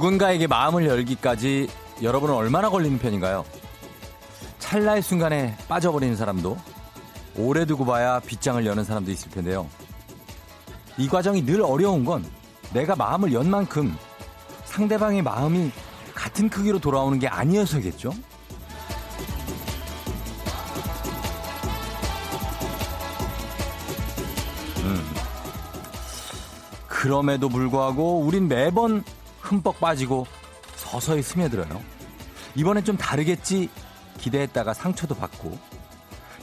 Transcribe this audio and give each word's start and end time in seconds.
누군가에게 0.00 0.46
마음을 0.46 0.86
열기까지 0.86 1.68
여러분은 2.02 2.34
얼마나 2.34 2.70
걸리는 2.70 2.98
편인가요? 2.98 3.44
찰나의 4.58 5.02
순간에 5.02 5.54
빠져버리는 5.68 6.16
사람도 6.16 6.56
오래 7.36 7.66
두고 7.66 7.84
봐야 7.84 8.18
빗장을 8.20 8.64
여는 8.64 8.84
사람도 8.84 9.10
있을 9.10 9.30
텐데요. 9.30 9.68
이 10.96 11.06
과정이 11.06 11.44
늘 11.44 11.60
어려운 11.60 12.06
건 12.06 12.24
내가 12.72 12.96
마음을 12.96 13.34
연 13.34 13.50
만큼 13.50 13.94
상대방의 14.64 15.20
마음이 15.20 15.70
같은 16.14 16.48
크기로 16.48 16.78
돌아오는 16.78 17.18
게 17.18 17.28
아니어서겠죠? 17.28 18.14
음. 24.78 25.10
그럼에도 26.86 27.50
불구하고 27.50 28.20
우린 28.20 28.48
매번 28.48 29.04
흠뻑 29.50 29.80
빠지고 29.80 30.26
서서히 30.76 31.22
스며들어요. 31.22 31.82
이번엔 32.54 32.84
좀 32.84 32.96
다르겠지 32.96 33.68
기대했다가 34.18 34.74
상처도 34.74 35.14
받고 35.16 35.58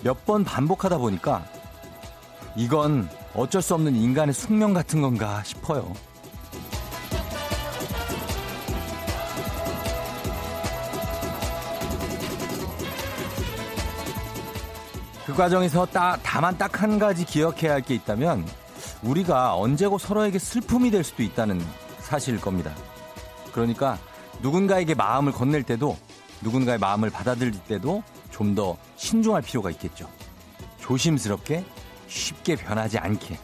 몇 0.04 0.26
번 0.26 0.44
반복하다 0.44 0.98
보니까 0.98 1.46
이건 2.56 3.09
어쩔 3.34 3.62
수 3.62 3.73
없는 3.76 3.96
인간의 3.96 4.34
숙명 4.34 4.73
같은 4.73 5.02
건가 5.02 5.42
싶어요. 5.44 5.94
그 15.26 15.34
과정에서 15.34 15.86
딱, 15.86 16.20
다만 16.24 16.58
딱 16.58 16.81
한 16.81 17.00
가지 17.00 17.26
기억해야 17.26 17.74
할 17.74 17.81
게 17.81 17.96
있다면 17.96 18.46
우리가 19.03 19.56
언제고 19.56 19.98
서로에게 19.98 20.40
슬픔이 20.40 20.92
될 20.92 21.03
수도 21.03 21.24
있다는 21.24 21.62
사실일 22.00 22.40
겁니다. 22.40 22.72
그러니까 23.58 23.97
누군가에게 24.44 24.94
마음을 24.94 25.31
건넬 25.31 25.63
때도 25.63 25.97
누군가의 26.44 26.77
마음을 26.77 27.09
받아들일 27.09 27.53
때도 27.67 28.03
좀 28.30 28.53
더 28.53 28.77
신중할 28.97 29.41
필요가 29.41 29.72
있겠죠. 29.72 30.08
조심스럽게 30.80 31.66
쉽게 32.05 32.55
변하지 32.55 33.00
않게. 33.00 33.35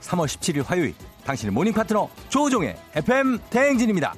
3월 0.00 0.24
17일 0.24 0.64
화요일 0.64 0.94
당신의 1.26 1.52
모닝 1.52 1.74
파트너 1.74 2.08
조우종의 2.30 2.76
FM 2.94 3.38
대행진입니다. 3.50 4.14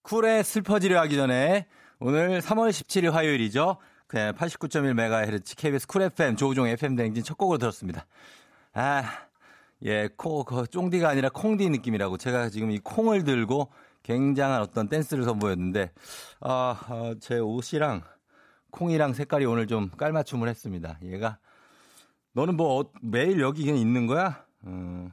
쿨의 0.00 0.42
슬퍼지려 0.42 0.98
하기 1.02 1.16
전에 1.16 1.66
오늘 2.00 2.40
3월 2.40 2.70
17일 2.70 3.10
화요일이죠. 3.10 3.76
89.1MHz 4.08 5.56
KBS 5.56 5.86
쿨 5.86 6.02
FM 6.02 6.36
조우종의 6.36 6.72
FM 6.72 6.96
대행진 6.96 7.22
첫 7.22 7.36
곡으로 7.36 7.58
들었습니다. 7.58 8.06
아, 8.72 9.04
예, 9.84 10.08
코, 10.16 10.44
그 10.44 10.66
쫑디가 10.66 11.08
아니라 11.08 11.28
콩디 11.28 11.68
느낌이라고 11.68 12.16
제가 12.16 12.48
지금 12.48 12.70
이 12.70 12.78
콩을 12.78 13.24
들고 13.24 13.70
굉장한 14.02 14.60
어떤 14.62 14.88
댄스를 14.88 15.24
선보였는데, 15.24 15.92
아, 16.40 16.78
아, 16.88 17.14
제 17.20 17.38
옷이랑 17.38 18.02
콩이랑 18.70 19.12
색깔이 19.12 19.44
오늘 19.44 19.66
좀 19.66 19.90
깔맞춤을 19.90 20.48
했습니다. 20.48 20.98
얘가, 21.02 21.38
너는 22.32 22.56
뭐 22.56 22.80
어, 22.80 22.90
매일 23.02 23.40
여기 23.40 23.64
그냥 23.64 23.78
있는 23.78 24.06
거야? 24.06 24.44
음, 24.64 25.12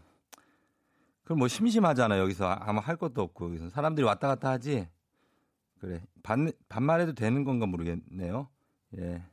그럼 1.23 1.39
뭐 1.39 1.47
심심하잖아, 1.47 2.17
여기서. 2.17 2.47
아마 2.47 2.81
할 2.81 2.95
것도 2.95 3.21
없고, 3.21 3.45
여기서. 3.45 3.69
사람들이 3.69 4.05
왔다 4.05 4.27
갔다 4.27 4.49
하지? 4.49 4.87
그래. 5.79 6.01
반, 6.23 6.51
반말해도 6.69 7.13
되는 7.13 7.43
건가 7.43 7.65
모르겠네요. 7.65 8.47
예. 8.97 9.23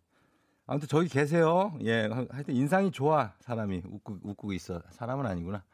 아무튼 0.66 0.88
저기 0.88 1.08
계세요. 1.08 1.76
예. 1.82 2.08
하여튼 2.30 2.54
인상이 2.54 2.90
좋아, 2.90 3.32
사람이. 3.40 3.82
웃고, 3.86 4.18
웃고 4.22 4.52
있어. 4.52 4.82
사람은 4.90 5.26
아니구나. 5.26 5.64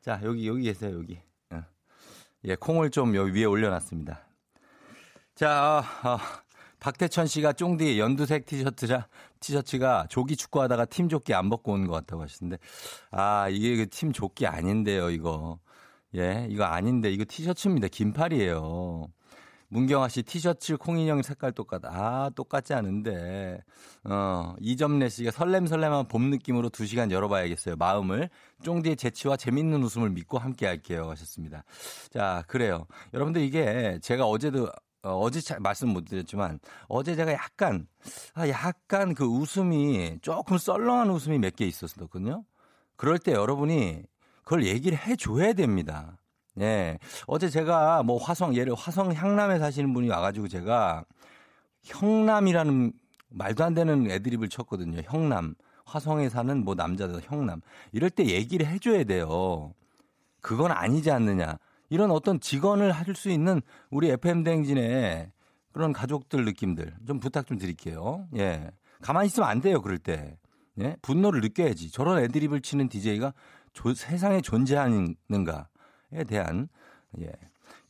자, 0.00 0.20
여기, 0.22 0.48
여기 0.48 0.62
계세요, 0.62 0.96
여기. 0.96 1.20
예, 2.46 2.54
콩을 2.54 2.90
좀 2.90 3.14
여기 3.16 3.34
위에 3.40 3.44
올려놨습니다. 3.44 4.20
자, 5.34 5.82
어, 6.04 6.18
박태천 6.80 7.26
씨가 7.26 7.52
쫑디 7.54 7.98
연두색 7.98 8.46
티셔츠자, 8.46 9.08
티셔츠가 9.40 10.06
조기 10.08 10.36
축구하다가 10.36 10.84
팀 10.86 11.08
조끼 11.08 11.34
안 11.34 11.50
벗고 11.50 11.72
온 11.72 11.86
것 11.86 11.92
같다고 11.94 12.22
하시는데, 12.22 12.58
아, 13.10 13.48
이게 13.50 13.76
그팀 13.76 14.12
조끼 14.12 14.46
아닌데요, 14.46 15.10
이거. 15.10 15.58
예, 16.14 16.46
이거 16.48 16.64
아닌데, 16.64 17.10
이거 17.10 17.24
티셔츠입니다. 17.28 17.88
긴팔이에요. 17.88 19.08
문경아 19.68 20.08
씨 20.08 20.22
티셔츠 20.22 20.76
콩인형 20.76 21.22
색깔 21.22 21.52
똑같. 21.52 21.82
아, 21.84 22.30
똑같지 22.34 22.72
않은데. 22.74 23.62
어, 24.04 24.54
이점래 24.60 25.08
씨가 25.08 25.30
설렘설렘한 25.32 26.06
봄 26.08 26.30
느낌으로 26.30 26.68
두 26.68 26.86
시간 26.86 27.10
열어봐야겠어요. 27.10 27.76
마음을. 27.76 28.30
쫑디의 28.62 28.96
재치와 28.96 29.36
재밌는 29.36 29.82
웃음을 29.82 30.10
믿고 30.10 30.38
함께 30.38 30.66
할게요. 30.66 31.10
하셨습니다. 31.10 31.64
자, 32.10 32.44
그래요. 32.46 32.86
여러분들 33.12 33.42
이게 33.42 33.98
제가 34.02 34.26
어제도 34.26 34.70
어, 35.02 35.10
어제 35.20 35.40
차, 35.40 35.58
말씀 35.60 35.88
못 35.90 36.04
드렸지만 36.06 36.58
어제 36.88 37.14
제가 37.14 37.32
약간 37.32 37.86
아, 38.34 38.48
약간 38.48 39.14
그 39.14 39.24
웃음이 39.24 40.18
조금 40.22 40.58
썰렁한 40.58 41.10
웃음이 41.10 41.38
몇 41.38 41.54
개 41.56 41.64
있었거든요. 41.66 42.44
그럴 42.96 43.18
때 43.18 43.32
여러분이 43.32 44.02
그걸 44.42 44.64
얘기를 44.64 44.96
해 44.98 45.16
줘야 45.16 45.52
됩니다. 45.52 46.16
예. 46.60 46.98
어제 47.26 47.48
제가 47.48 48.02
뭐 48.02 48.18
화성, 48.18 48.54
예를 48.54 48.74
화성 48.74 49.12
향남에 49.12 49.58
사시는 49.58 49.92
분이 49.92 50.08
와가지고 50.08 50.48
제가 50.48 51.04
형남이라는 51.84 52.92
말도 53.28 53.64
안 53.64 53.74
되는 53.74 54.10
애드립을 54.10 54.48
쳤거든요. 54.48 55.00
형남. 55.04 55.54
화성에 55.84 56.28
사는 56.28 56.64
뭐 56.64 56.74
남자들 56.74 57.20
형남. 57.22 57.60
이럴 57.92 58.10
때 58.10 58.26
얘기를 58.26 58.66
해줘야 58.66 59.04
돼요. 59.04 59.72
그건 60.40 60.72
아니지 60.72 61.10
않느냐. 61.10 61.58
이런 61.90 62.10
어떤 62.10 62.40
직원을 62.40 62.90
할 62.90 63.14
수 63.14 63.30
있는 63.30 63.62
우리 63.90 64.10
FM대행진의 64.10 65.30
그런 65.72 65.92
가족들 65.92 66.44
느낌들 66.44 66.94
좀 67.06 67.20
부탁 67.20 67.46
좀 67.46 67.58
드릴게요. 67.58 68.26
예. 68.36 68.70
가만히 69.02 69.26
있으면 69.26 69.48
안 69.48 69.60
돼요. 69.60 69.80
그럴 69.82 69.98
때. 69.98 70.36
예. 70.80 70.96
분노를 71.02 71.40
느껴야지. 71.40 71.90
저런 71.92 72.18
애드립을 72.24 72.62
치는 72.62 72.88
DJ가 72.88 73.32
조, 73.72 73.94
세상에 73.94 74.40
존재하는가. 74.40 75.68
에 76.16 76.24
대한 76.24 76.68
예. 77.20 77.30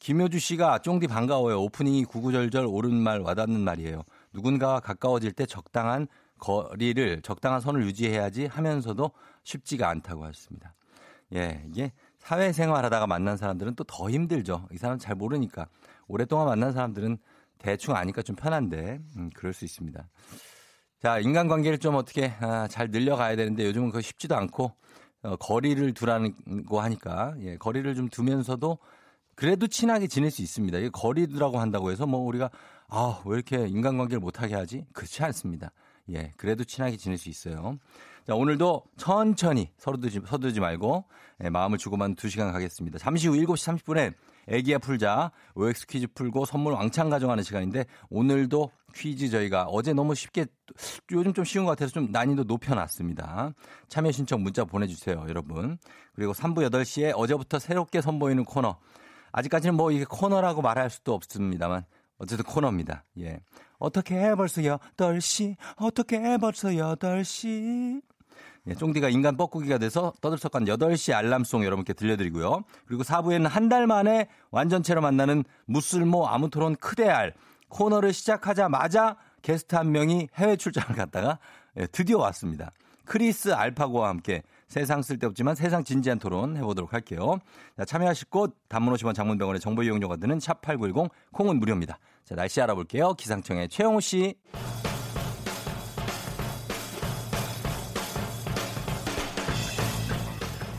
김효주 0.00 0.38
씨가 0.38 0.80
쫑디 0.80 1.06
반가워요. 1.06 1.60
오프닝이 1.62 2.04
구구절절 2.04 2.66
옳은 2.66 2.92
말 2.94 3.20
와닿는 3.20 3.60
말이에요. 3.60 4.02
누군가와 4.32 4.80
가까워질 4.80 5.32
때 5.32 5.46
적당한 5.46 6.08
거리를 6.38 7.22
적당한 7.22 7.60
선을 7.60 7.84
유지해야지 7.84 8.46
하면서도 8.46 9.10
쉽지가 9.44 9.88
않다고 9.88 10.24
하셨습니다. 10.24 10.74
예, 11.34 11.62
이게 11.68 11.92
사회생활 12.18 12.84
하다가 12.84 13.06
만난 13.06 13.36
사람들은 13.36 13.74
또 13.76 13.84
더 13.84 14.10
힘들죠. 14.10 14.68
이 14.72 14.76
사람 14.76 14.98
잘 14.98 15.14
모르니까. 15.14 15.66
오랫동안 16.08 16.46
만난 16.46 16.72
사람들은 16.72 17.18
대충 17.58 17.94
아니까 17.96 18.22
좀 18.22 18.36
편한데, 18.36 19.00
음, 19.16 19.30
그럴 19.34 19.52
수 19.52 19.64
있습니다. 19.64 20.08
자, 21.00 21.18
인간관계를 21.20 21.78
좀 21.78 21.94
어떻게 21.94 22.32
아, 22.40 22.66
잘 22.68 22.90
늘려가야 22.90 23.36
되는데 23.36 23.64
요즘은 23.66 23.88
그거 23.88 24.00
쉽지도 24.00 24.36
않고 24.36 24.64
어, 24.64 24.74
거리를 25.40 25.92
두라고 25.94 26.80
하니까 26.80 27.34
예, 27.40 27.56
거리를 27.56 27.94
좀 27.94 28.08
두면서도 28.08 28.78
그래도 29.34 29.66
친하게 29.66 30.06
지낼 30.06 30.30
수 30.30 30.42
있습니다. 30.42 30.78
이게 30.78 30.88
거리두라고 30.88 31.58
한다고 31.58 31.90
해서 31.90 32.06
뭐 32.06 32.20
우리가 32.20 32.50
아, 32.88 33.20
왜 33.26 33.34
이렇게 33.34 33.66
인간관계를 33.66 34.20
못하게 34.20 34.54
하지? 34.54 34.86
그렇지 34.92 35.22
않습니다. 35.24 35.72
예, 36.10 36.32
그래도 36.36 36.64
친하게 36.64 36.96
지낼 36.96 37.18
수 37.18 37.28
있어요. 37.28 37.78
자, 38.26 38.34
오늘도 38.34 38.84
천천히 38.96 39.70
서두르지, 39.78 40.20
서두르지 40.26 40.60
말고 40.60 41.04
예, 41.44 41.50
마음을 41.50 41.78
주고만 41.78 42.16
2시간 42.16 42.52
가겠습니다. 42.52 42.98
잠시 42.98 43.28
후 43.28 43.34
7시 43.34 43.78
30분에 43.78 44.14
애기야 44.48 44.78
풀자 44.78 45.32
OX 45.54 45.86
퀴즈 45.86 46.06
풀고 46.14 46.44
선물 46.44 46.74
왕창 46.74 47.10
가져가는 47.10 47.42
시간인데 47.42 47.84
오늘도 48.10 48.70
퀴즈 48.94 49.28
저희가 49.28 49.64
어제 49.64 49.92
너무 49.92 50.14
쉽게 50.14 50.46
요즘 51.12 51.34
좀 51.34 51.44
쉬운 51.44 51.64
것 51.64 51.72
같아서 51.72 51.92
좀 51.92 52.10
난이도 52.10 52.44
높여놨습니다. 52.44 53.52
참여 53.88 54.12
신청 54.12 54.42
문자 54.42 54.64
보내주세요, 54.64 55.26
여러분. 55.28 55.78
그리고 56.14 56.32
3부 56.32 56.68
8시에 56.70 57.12
어제부터 57.14 57.58
새롭게 57.58 58.00
선보이는 58.00 58.44
코너. 58.44 58.78
아직까지는 59.32 59.74
뭐 59.74 59.90
이게 59.90 60.04
코너라고 60.04 60.62
말할 60.62 60.88
수도 60.88 61.12
없습니다만 61.14 61.84
어쨌든 62.18 62.44
코너입니다. 62.46 63.04
예. 63.20 63.40
어떻게 63.78 64.14
해 64.18 64.34
벌써 64.34 64.62
8시? 64.62 65.56
어떻게 65.76 66.18
해 66.18 66.38
벌써 66.38 66.68
8시? 66.68 68.00
예, 68.68 68.74
쫑디가 68.74 69.08
인간 69.10 69.36
뻐꾸기가 69.36 69.78
돼서 69.78 70.12
떠들썩한 70.20 70.64
8시 70.64 71.14
알람송 71.14 71.64
여러분께 71.64 71.92
들려드리고요. 71.92 72.64
그리고 72.86 73.02
4부에는 73.02 73.48
한 73.48 73.66
달 73.68 73.86
만에 73.86 74.28
완전체로 74.52 75.00
만나는 75.00 75.42
무쓸모 75.66 76.26
아무토론 76.28 76.76
크대알 76.76 77.34
코너를 77.68 78.12
시작하자마자 78.12 79.16
게스트 79.42 79.74
한 79.74 79.90
명이 79.92 80.28
해외 80.36 80.56
출장을 80.56 80.94
갔다가 80.96 81.38
예, 81.78 81.86
드디어 81.86 82.18
왔습니다. 82.18 82.70
크리스 83.04 83.52
알파고와 83.52 84.08
함께 84.08 84.42
세상 84.66 85.00
쓸데없지만 85.02 85.54
세상 85.54 85.84
진지한 85.84 86.18
토론 86.18 86.56
해보도록 86.56 86.92
할게요. 86.92 87.38
자, 87.76 87.84
참여하실 87.84 88.28
곳 88.30 88.56
단문 88.68 88.92
50원 88.94 89.14
장문 89.14 89.34
100원의 89.34 89.60
정보 89.60 89.84
이용료가 89.84 90.16
드는 90.16 90.38
샵8910 90.38 91.10
콩은 91.32 91.60
무료입니다. 91.60 91.98
자, 92.24 92.34
날씨 92.34 92.60
알아볼게요. 92.60 93.14
기상청의 93.14 93.68
최영호 93.68 94.00
씨. 94.00 94.34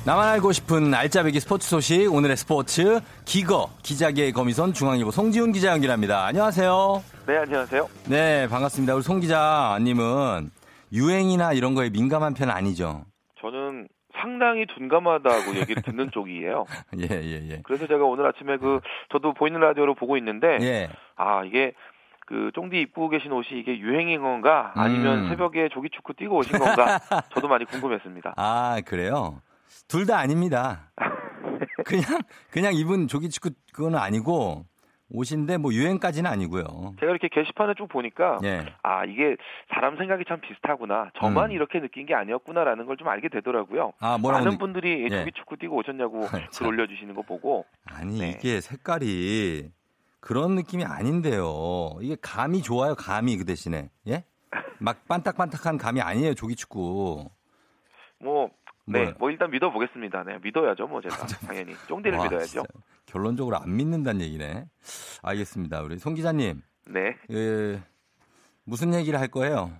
나만 0.07 0.25
알고 0.29 0.53
싶은 0.53 0.93
알짜배기 0.93 1.37
스포츠 1.41 1.67
소식 1.67 2.13
오늘의 2.13 2.37
스포츠 2.37 3.01
기거 3.25 3.67
기자계의 3.83 4.31
거미손 4.31 4.71
중앙일보 4.71 5.11
송지훈 5.11 5.51
기자 5.51 5.73
연결합니다. 5.73 6.25
안녕하세요. 6.27 7.03
네 7.27 7.37
안녕하세요. 7.39 7.89
네 8.07 8.47
반갑습니다. 8.47 8.95
우리 8.95 9.03
송 9.03 9.19
기자님은 9.19 10.49
유행이나 10.93 11.51
이런 11.51 11.75
거에 11.75 11.89
민감한 11.89 12.35
편은 12.35 12.53
아니죠? 12.53 13.03
저는 13.41 13.89
상당히 14.17 14.65
둔감하다고 14.77 15.57
얘기를 15.57 15.83
듣는 15.83 16.09
쪽이에요. 16.15 16.63
예, 16.99 17.07
예, 17.11 17.49
예. 17.49 17.61
그래서 17.65 17.85
제가 17.85 18.05
오늘 18.05 18.27
아침에 18.27 18.55
그 18.55 18.79
저도 19.11 19.33
보이는 19.33 19.59
라디오로 19.59 19.95
보고 19.95 20.15
있는데 20.15 20.57
예. 20.61 20.89
아 21.17 21.43
이게 21.43 21.73
그 22.25 22.51
쫑디 22.55 22.79
입고 22.79 23.09
계신 23.09 23.33
옷이 23.33 23.59
이게 23.59 23.77
유행인 23.77 24.21
건가 24.21 24.71
아니면 24.75 25.25
음. 25.25 25.29
새벽에 25.29 25.67
조기 25.67 25.89
축구 25.89 26.13
뛰고 26.13 26.37
오신 26.37 26.59
건가 26.59 26.97
저도 27.33 27.49
많이 27.49 27.65
궁금했습니다. 27.65 28.35
아, 28.37 28.79
그래요? 28.85 29.41
둘 29.87 30.05
다 30.05 30.17
아닙니다. 30.19 30.91
그냥, 31.85 32.03
그냥 32.51 32.73
입은 32.73 33.07
조기 33.07 33.29
축구 33.29 33.51
그거는 33.73 33.97
아니고 33.97 34.65
옷인데 35.09 35.55
뭐 35.55 35.71
유행까지는 35.73 36.29
아니고요. 36.29 36.63
제가 36.99 37.11
이렇게 37.13 37.29
게시판을 37.29 37.75
쭉 37.75 37.87
보니까 37.87 38.39
예. 38.43 38.65
아 38.83 39.05
이게 39.05 39.37
사람 39.73 39.95
생각이 39.95 40.25
참 40.27 40.41
비슷하구나 40.41 41.11
저만 41.17 41.45
음. 41.49 41.51
이렇게 41.55 41.79
느낀 41.79 42.05
게 42.05 42.13
아니었구나라는 42.13 42.85
걸 42.85 42.97
좀 42.97 43.07
알게 43.07 43.29
되더라고요. 43.29 43.93
아. 43.99 44.17
많은 44.17 44.51
느- 44.51 44.57
분들이 44.57 45.05
예. 45.05 45.09
조기 45.19 45.31
축구 45.33 45.55
뛰고 45.55 45.77
오셨냐고 45.77 46.25
아, 46.25 46.29
글 46.31 46.47
참. 46.51 46.67
올려주시는 46.67 47.15
거 47.15 47.21
보고 47.21 47.65
아니, 47.85 48.19
네. 48.19 48.29
이게 48.31 48.59
색깔이 48.59 49.71
그런 50.19 50.55
느낌이 50.55 50.83
아닌데요. 50.83 51.91
이게 52.01 52.17
감이 52.21 52.61
좋아요, 52.61 52.95
감이 52.95 53.37
그 53.37 53.45
대신에. 53.45 53.89
예? 54.09 54.25
막 54.79 55.07
반딱반딱한 55.07 55.77
감이 55.77 56.01
아니에요, 56.01 56.33
조기 56.33 56.55
축구. 56.55 57.29
뭐 58.19 58.49
네, 58.87 59.03
뭐요? 59.03 59.13
뭐 59.19 59.31
일단 59.31 59.51
믿어보겠습니다. 59.51 60.23
네, 60.23 60.39
믿어야죠, 60.41 60.87
뭐 60.87 61.01
제가 61.01 61.15
당연히 61.45 61.75
쫑디를 61.87 62.17
와, 62.17 62.23
믿어야죠. 62.23 62.45
진짜 62.45 62.63
결론적으로 63.05 63.57
안 63.57 63.75
믿는다는 63.75 64.21
얘기네. 64.21 64.65
알겠습니다. 65.23 65.81
우리 65.81 65.97
송 65.97 66.13
기자님, 66.13 66.61
네, 66.87 67.17
예, 67.31 67.81
무슨 68.63 68.93
얘기를 68.93 69.19
할 69.19 69.27
거예요? 69.27 69.71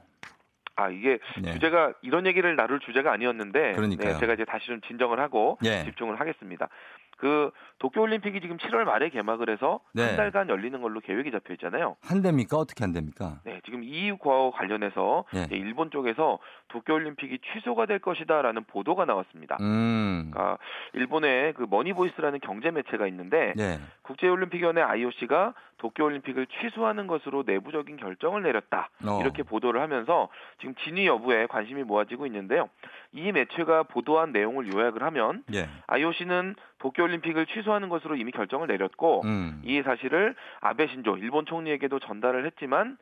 아 0.75 0.89
이게 0.89 1.17
네. 1.41 1.53
주제가 1.53 1.93
이런 2.03 2.27
얘기를 2.27 2.55
나눌 2.55 2.79
주제가 2.79 3.11
아니었는데, 3.13 3.73
그러니까요. 3.73 4.13
네, 4.13 4.19
제가 4.19 4.33
이제 4.33 4.45
다시 4.45 4.67
좀 4.67 4.79
진정을 4.81 5.19
하고 5.19 5.57
예. 5.63 5.83
집중을 5.85 6.19
하겠습니다. 6.19 6.69
그 7.17 7.51
도쿄올림픽이 7.79 8.39
지금 8.41 8.57
7월 8.57 8.83
말에 8.83 9.09
개막을 9.09 9.49
해서 9.49 9.79
네. 9.93 10.03
한 10.03 10.15
달간 10.15 10.49
열리는 10.49 10.79
걸로 10.81 10.99
계획이 10.99 11.31
잡혀 11.31 11.53
있잖아요. 11.53 11.95
한 12.01 12.21
대입니까? 12.21 12.57
어떻게 12.57 12.83
한 12.83 12.93
대입니까? 12.93 13.41
네, 13.43 13.59
지금 13.65 13.83
이와 13.83 14.51
관련해서 14.51 15.25
예. 15.35 15.43
이제 15.43 15.55
일본 15.55 15.91
쪽에서 15.91 16.39
도쿄올림픽이 16.69 17.39
취소가 17.53 17.85
될 17.85 17.99
것이다라는 17.99 18.65
보도가 18.65 19.05
나왔습니다. 19.05 19.57
음, 19.61 20.31
그러니까 20.31 20.57
일본의 20.93 21.53
그 21.53 21.65
머니보이스라는 21.69 22.39
경제 22.41 22.71
매체가 22.71 23.07
있는데 23.07 23.53
네. 23.55 23.79
국제올림픽위원회 24.03 24.81
IOC가 24.81 25.53
도쿄올림픽을 25.77 26.47
취소하는 26.47 27.07
것으로 27.07 27.43
내부적인 27.45 27.97
결정을 27.97 28.43
내렸다. 28.43 28.89
어. 29.05 29.19
이렇게 29.21 29.43
보도를 29.43 29.81
하면서 29.81 30.29
지금 30.59 30.73
진위 30.83 31.05
여부에 31.05 31.45
관심이 31.47 31.83
모아지고 31.83 32.25
있는데요. 32.25 32.69
이 33.11 33.31
매체가 33.31 33.83
보도한 33.83 34.31
내용을 34.31 34.73
요약을 34.73 35.03
하면 35.03 35.43
예. 35.53 35.69
IOC는 35.87 36.55
도쿄 36.79 37.06
올림픽을 37.07 37.45
취소하는 37.47 37.89
것으로 37.89 38.15
이미 38.15 38.31
결정을 38.31 38.67
내렸고 38.67 39.21
음, 39.25 39.61
이 39.63 39.81
사실을 39.81 40.35
아베 40.61 40.87
신조 40.87 41.17
일본 41.17 41.45
총리에게도 41.45 41.99
전달을 41.99 42.45
했지만 42.45 42.97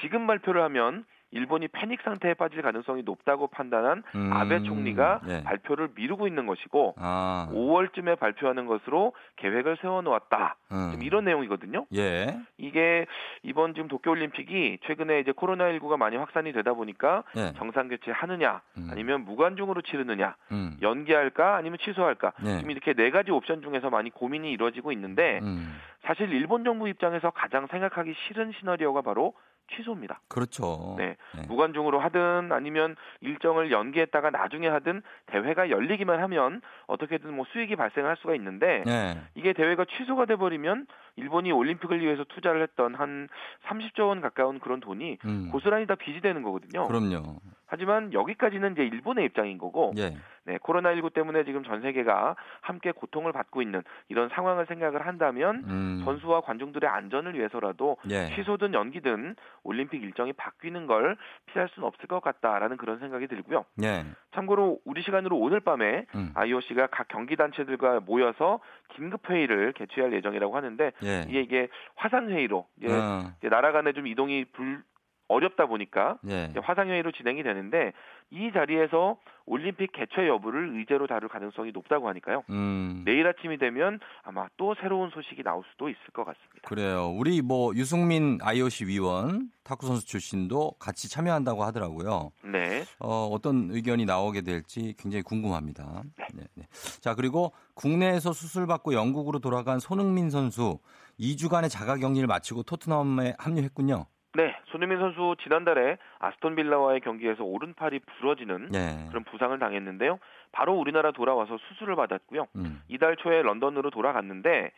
지금 0.00 0.26
발표를 0.26 0.62
하면 0.62 1.04
일본이 1.32 1.66
패닉 1.68 2.02
상태에 2.02 2.34
빠질 2.34 2.62
가능성이 2.62 3.02
높다고 3.02 3.48
판단한 3.48 4.02
음, 4.14 4.32
아베 4.32 4.62
총리가 4.62 5.20
예. 5.28 5.42
발표를 5.42 5.88
미루고 5.94 6.26
있는 6.26 6.46
것이고 6.46 6.94
아, 6.98 7.48
5월쯤에 7.52 8.18
발표하는 8.18 8.66
것으로 8.66 9.14
계획을 9.36 9.78
세워놓았다. 9.80 10.56
음. 10.72 10.98
이런 11.02 11.24
내용이거든요. 11.24 11.86
예. 11.94 12.38
이게 12.58 13.06
이번 13.42 13.74
지금 13.74 13.88
도쿄올림픽이 13.88 14.78
최근에 14.86 15.20
이제 15.20 15.32
코로나19가 15.32 15.96
많이 15.96 16.16
확산이 16.16 16.52
되다 16.52 16.74
보니까 16.74 17.24
예. 17.36 17.52
정상 17.56 17.88
개최하느냐 17.88 18.60
음. 18.76 18.88
아니면 18.90 19.24
무관중으로 19.24 19.82
치르느냐 19.82 20.36
음. 20.52 20.76
연기할까 20.82 21.56
아니면 21.56 21.78
취소할까 21.80 22.32
예. 22.44 22.58
지금 22.58 22.70
이렇게 22.70 22.92
네 22.92 23.10
가지 23.10 23.30
옵션 23.30 23.62
중에서 23.62 23.90
많이 23.90 24.10
고민이 24.10 24.52
이루어지고 24.52 24.92
있는데 24.92 25.40
음. 25.42 25.78
사실 26.04 26.32
일본 26.32 26.64
정부 26.64 26.88
입장에서 26.88 27.30
가장 27.30 27.66
생각하기 27.68 28.14
싫은 28.26 28.52
시나리오가 28.58 29.02
바로 29.02 29.34
취소입니다. 29.76 30.20
그렇죠. 30.28 30.94
네. 30.98 31.16
예. 31.38 31.46
무관중으로 31.46 32.00
하든 32.00 32.52
아니면 32.52 32.96
일정을 33.20 33.70
연기했다가 33.70 34.30
나중에 34.30 34.68
하든 34.68 35.02
대회가 35.26 35.70
열리기만 35.70 36.20
하면 36.20 36.60
어떻게든 36.86 37.34
뭐 37.34 37.44
수익이 37.52 37.76
발생할 37.76 38.16
수가 38.18 38.34
있는데 38.36 38.84
예. 38.86 39.20
이게 39.34 39.52
대회가 39.52 39.84
취소가 39.84 40.26
돼 40.26 40.36
버리면 40.36 40.86
일본이 41.16 41.52
올림픽을 41.52 42.00
위해서 42.00 42.24
투자를 42.24 42.62
했던 42.62 42.94
한 42.94 43.28
30조 43.66 44.08
원 44.08 44.20
가까운 44.20 44.58
그런 44.60 44.80
돈이 44.80 45.18
음. 45.24 45.48
고스란히 45.50 45.86
다 45.86 45.94
빚이 45.94 46.20
되는 46.20 46.42
거거든요. 46.42 46.86
그럼요. 46.86 47.40
하지만 47.72 48.12
여기까지는 48.12 48.72
이제 48.72 48.84
일본의 48.84 49.24
입장인 49.24 49.56
거고 49.56 49.94
예. 49.96 50.14
네, 50.44 50.58
코로나19 50.58 51.14
때문에 51.14 51.44
지금 51.44 51.64
전 51.64 51.80
세계가 51.80 52.36
함께 52.60 52.92
고통을 52.92 53.32
받고 53.32 53.62
있는 53.62 53.82
이런 54.10 54.28
상황을 54.28 54.66
생각을 54.66 55.06
한다면 55.06 55.64
음. 55.66 56.02
선수와 56.04 56.42
관중들의 56.42 56.90
안전을 56.90 57.34
위해서라도 57.34 57.96
예. 58.10 58.28
취소든 58.34 58.74
연기든 58.74 59.36
올림픽 59.62 60.02
일정이 60.02 60.34
바뀌는 60.34 60.86
걸 60.86 61.16
피할 61.46 61.70
수는 61.70 61.88
없을 61.88 62.06
것 62.08 62.20
같다라는 62.20 62.76
그런 62.76 62.98
생각이 62.98 63.26
들고요. 63.26 63.64
예. 63.82 64.04
참고로 64.34 64.80
우리 64.84 65.02
시간으로 65.02 65.38
오늘 65.38 65.60
밤에 65.60 66.04
음. 66.14 66.32
IOC가 66.34 66.88
각 66.88 67.08
경기 67.08 67.36
단체들과 67.36 68.00
모여서 68.00 68.60
긴급 68.96 69.30
회의를 69.30 69.72
개최할 69.72 70.12
예정이라고 70.12 70.54
하는데 70.54 70.92
예. 71.04 71.24
이게 71.26 71.40
이게 71.40 71.68
화상 71.94 72.28
회의로 72.28 72.66
이제, 72.78 72.92
어. 72.92 73.32
나라 73.48 73.72
간에 73.72 73.94
좀 73.94 74.06
이동이 74.06 74.44
불 74.52 74.82
어렵다 75.32 75.66
보니까 75.66 76.18
예. 76.28 76.48
이제 76.50 76.60
화상 76.62 76.88
회의로 76.88 77.12
진행이 77.12 77.42
되는데 77.42 77.92
이 78.30 78.50
자리에서 78.52 79.16
올림픽 79.44 79.92
개최 79.92 80.28
여부를 80.28 80.78
의제로 80.78 81.06
다룰 81.06 81.28
가능성이 81.28 81.72
높다고 81.72 82.08
하니까요. 82.08 82.44
음. 82.50 83.02
내일 83.04 83.26
아침이 83.26 83.58
되면 83.58 83.98
아마 84.22 84.48
또 84.56 84.74
새로운 84.80 85.10
소식이 85.10 85.42
나올 85.42 85.62
수도 85.72 85.88
있을 85.88 86.00
것 86.12 86.24
같습니다. 86.24 86.68
그래요. 86.68 87.10
우리 87.10 87.42
뭐 87.42 87.74
유승민 87.74 88.38
IOC 88.40 88.86
위원 88.86 89.50
탁구 89.64 89.86
선수 89.86 90.06
출신도 90.06 90.76
같이 90.78 91.10
참여한다고 91.10 91.64
하더라고요. 91.64 92.30
네. 92.44 92.84
어, 93.00 93.28
어떤 93.32 93.68
의견이 93.70 94.04
나오게 94.04 94.42
될지 94.42 94.94
굉장히 94.98 95.22
궁금합니다. 95.22 96.02
네, 96.34 96.44
네. 96.54 96.64
자, 97.00 97.14
그리고 97.14 97.52
국내에서 97.74 98.32
수술받고 98.32 98.94
영국으로 98.94 99.40
돌아간 99.40 99.78
손흥민 99.78 100.30
선수 100.30 100.78
2주간의 101.20 101.68
자가 101.70 101.96
격리를 101.96 102.26
마치고 102.26 102.62
토트넘에 102.62 103.34
합류했군요. 103.38 104.06
네, 104.34 104.56
손흥민 104.66 104.98
선수 104.98 105.36
지난달에 105.42 105.98
아스톤 106.18 106.56
빌라와의 106.56 107.00
경기에서 107.00 107.44
오른팔이 107.44 108.00
부러지는 108.00 108.68
네. 108.70 109.06
그런 109.08 109.24
부상을 109.24 109.56
당했는데요. 109.58 110.18
바로 110.52 110.74
우리나라 110.74 111.12
돌아와서 111.12 111.58
수술을 111.58 111.96
받았고요. 111.96 112.46
음. 112.56 112.82
이달 112.88 113.16
초에 113.16 113.42
런던으로 113.42 113.90
돌아갔는데 113.90 114.72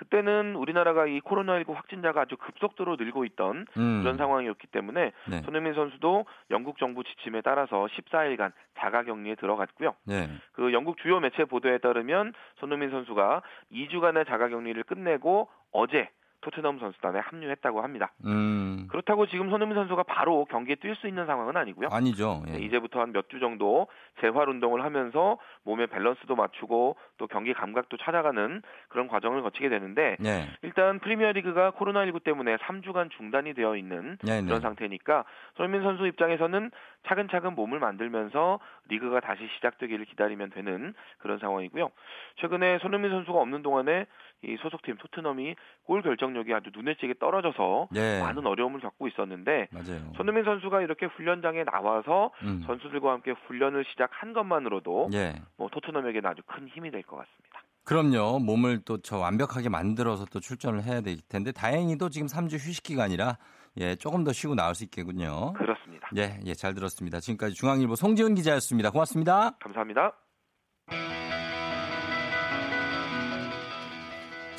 그때는 0.00 0.56
우리나라가 0.56 1.06
이 1.06 1.20
코로나19 1.20 1.74
확진자가 1.74 2.22
아주 2.22 2.36
급속도로 2.38 2.96
늘고 2.96 3.26
있던 3.26 3.66
음. 3.76 4.00
그런 4.02 4.16
상황이었기 4.16 4.66
때문에 4.68 5.12
네. 5.28 5.42
손흥민 5.42 5.74
선수도 5.74 6.24
영국 6.50 6.78
정부 6.78 7.04
지침에 7.04 7.42
따라서 7.42 7.86
14일간 7.86 8.52
자가 8.78 9.02
격리에 9.02 9.34
들어갔고요. 9.34 9.94
네. 10.06 10.30
그 10.52 10.72
영국 10.72 10.96
주요 10.98 11.20
매체 11.20 11.44
보도에 11.44 11.78
따르면 11.78 12.32
손흥민 12.56 12.90
선수가 12.90 13.42
2주간의 13.72 14.26
자가 14.26 14.48
격리를 14.48 14.82
끝내고 14.84 15.48
어제 15.70 16.08
토트넘 16.42 16.78
선수단에 16.78 17.18
합류했다고 17.20 17.82
합니다. 17.82 18.12
음. 18.24 18.86
그렇다고 18.90 19.26
지금 19.26 19.50
손흥민 19.50 19.76
선수가 19.76 20.02
바로 20.04 20.44
경기에 20.46 20.76
뛸 20.76 20.94
수 20.96 21.06
있는 21.06 21.26
상황은 21.26 21.56
아니고요. 21.56 21.88
아니죠. 21.92 22.42
예. 22.48 22.52
네, 22.52 22.58
이제부터 22.60 23.00
한 23.00 23.12
몇 23.12 23.28
주 23.28 23.38
정도 23.40 23.86
재활 24.20 24.48
운동을 24.48 24.82
하면서 24.84 25.38
몸의 25.64 25.86
밸런스도 25.88 26.34
맞추고 26.36 26.96
또 27.18 27.26
경기 27.26 27.52
감각도 27.52 27.96
찾아가는 27.98 28.62
그런 28.88 29.08
과정을 29.08 29.42
거치게 29.42 29.68
되는데 29.68 30.16
네. 30.18 30.48
일단 30.62 30.98
프리미어리그가 31.00 31.72
코로나19 31.72 32.24
때문에 32.24 32.56
3주간 32.56 33.10
중단이 33.10 33.54
되어 33.54 33.76
있는 33.76 34.16
네, 34.22 34.40
네. 34.40 34.46
그런 34.46 34.60
상태니까 34.60 35.24
손흥민 35.56 35.82
선수 35.82 36.06
입장에서는 36.06 36.70
차근차근 37.06 37.54
몸을 37.54 37.78
만들면서 37.78 38.58
리그가 38.88 39.20
다시 39.20 39.46
시작되기를 39.56 40.04
기다리면 40.06 40.50
되는 40.50 40.94
그런 41.18 41.38
상황이고요. 41.38 41.90
최근에 42.36 42.78
손흥민 42.78 43.10
선수가 43.10 43.38
없는 43.38 43.62
동안에 43.62 44.06
이 44.42 44.56
소속팀 44.62 44.96
토트넘이 44.96 45.54
골 45.84 46.02
결정력이 46.02 46.52
아주 46.54 46.70
눈에 46.74 46.94
띄게 46.94 47.14
떨어져서 47.20 47.88
네. 47.92 48.20
많은 48.22 48.46
어려움을 48.46 48.80
겪고 48.80 49.08
있었는데 49.08 49.68
맞아요. 49.70 50.12
손흥민 50.16 50.44
선수가 50.44 50.80
이렇게 50.82 51.06
훈련장에 51.06 51.64
나와서 51.64 52.30
음. 52.42 52.62
선수들과 52.66 53.12
함께 53.12 53.32
훈련을 53.46 53.84
시작한 53.90 54.32
것만으로도 54.32 55.10
예. 55.12 55.34
뭐 55.56 55.68
토트넘에게는 55.68 56.28
아주 56.30 56.42
큰 56.46 56.68
힘이 56.68 56.90
될 56.90 57.02
것 57.02 57.16
같습니다. 57.16 57.62
그럼요. 57.84 58.38
몸을 58.38 58.82
또 58.84 58.98
저 59.02 59.18
완벽하게 59.18 59.68
만들어서 59.68 60.24
또 60.26 60.38
출전을 60.40 60.84
해야 60.84 61.00
될 61.00 61.16
텐데 61.28 61.50
다행히도 61.52 62.08
지금 62.10 62.26
3주 62.28 62.54
휴식 62.54 62.82
기간이라 62.84 63.36
예, 63.78 63.94
조금 63.96 64.22
더 64.24 64.32
쉬고 64.32 64.54
나올 64.54 64.74
수 64.74 64.84
있겠군요. 64.84 65.52
그렇습니다. 65.54 66.08
예, 66.16 66.38
예, 66.44 66.54
잘 66.54 66.74
들었습니다. 66.74 67.20
지금까지 67.20 67.54
중앙일보 67.54 67.94
송지훈 67.96 68.34
기자였습니다. 68.34 68.90
고맙습니다. 68.90 69.56
감사합니다. 69.60 70.12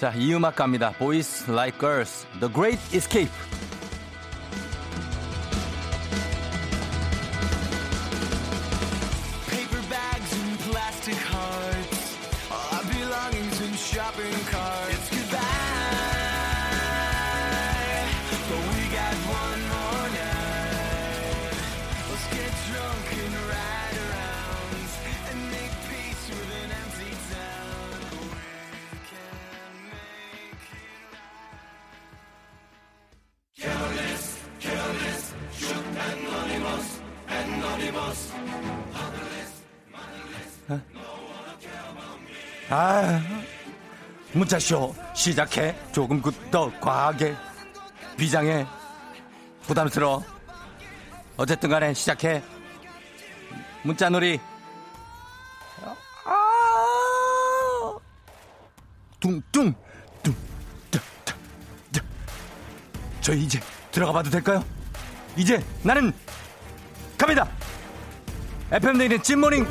자, 0.00 0.12
이 0.14 0.34
음악 0.34 0.56
갑니다. 0.56 0.92
Boys 0.98 1.50
Like 1.50 1.78
Girls, 1.78 2.26
The 2.40 2.52
Great 2.52 2.80
Escape. 2.94 3.30
아, 42.73 43.21
문자쇼 44.31 44.95
시작해. 45.13 45.75
조금 45.91 46.21
더 46.49 46.71
과하게. 46.79 47.35
비장해. 48.15 48.65
부담스러워. 49.63 50.23
어쨌든 51.35 51.69
간에 51.69 51.93
시작해. 51.93 52.41
문자놀이. 53.83 54.39
아, 55.83 55.95
뚱뚱, 59.19 59.73
뚱, 60.23 60.23
뚱, 60.23 61.01
뚱, 61.25 61.35
뚱. 61.91 62.03
저 63.19 63.33
이제 63.33 63.59
들어가 63.91 64.13
봐도 64.13 64.29
될까요? 64.29 64.63
이제 65.35 65.61
나는 65.83 66.13
갑니다. 67.17 67.49
FM 68.71 68.97
내일은 68.97 69.21
찐morning 69.21 69.65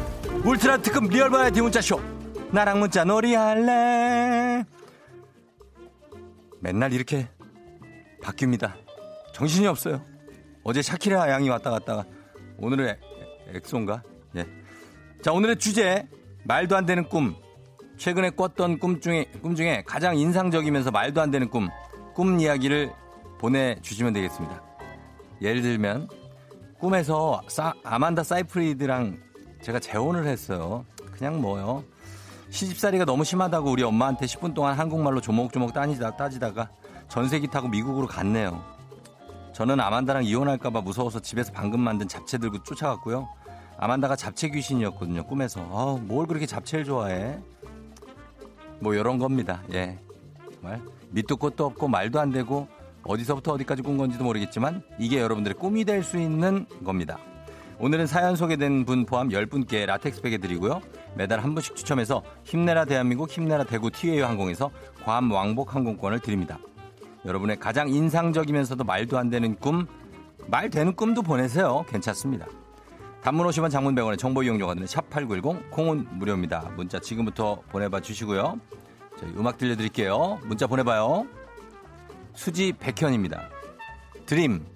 울트라 0.45 0.83
특급 0.83 1.05
real 1.05 1.31
버라이어티 1.31 1.63
문자쇼. 1.63 2.20
나랑 2.53 2.81
문자 2.81 3.05
놀이 3.05 3.35
할래. 3.35 4.65
맨날 6.59 6.93
이렇게 6.93 7.29
바뀝니다. 8.23 8.73
정신이 9.33 9.69
없어요. 9.69 10.03
어제 10.65 10.83
샤키라 10.83 11.31
양이 11.31 11.49
왔다 11.49 11.71
갔다가 11.71 12.05
오늘은 12.59 12.97
엑소인가? 13.55 14.03
예. 14.37 14.47
자, 15.23 15.33
오늘의 15.33 15.59
주제 15.59 16.09
말도 16.45 16.77
안 16.77 16.87
되는 16.87 17.09
꿈. 17.09 17.37
최근에 17.97 18.31
꿨던 18.31 18.81
꿈 18.81 19.01
중에 19.01 19.27
꿈 19.43 19.55
중에 19.55 19.85
가장 19.87 20.19
인상적이면서 20.19 20.91
말도 20.91 21.21
안 21.21 21.31
되는 21.31 21.49
꿈. 21.49 21.69
꿈 22.15 22.41
이야기를 22.41 22.93
보내 23.39 23.81
주시면 23.81 24.13
되겠습니다. 24.13 24.61
예를 25.41 25.63
들면 25.63 26.09
꿈에서 26.81 27.43
사, 27.47 27.73
아만다 27.85 28.25
사이프리드랑 28.25 29.19
제가 29.63 29.79
재혼을 29.79 30.27
했어요. 30.27 30.85
그냥 31.13 31.41
뭐요. 31.41 31.85
시집살이가 32.51 33.05
너무 33.05 33.25
심하다고 33.25 33.71
우리 33.71 33.83
엄마한테 33.83 34.27
10분 34.27 34.55
동안 34.55 34.79
한국말로 34.79 35.21
조목조목 35.21 35.73
따지다, 35.73 36.17
따지다가 36.17 36.69
전세기 37.09 37.49
타고 37.49 37.69
미국으로 37.69 38.07
갔네요. 38.07 38.63
저는 39.53 39.81
아만다랑 39.81 40.25
이혼할까봐 40.25 40.81
무서워서 40.81 41.21
집에서 41.21 41.53
방금 41.53 41.81
만든 41.81 42.09
잡채 42.09 42.39
들고 42.39 42.63
쫓아갔고요. 42.63 43.29
아만다가 43.79 44.17
잡채 44.17 44.51
귀신이었거든요, 44.51 45.25
꿈에서. 45.27 45.61
아, 45.73 45.99
뭘 46.01 46.27
그렇게 46.27 46.47
잡채를 46.47 46.85
좋아해? 46.85 47.39
뭐, 48.81 48.95
이런 48.95 49.19
겁니다. 49.19 49.63
예. 49.73 49.99
정말. 50.55 50.81
밑도 51.11 51.37
끝도 51.37 51.67
없고 51.67 51.89
말도 51.89 52.21
안 52.21 52.31
되고 52.31 52.69
어디서부터 53.03 53.53
어디까지 53.55 53.83
꾼 53.83 53.97
건지도 53.97 54.25
모르겠지만 54.25 54.83
이게 54.99 55.21
여러분들의 55.21 55.57
꿈이 55.57 55.85
될 55.85 56.03
수 56.03 56.19
있는 56.19 56.67
겁니다. 56.85 57.19
오늘은 57.83 58.07
사연 58.07 58.37
소개된 58.37 58.85
분 58.85 59.07
포함 59.07 59.31
10분께 59.31 59.87
라텍스 59.87 60.21
베개 60.21 60.37
드리고요. 60.37 60.83
매달 61.15 61.41
한 61.41 61.55
분씩 61.55 61.75
추첨해서 61.75 62.23
힘내라 62.45 62.85
대한민국 62.85 63.31
힘내라 63.31 63.65
대구 63.65 63.91
티웨이 63.91 64.21
항공에서 64.21 64.71
괌 65.03 65.31
왕복 65.31 65.75
항공권을 65.75 66.19
드립니다. 66.21 66.59
여러분의 67.25 67.59
가장 67.59 67.89
인상적이면서도 67.89 68.85
말도 68.85 69.17
안 69.17 69.31
되는 69.31 69.57
꿈, 69.57 69.87
말 70.47 70.69
되는 70.69 70.95
꿈도 70.95 71.23
보내세요. 71.23 71.87
괜찮습니다. 71.89 72.47
단문 73.23 73.47
50원 73.47 73.71
장문 73.71 73.95
100원의 73.95 74.19
정보 74.19 74.43
이용료가 74.43 74.75
드는 74.75 74.87
샵8910 74.87 75.71
콩은 75.71 76.07
무료입니다. 76.19 76.73
문자 76.77 76.99
지금부터 76.99 77.63
보내봐 77.71 78.01
주시고요. 78.01 78.61
저희 79.19 79.33
음악 79.39 79.57
들려드릴게요. 79.57 80.39
문자 80.45 80.67
보내봐요. 80.67 81.27
수지 82.35 82.75
백현입니다. 82.79 83.49
드림 84.27 84.67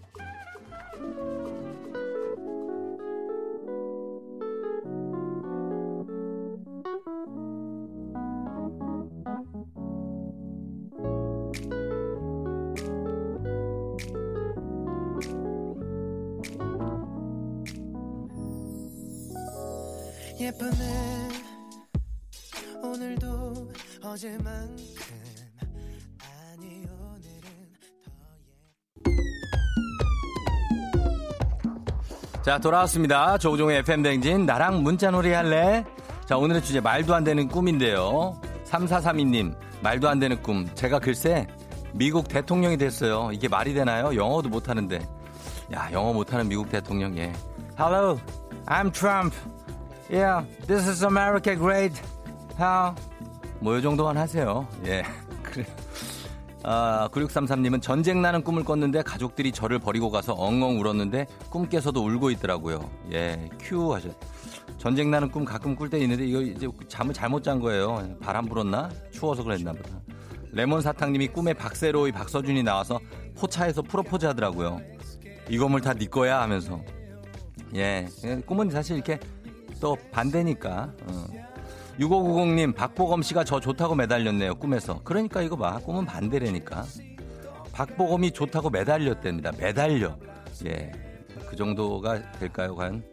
자 32.44 32.58
돌아왔습니다 32.58 33.38
조종의 33.38 33.78
FM댕진 33.78 34.44
나랑 34.44 34.82
문자놀이 34.82 35.32
할래 35.32 35.82
자 36.26 36.36
오늘의 36.36 36.62
주제 36.62 36.78
말도 36.78 37.14
안 37.14 37.24
되는 37.24 37.48
꿈인데요 37.48 38.38
3432님 38.66 39.56
말도 39.80 40.10
안 40.10 40.18
되는 40.18 40.42
꿈 40.42 40.68
제가 40.74 40.98
글쎄 40.98 41.46
미국 41.94 42.28
대통령이 42.28 42.76
됐어요 42.76 43.30
이게 43.32 43.48
말이 43.48 43.72
되나요 43.72 44.14
영어도 44.14 44.50
못하는데 44.50 45.00
야 45.72 45.88
영어 45.92 46.12
못하는 46.12 46.46
미국 46.46 46.68
대통령 46.68 47.16
예 47.16 47.32
Hello 47.78 48.18
I'm 48.66 48.92
Trump 48.92 49.34
Yeah, 50.10 50.44
this 50.66 50.86
is 50.86 51.02
America 51.02 51.56
great. 51.56 51.98
How? 52.58 52.94
뭐이 53.60 53.80
정도만 53.80 54.18
하세요. 54.18 54.66
예. 54.84 55.02
그래. 55.42 55.64
아, 56.66 57.08
9633님은 57.12 57.82
전쟁 57.82 58.22
나는 58.22 58.42
꿈을 58.42 58.64
꿨는데 58.64 59.02
가족들이 59.02 59.52
저를 59.52 59.78
버리고 59.78 60.10
가서 60.10 60.32
엉엉 60.32 60.80
울었는데 60.80 61.26
꿈 61.50 61.68
깨서도 61.68 62.02
울고 62.02 62.30
있더라고요. 62.32 62.90
예, 63.12 63.48
큐 63.60 63.92
하셨. 63.94 64.12
전쟁 64.78 65.10
나는 65.10 65.30
꿈 65.30 65.44
가끔 65.44 65.76
꿀 65.76 65.90
때 65.90 65.98
있는데 66.00 66.26
이거 66.26 66.40
이제 66.40 66.66
잠을 66.88 67.12
잘못 67.12 67.42
잔 67.42 67.60
거예요. 67.60 68.16
바람 68.20 68.46
불었나? 68.46 68.88
추워서 69.12 69.44
그랬나 69.44 69.72
보다. 69.72 70.00
레몬 70.52 70.80
사탕님이 70.80 71.28
꿈에 71.28 71.52
박세로의 71.52 72.12
박서준이 72.12 72.62
나와서 72.62 72.98
포차에서 73.36 73.82
프로포즈 73.82 74.24
하더라고요. 74.26 74.80
이 75.50 75.58
건물 75.58 75.80
다 75.82 75.92
네 75.94 76.06
거야 76.06 76.40
하면서. 76.40 76.80
예, 77.74 78.06
꿈은 78.46 78.70
사실 78.70 78.96
이렇게 78.96 79.18
또 79.80 79.96
반대니까. 80.12 80.92
어. 81.08 81.43
6590님, 81.98 82.74
박보검 82.74 83.22
씨가 83.22 83.44
저 83.44 83.60
좋다고 83.60 83.94
매달렸네요, 83.94 84.56
꿈에서. 84.56 85.00
그러니까 85.04 85.42
이거 85.42 85.56
봐. 85.56 85.78
꿈은 85.78 86.04
반대라니까. 86.04 86.84
박보검이 87.72 88.32
좋다고 88.32 88.70
매달렸답니다. 88.70 89.52
매달려. 89.58 90.16
예. 90.66 90.92
그 91.48 91.56
정도가 91.56 92.32
될까요, 92.32 92.74
과연? 92.74 93.04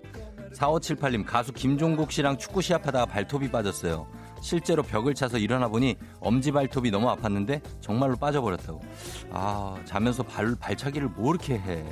4578님, 0.53 1.25
가수 1.25 1.53
김종국 1.53 2.11
씨랑 2.11 2.37
축구 2.37 2.61
시합하다가 2.61 3.05
발톱이 3.05 3.51
빠졌어요. 3.51 4.07
실제로 4.41 4.81
벽을 4.81 5.13
차서 5.13 5.37
일어나 5.37 5.67
보니 5.67 5.95
엄지 6.19 6.51
발톱이 6.51 6.89
너무 6.89 7.07
아팠는데 7.15 7.61
정말로 7.79 8.15
빠져버렸다고. 8.15 8.81
아, 9.31 9.75
자면서 9.85 10.23
발, 10.23 10.55
발차기를 10.59 11.09
뭐 11.09 11.33
이렇게 11.33 11.53
해. 11.53 11.85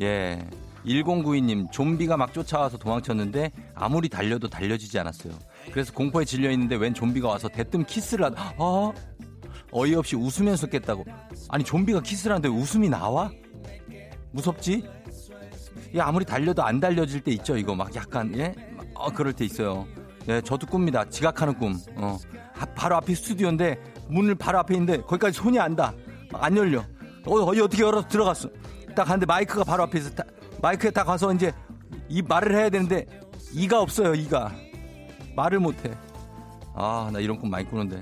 예. 0.00 0.46
1092님, 0.86 1.70
좀비가 1.72 2.16
막 2.16 2.32
쫓아와서 2.32 2.78
도망쳤는데 2.78 3.50
아무리 3.74 4.08
달려도 4.08 4.48
달려지지 4.48 4.98
않았어요. 5.00 5.32
그래서 5.72 5.92
공포에 5.92 6.24
질려 6.24 6.50
있는데 6.52 6.76
웬 6.76 6.94
좀비가 6.94 7.28
와서 7.28 7.48
대뜸 7.48 7.84
키스를 7.84 8.26
하다, 8.26 8.54
아, 8.58 8.92
어이없이 9.72 10.16
웃으면서 10.16 10.66
깼다고. 10.66 11.04
아니, 11.48 11.64
좀비가 11.64 12.00
키스를 12.00 12.34
하는데 12.34 12.48
웃음이 12.48 12.88
나와? 12.88 13.30
무섭지? 14.32 14.84
야, 15.96 16.06
아무리 16.06 16.24
달려도 16.24 16.62
안 16.62 16.80
달려질 16.80 17.20
때 17.20 17.32
있죠, 17.32 17.56
이거. 17.56 17.74
막 17.74 17.94
약간, 17.94 18.32
예? 18.36 18.54
어, 18.94 19.10
그럴 19.10 19.32
때 19.32 19.44
있어요. 19.44 19.86
예, 20.28 20.40
저도 20.40 20.66
꿉니다. 20.66 21.04
지각하는 21.08 21.58
꿈. 21.58 21.78
어. 21.96 22.18
아, 22.58 22.66
바로 22.74 22.96
앞에 22.96 23.14
스튜디오인데, 23.14 23.78
문을 24.08 24.34
바로 24.34 24.58
앞에 24.58 24.74
있는데, 24.74 25.02
거기까지 25.02 25.38
손이 25.38 25.58
안 25.58 25.76
닿아. 25.76 25.94
안 26.32 26.56
열려. 26.56 26.80
어, 27.26 27.34
어디 27.34 27.60
어떻게 27.60 27.82
열어서 27.82 28.08
들어갔어. 28.08 28.48
딱 28.94 29.04
갔는데 29.04 29.26
마이크가 29.26 29.64
바로 29.64 29.82
앞에 29.84 29.98
있어. 29.98 30.10
마이크에 30.62 30.90
딱 30.90 31.04
가서 31.04 31.32
이제 31.34 31.52
이 32.08 32.22
말을 32.22 32.54
해야 32.54 32.70
되는데 32.70 33.06
이가 33.52 33.80
없어요 33.80 34.14
이가 34.14 34.52
말을 35.36 35.60
못해 35.60 35.94
아 36.74 37.08
나 37.12 37.20
이런 37.20 37.38
꿈 37.38 37.50
많이 37.50 37.68
꾸는데 37.68 38.00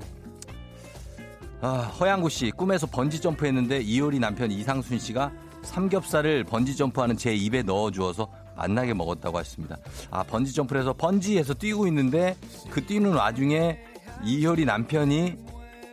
아, 1.61 1.91
허양구 1.99 2.29
씨 2.29 2.51
꿈에서 2.51 2.85
번지 2.87 3.19
점프 3.21 3.45
했는데 3.45 3.79
이효리 3.81 4.19
남편 4.19 4.51
이상순 4.51 4.99
씨가 4.99 5.31
삼겹살을 5.63 6.43
번지 6.43 6.75
점프하는 6.75 7.17
제 7.17 7.33
입에 7.33 7.63
넣어 7.63 7.89
주어서 7.91 8.29
맛나게 8.55 8.93
먹었다고 8.93 9.37
하셨습니다. 9.39 9.77
아 10.11 10.23
번지 10.23 10.53
점프를 10.53 10.81
해서 10.81 10.93
번지에서 10.93 11.53
뛰고 11.55 11.87
있는데 11.87 12.37
그 12.69 12.85
뛰는 12.85 13.13
와중에 13.13 13.79
이효리 14.23 14.65
남편이 14.65 15.37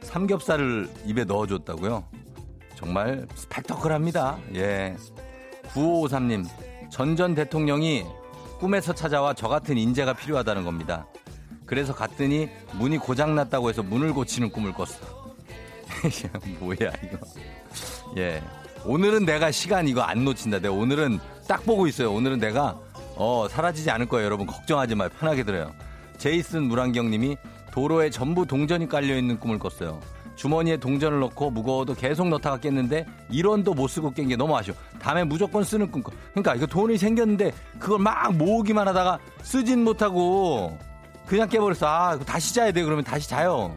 삼겹살을 0.02 0.90
입에 1.06 1.24
넣어줬다고요. 1.24 2.04
정말 2.74 3.26
스펙터클합니다. 3.34 4.38
예. 4.56 4.96
9553님 5.68 6.46
전전 6.90 7.34
대통령이 7.34 8.04
꿈에서 8.58 8.92
찾아와 8.92 9.32
저 9.32 9.48
같은 9.48 9.78
인재가 9.78 10.12
필요하다는 10.12 10.64
겁니다. 10.64 11.06
그래서 11.72 11.94
갔더니 11.94 12.50
문이 12.72 12.98
고장났다고 12.98 13.70
해서 13.70 13.82
문을 13.82 14.12
고치는 14.12 14.50
꿈을 14.50 14.74
꿨어. 14.74 14.92
뭐야 16.60 16.76
이거. 16.76 17.18
예. 18.18 18.42
오늘은 18.84 19.24
내가 19.24 19.50
시간 19.50 19.88
이거 19.88 20.02
안 20.02 20.22
놓친다. 20.22 20.58
내가 20.58 20.74
오늘은 20.74 21.18
딱 21.48 21.64
보고 21.64 21.86
있어요. 21.86 22.12
오늘은 22.12 22.40
내가 22.40 22.78
어 23.16 23.46
사라지지 23.48 23.90
않을 23.90 24.04
거예요. 24.04 24.26
여러분 24.26 24.46
걱정하지 24.46 24.96
마요. 24.96 25.08
편하게 25.18 25.44
들어요. 25.44 25.72
제이슨 26.18 26.64
무란경님이 26.64 27.38
도로에 27.70 28.10
전부 28.10 28.44
동전이 28.44 28.86
깔려 28.86 29.16
있는 29.16 29.40
꿈을 29.40 29.58
꿨어요. 29.58 29.98
주머니에 30.36 30.76
동전을 30.76 31.20
넣고 31.20 31.52
무거워도 31.52 31.94
계속 31.94 32.28
넣다가 32.28 32.58
깼는데 32.58 33.06
1원도 33.30 33.74
못 33.74 33.88
쓰고 33.88 34.10
깬 34.10 34.28
게 34.28 34.36
너무 34.36 34.54
아쉬워. 34.54 34.76
다음에 35.00 35.24
무조건 35.24 35.64
쓰는 35.64 35.90
꿈. 35.90 36.02
그러니까 36.32 36.54
이거 36.54 36.66
돈이 36.66 36.98
생겼는데 36.98 37.50
그걸 37.78 37.98
막 37.98 38.30
모으기만 38.34 38.86
하다가 38.88 39.18
쓰진 39.40 39.84
못하고 39.84 40.78
그냥 41.32 41.48
깨버렸어. 41.48 41.86
아, 41.86 42.18
다시 42.18 42.54
자야 42.54 42.72
돼. 42.72 42.82
그러면 42.82 43.02
다시 43.02 43.26
자요. 43.26 43.74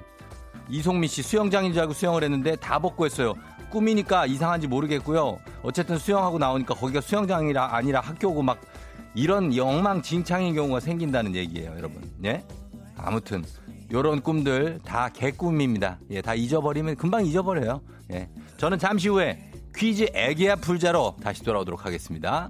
이송미 0.67 1.07
씨 1.07 1.21
수영장인 1.21 1.71
줄 1.71 1.83
알고 1.83 1.93
수영을 1.93 2.21
했는데 2.21 2.57
다 2.57 2.79
벗고 2.79 3.05
했어요. 3.05 3.33
꿈이니까 3.69 4.25
이상한지 4.25 4.67
모르겠고요. 4.67 5.39
어쨌든 5.63 5.97
수영하고 5.97 6.37
나오니까 6.37 6.73
거기가 6.73 6.99
수영장이라 6.99 7.73
아니라 7.73 8.01
학교고 8.01 8.41
막 8.41 8.59
이런 9.13 9.57
엉망진창인 9.57 10.53
경우가 10.53 10.81
생긴다는 10.81 11.33
얘기예요, 11.33 11.71
여러분. 11.77 12.03
예? 12.25 12.43
아무튼 12.97 13.45
요런 13.89 14.19
꿈들 14.19 14.81
다 14.83 15.07
개꿈입니다. 15.07 15.99
예, 16.09 16.21
다 16.21 16.35
잊어버리면 16.35 16.97
금방 16.97 17.25
잊어버려요. 17.25 17.79
예. 18.11 18.29
저는 18.57 18.79
잠시 18.79 19.07
후에 19.07 19.49
퀴즈 19.73 20.07
애기야 20.13 20.57
풀자로 20.57 21.15
다시 21.23 21.41
돌아오도록 21.41 21.85
하겠습니다. 21.85 22.49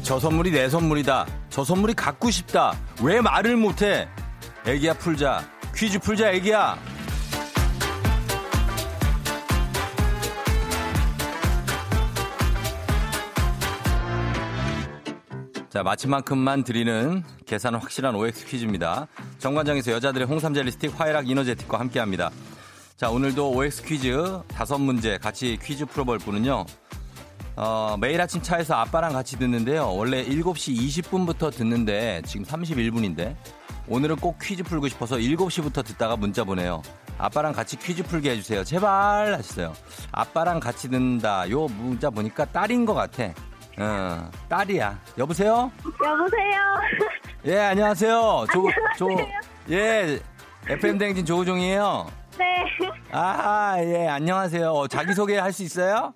저 0.00 0.18
선물이 0.18 0.50
내 0.52 0.68
선물이다. 0.68 1.26
저 1.50 1.64
선물이 1.64 1.94
갖고 1.94 2.30
싶다. 2.30 2.74
왜 3.02 3.20
말을 3.20 3.56
못해? 3.56 4.08
애기야 4.66 4.94
풀자. 4.94 5.44
퀴즈 5.74 5.98
풀자 5.98 6.30
애기야. 6.32 6.78
자, 15.68 15.82
마침만큼만 15.82 16.64
드리는 16.64 17.22
계산은 17.46 17.78
확실한 17.78 18.14
OX 18.14 18.46
퀴즈입니다. 18.46 19.08
정관장에서 19.38 19.92
여자들의 19.92 20.26
홍삼 20.26 20.52
젤리 20.52 20.70
스틱 20.72 20.98
화해락 20.98 21.28
이너제틱과 21.28 21.80
함께 21.80 21.98
합니다. 21.98 22.30
자, 22.96 23.10
오늘도 23.10 23.50
OX 23.52 23.82
퀴즈 23.84 24.40
다섯 24.48 24.78
문제 24.78 25.18
같이 25.18 25.58
퀴즈 25.62 25.86
풀어볼 25.86 26.18
분은요. 26.18 26.66
어, 27.56 27.96
매일 28.00 28.20
아침 28.20 28.40
차에서 28.42 28.74
아빠랑 28.76 29.12
같이 29.12 29.38
듣는데요. 29.38 29.94
원래 29.94 30.24
7시 30.24 30.74
20분부터 31.04 31.54
듣는데 31.54 32.22
지금 32.24 32.46
31분인데 32.46 33.34
오늘은 33.88 34.16
꼭 34.16 34.38
퀴즈 34.40 34.62
풀고 34.62 34.88
싶어서 34.88 35.16
7시부터 35.16 35.84
듣다가 35.84 36.16
문자 36.16 36.44
보내요. 36.44 36.82
아빠랑 37.18 37.52
같이 37.52 37.76
퀴즈 37.78 38.02
풀게 38.04 38.30
해주세요. 38.30 38.64
제발 38.64 39.34
하셨어요. 39.34 39.74
아빠랑 40.12 40.60
같이 40.60 40.88
듣는다. 40.88 41.48
요 41.50 41.66
문자 41.66 42.08
보니까 42.10 42.44
딸인 42.46 42.86
것 42.86 42.94
같아. 42.94 43.24
어, 43.78 44.30
딸이야. 44.48 44.98
여보세요? 45.18 45.70
여보세요? 45.84 46.60
예, 47.46 47.58
안녕하세요. 47.58 48.46
조, 48.52 48.64
조, 48.96 49.08
예, 49.70 50.20
FM 50.68 50.96
댕진 50.98 51.24
조우종이에요. 51.26 52.06
네. 52.38 52.44
아, 53.12 53.76
예, 53.78 54.08
안녕하세요. 54.08 54.86
자기소개 54.88 55.38
할 55.38 55.52
수 55.52 55.62
있어요? 55.64 56.14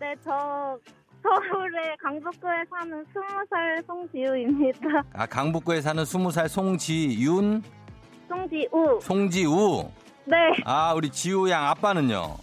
네, 0.00 0.14
저 0.24 0.78
서울의 1.22 1.96
강북구에 2.02 2.64
사는 2.70 3.04
20살 3.06 3.86
송지우입니다. 3.86 4.88
아, 5.14 5.26
강북구에 5.26 5.80
사는 5.80 6.02
20살 6.02 6.48
송지윤? 6.48 7.62
송지우. 8.28 9.00
송지우? 9.00 9.90
네. 10.26 10.36
아, 10.64 10.92
우리 10.94 11.10
지우 11.10 11.48
양 11.48 11.66
아빠는요? 11.66 12.36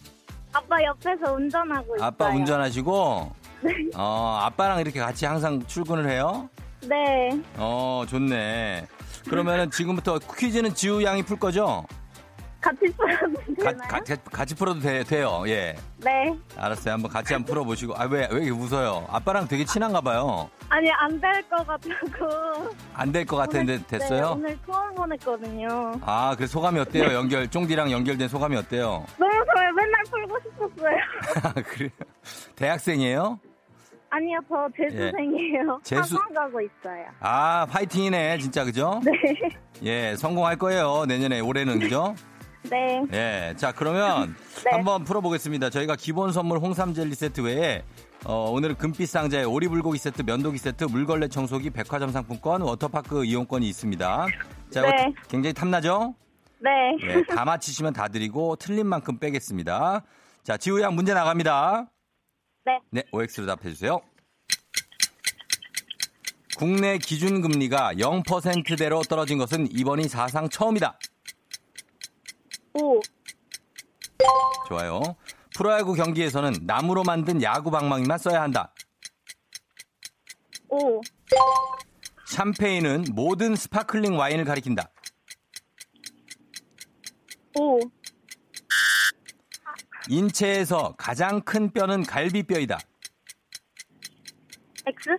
아빠 0.54 0.84
옆에서 0.84 1.34
운전하고 1.34 1.96
있어요. 1.96 2.08
아빠 2.08 2.30
운전하시고? 2.30 3.32
네. 3.62 3.72
어, 3.96 4.40
아빠랑 4.42 4.80
이렇게 4.80 5.00
같이 5.00 5.26
항상 5.26 5.64
출근을 5.68 6.10
해요? 6.10 6.50
네. 6.88 7.30
어, 7.58 8.04
좋네. 8.08 8.88
그러면은 9.30 9.70
지금부터 9.70 10.18
퀴즈는 10.36 10.74
지우 10.74 11.04
양이 11.04 11.22
풀 11.24 11.38
거죠? 11.38 11.86
같이 12.62 12.86
풀어도 12.96 13.34
되나요? 13.58 13.78
가, 13.90 14.00
가, 14.00 14.16
같이 14.32 14.54
풀어도 14.56 14.80
돼, 14.80 15.04
돼요. 15.04 15.44
예. 15.48 15.76
네. 15.98 16.32
알았어요. 16.56 16.94
한번 16.94 17.12
같이 17.12 17.34
한번 17.34 17.48
풀어보시고. 17.50 17.96
아, 17.98 18.06
왜, 18.06 18.28
왜 18.32 18.46
이렇게 18.46 18.52
웃어요? 18.52 19.06
아빠랑 19.10 19.48
되게 19.48 19.66
친한가 19.66 20.02
봐요. 20.02 20.50
아니, 20.70 20.90
안 20.92 21.20
될 21.20 21.42
것 21.50 21.66
같다고. 21.68 22.70
안 22.94 23.12
될 23.12 23.26
것 23.26 23.36
같은데 23.38 23.74
오늘, 23.74 23.88
됐어요? 23.88 24.22
네, 24.36 24.44
오늘 24.46 24.60
처음 24.66 24.96
보냈거든요. 24.96 25.94
아, 26.02 26.36
그 26.38 26.46
소감이 26.48 26.80
어때요? 26.80 27.14
연결, 27.14 27.48
쫑디랑 27.50 27.92
연결된 27.92 28.28
소감이 28.28 28.56
어때요? 28.56 29.06
너무 29.18 29.32
좋아요. 29.32 29.74
맨날 29.76 30.04
풀고 30.10 30.40
싶었어요. 30.44 30.98
아, 31.44 31.54
그래요? 31.62 31.90
대학생이에요? 32.56 33.40
아니요, 34.14 34.40
저 34.50 34.68
재수생이에요. 34.76 35.80
예. 35.80 35.84
재수- 35.84 36.18
가고 36.36 36.60
있어요. 36.62 37.06
아, 37.22 37.66
파이팅이네. 37.70 38.38
진짜, 38.40 38.66
그죠? 38.66 39.00
네. 39.04 39.12
예, 39.84 40.16
성공할 40.18 40.58
거예요. 40.58 41.06
내년에, 41.08 41.40
올해는, 41.40 41.80
그죠? 41.80 42.14
네. 42.64 43.04
예, 43.12 43.54
자, 43.58 43.72
그러면 43.72 44.36
네. 44.64 44.72
한번 44.72 45.04
풀어보겠습니다. 45.04 45.70
저희가 45.70 45.96
기본 45.96 46.32
선물 46.32 46.60
홍삼 46.60 46.94
젤리 46.94 47.16
세트 47.16 47.42
외에 47.42 47.84
어, 48.24 48.52
오늘은 48.52 48.76
금빛 48.76 49.10
상자에 49.10 49.44
오리 49.44 49.68
불고기 49.68 49.98
세트, 49.98 50.22
면도기 50.22 50.60
세트, 50.60 50.84
물걸레 50.86 51.30
청소기, 51.30 51.72
백화점 51.72 52.12
상품권, 52.12 52.62
워터파크 52.62 53.26
이용권이 53.26 53.68
있습니다. 53.68 54.28
자, 54.70 54.82
네. 54.82 54.88
이거 54.88 55.22
굉장히 55.28 55.54
탐나죠? 55.54 56.14
네. 56.60 56.70
예, 57.02 57.24
다 57.24 57.44
맞히시면 57.44 57.94
다 57.94 58.08
드리고 58.08 58.58
틀린 58.58 58.86
만큼 58.86 59.18
빼겠습니다. 59.18 60.04
자, 60.44 60.58
지우 60.58 60.80
양 60.82 60.96
문제 60.96 61.14
나갑니다. 61.14 61.88
네. 62.66 62.80
네, 62.92 63.04
OX로 63.12 63.48
답해 63.48 63.72
주세요. 63.72 64.00
국내 66.58 67.00
기준금리가 67.00 67.94
0%대로 67.96 69.02
떨어진 69.02 69.40
것은 69.40 69.68
이번이 69.72 70.08
사상 70.08 70.48
처음이다. 70.48 71.00
오. 72.74 73.00
좋아요. 74.68 75.02
프로야구 75.56 75.94
경기에서는 75.94 76.54
나무로 76.64 77.04
만든 77.04 77.42
야구 77.42 77.72
방망이만 77.72 78.18
써야 78.18 78.42
한다. 78.42 78.74
오. 80.70 81.02
샴페인은 82.28 83.06
모든 83.14 83.56
스파클링 83.56 84.18
와인을 84.18 84.46
가리킨다. 84.46 84.90
오. 87.60 87.80
인체에서 90.08 90.96
가장 90.98 91.42
큰 91.42 91.72
뼈는 91.72 92.04
갈비뼈이다. 92.04 92.80
X? 94.88 95.10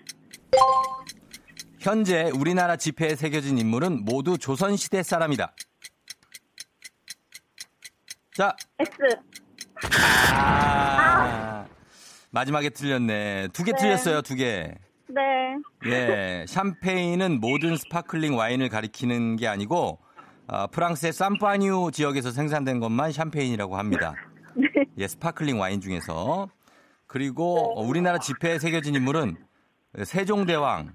현재 1.79 2.31
우리나라 2.35 2.77
지폐에 2.77 3.15
새겨진 3.15 3.59
인물은 3.59 4.05
모두 4.05 4.39
조선시대 4.39 5.03
사람이다. 5.03 5.55
자, 8.35 8.57
X. 8.79 8.97
아, 10.33 11.67
마지막에 12.31 12.71
틀렸네. 12.71 13.49
두개 13.53 13.73
네. 13.73 13.79
틀렸어요, 13.79 14.23
두 14.23 14.35
개. 14.35 14.75
네. 15.09 15.57
예, 15.85 16.47
샴페인은 16.49 17.41
모든 17.41 17.77
스파클링 17.77 18.35
와인을 18.35 18.71
가리키는 18.71 19.37
게 19.37 19.49
아니고 19.49 19.99
아, 20.47 20.67
프랑스의 20.67 21.13
샹파뉴 21.13 21.91
지역에서 21.93 22.31
생산된 22.31 22.81
것만 22.81 23.13
샴페인이라고 23.13 23.77
합니다. 23.77 24.15
네. 24.55 24.69
예, 24.97 25.07
스파클링 25.07 25.61
와인 25.61 25.83
중에서 25.83 26.49
그리고 27.07 27.79
어, 27.79 27.83
우리나라 27.83 28.19
지폐에 28.19 28.59
새겨진 28.59 28.95
인물은 28.95 29.37
세종대왕, 30.05 30.95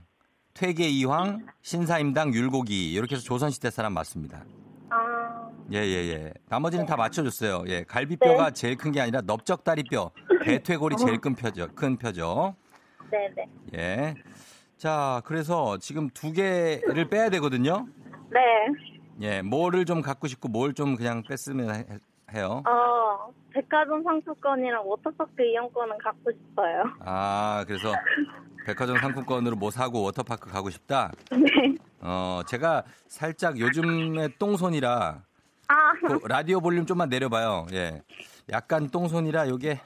퇴계이황, 0.56 1.46
신사임당, 1.62 2.34
율곡 2.34 2.77
이이 2.77 2.92
이렇게 2.94 3.16
해서 3.16 3.24
조선시대 3.24 3.70
사람 3.70 3.94
맞습니다. 3.94 4.44
아, 5.68 5.74
예, 5.74 5.80
예, 5.80 6.10
예. 6.14 6.34
나머지는 6.50 6.86
다 6.86 6.96
맞춰줬어요. 6.96 7.64
예, 7.68 7.84
갈비뼈가 7.84 8.48
네. 8.50 8.54
제일 8.54 8.78
큰 8.78 8.92
게 8.92 9.02
아니라 9.02 9.22
넓적다리뼈, 9.26 10.12
대퇴골이 10.44 10.96
제일 10.98 11.20
큰 11.20 11.36
표죠. 11.36 11.68
큰 11.76 11.98
표죠. 11.98 12.56
네 13.12 13.30
네. 13.36 13.46
예. 13.76 14.16
자, 14.78 15.22
그래서 15.26 15.78
지금 15.78 16.10
두 16.10 16.32
개를 16.32 17.10
빼야 17.10 17.30
되거든요. 17.32 17.88
네. 18.32 18.40
예, 19.22 19.42
뭐를 19.42 19.86
좀 19.86 20.02
갖고 20.02 20.28
싶고 20.28 20.48
뭘 20.48 20.74
좀 20.74 20.96
그냥 20.96 21.24
뺐으면 21.24 21.74
해- 21.76 21.86
해요. 22.34 22.62
어, 22.68 23.32
백화점 23.52 24.04
상품권이랑 24.04 24.88
워터파크 24.88 25.32
이용권은 25.44 25.98
갖고 25.98 26.32
싶어요. 26.32 26.84
아, 27.00 27.64
그래서 27.68 27.94
백화점 28.66 28.98
상품권으로 28.98 29.56
뭐 29.56 29.72
사고 29.72 30.02
워터파크 30.04 30.50
가고 30.50 30.70
싶다. 30.70 31.12
네. 31.32 31.76
어, 32.02 32.42
제가 32.48 32.84
살짝 33.08 33.58
요즘에 33.60 34.28
똥손이라 34.38 35.24
아, 35.68 35.94
그 36.00 36.26
라디오 36.28 36.60
볼륨 36.62 36.86
좀만 36.86 37.10
내려봐요. 37.10 37.68
예. 37.74 38.02
약간 38.50 38.90
똥손이라 38.90 39.50
요게 39.50 39.80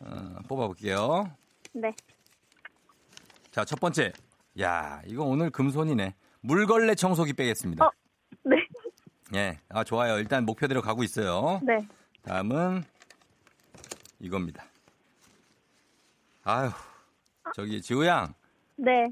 어, 0.00 0.38
뽑아볼게요. 0.48 1.30
네. 1.72 1.92
자, 3.50 3.64
첫 3.64 3.80
번째. 3.80 4.12
야, 4.60 5.00
이거 5.06 5.24
오늘 5.24 5.50
금손이네. 5.50 6.14
물걸레 6.40 6.94
청소기 6.94 7.32
빼겠습니다. 7.32 7.86
어. 7.86 7.90
네. 8.44 8.56
예. 9.34 9.58
아, 9.70 9.82
좋아요. 9.84 10.18
일단 10.18 10.44
목표대로 10.44 10.82
가고 10.82 11.02
있어요. 11.02 11.60
네. 11.62 11.78
다음은 12.22 12.84
이겁니다. 14.20 14.64
아유, 16.44 16.70
저기 17.54 17.80
지우 17.82 18.04
양, 18.06 18.32
네. 18.76 19.06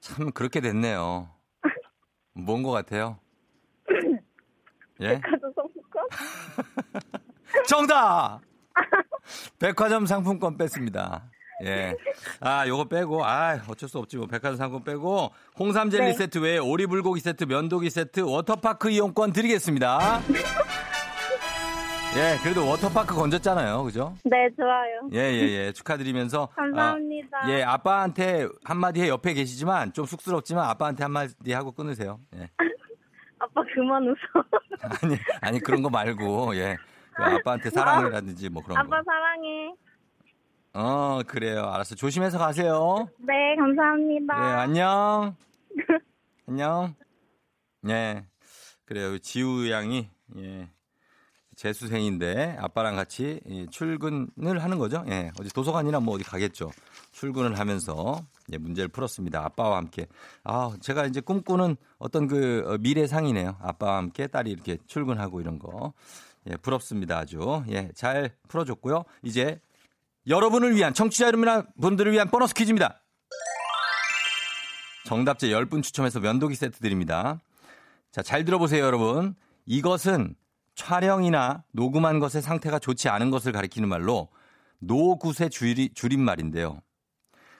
참 0.00 0.30
그렇게 0.32 0.60
됐네요. 0.60 1.28
뭔 2.34 2.62
것 2.62 2.70
같아요? 2.70 3.18
예? 5.02 5.20
백화점 5.20 5.52
상품권? 5.54 6.06
정답! 7.68 8.40
백화점 9.58 10.06
상품권 10.06 10.56
뺐습니다. 10.56 11.24
예. 11.64 11.94
아, 12.40 12.66
요거 12.66 12.84
빼고, 12.86 13.24
아, 13.24 13.60
어쩔 13.68 13.88
수 13.88 13.98
없지, 13.98 14.16
뭐. 14.16 14.26
백화점 14.26 14.56
상품권 14.56 14.94
빼고, 14.94 15.30
홍삼 15.58 15.90
젤리 15.90 16.06
네. 16.06 16.12
세트 16.12 16.38
외에 16.38 16.58
오리불고기 16.58 17.20
세트, 17.20 17.44
면도기 17.44 17.90
세트, 17.90 18.20
워터파크 18.20 18.90
이용권 18.90 19.32
드리겠습니다. 19.32 20.20
예, 22.14 22.36
그래도 22.42 22.68
워터파크 22.68 23.14
건졌잖아요. 23.14 23.84
그죠? 23.84 24.14
네, 24.24 24.48
좋아요. 24.54 25.08
예, 25.14 25.32
예, 25.32 25.66
예. 25.66 25.72
축하드리면서. 25.72 26.48
감사합니다. 26.54 27.38
아, 27.42 27.50
예, 27.50 27.62
아빠한테 27.62 28.48
한마디 28.64 29.00
해 29.00 29.08
옆에 29.08 29.32
계시지만 29.32 29.94
좀 29.94 30.04
쑥스럽지만 30.04 30.68
아빠한테 30.68 31.04
한마디 31.04 31.52
하고 31.52 31.72
끊으세요. 31.72 32.20
예. 32.36 32.50
아빠 33.54 33.62
그만 33.74 34.04
웃어. 34.06 34.44
아니, 35.02 35.16
아니, 35.40 35.60
그런 35.60 35.82
거 35.82 35.90
말고, 35.90 36.56
예. 36.56 36.76
그 37.14 37.22
아빠한테 37.22 37.70
사랑이라든지 37.70 38.48
뭐 38.48 38.62
그런 38.62 38.78
아빠 38.78 38.96
거. 38.98 39.02
사랑해. 39.04 39.74
어, 40.74 41.20
그래요. 41.26 41.64
알았어. 41.66 41.94
조심해서 41.94 42.38
가세요. 42.38 43.06
네, 43.18 43.54
감사합니다. 43.56 44.34
네, 44.40 44.46
안녕. 44.60 45.36
안녕. 46.48 46.94
예. 47.88 48.24
그래요. 48.86 49.18
지우 49.18 49.70
양이, 49.70 50.08
예. 50.38 50.68
재수생인데 51.62 52.56
아빠랑 52.58 52.96
같이 52.96 53.40
예, 53.48 53.66
출근을 53.66 54.62
하는 54.64 54.78
거죠. 54.78 55.04
예. 55.06 55.30
어디 55.38 55.48
도서관이나 55.50 56.00
뭐 56.00 56.16
어디 56.16 56.24
가겠죠. 56.24 56.72
출근을 57.12 57.56
하면서 57.56 58.20
예, 58.52 58.58
문제를 58.58 58.88
풀었습니다. 58.88 59.44
아빠와 59.44 59.76
함께. 59.76 60.08
아, 60.42 60.72
제가 60.80 61.06
이제 61.06 61.20
꿈꾸는 61.20 61.76
어떤 61.98 62.26
그 62.26 62.64
어, 62.66 62.78
미래상이네요. 62.78 63.58
아빠와 63.60 63.98
함께 63.98 64.26
딸이 64.26 64.50
이렇게 64.50 64.76
출근하고 64.88 65.40
이런 65.40 65.60
거. 65.60 65.92
예, 66.50 66.56
부럽습니다. 66.56 67.18
아주. 67.18 67.62
예, 67.68 67.90
잘 67.94 68.34
풀어줬고요. 68.48 69.04
이제 69.22 69.60
여러분을 70.26 70.74
위한 70.74 70.94
청취자 70.94 71.28
여러분들을 71.28 72.10
위한 72.10 72.28
보너스 72.28 72.54
퀴즈입니다. 72.54 73.00
정답자 75.06 75.46
10분 75.46 75.84
추첨해서 75.84 76.18
면도기 76.18 76.56
세트 76.56 76.80
드립니다. 76.80 77.38
자, 78.10 78.20
잘 78.20 78.44
들어보세요, 78.44 78.84
여러분. 78.84 79.36
이것은 79.64 80.34
촬영이나 80.82 81.62
녹음한 81.70 82.18
것의 82.18 82.42
상태가 82.42 82.80
좋지 82.80 83.08
않은 83.08 83.30
것을 83.30 83.52
가리키는 83.52 83.88
말로 83.88 84.28
노굿의 84.80 85.50
줄임말인데요. 85.94 86.80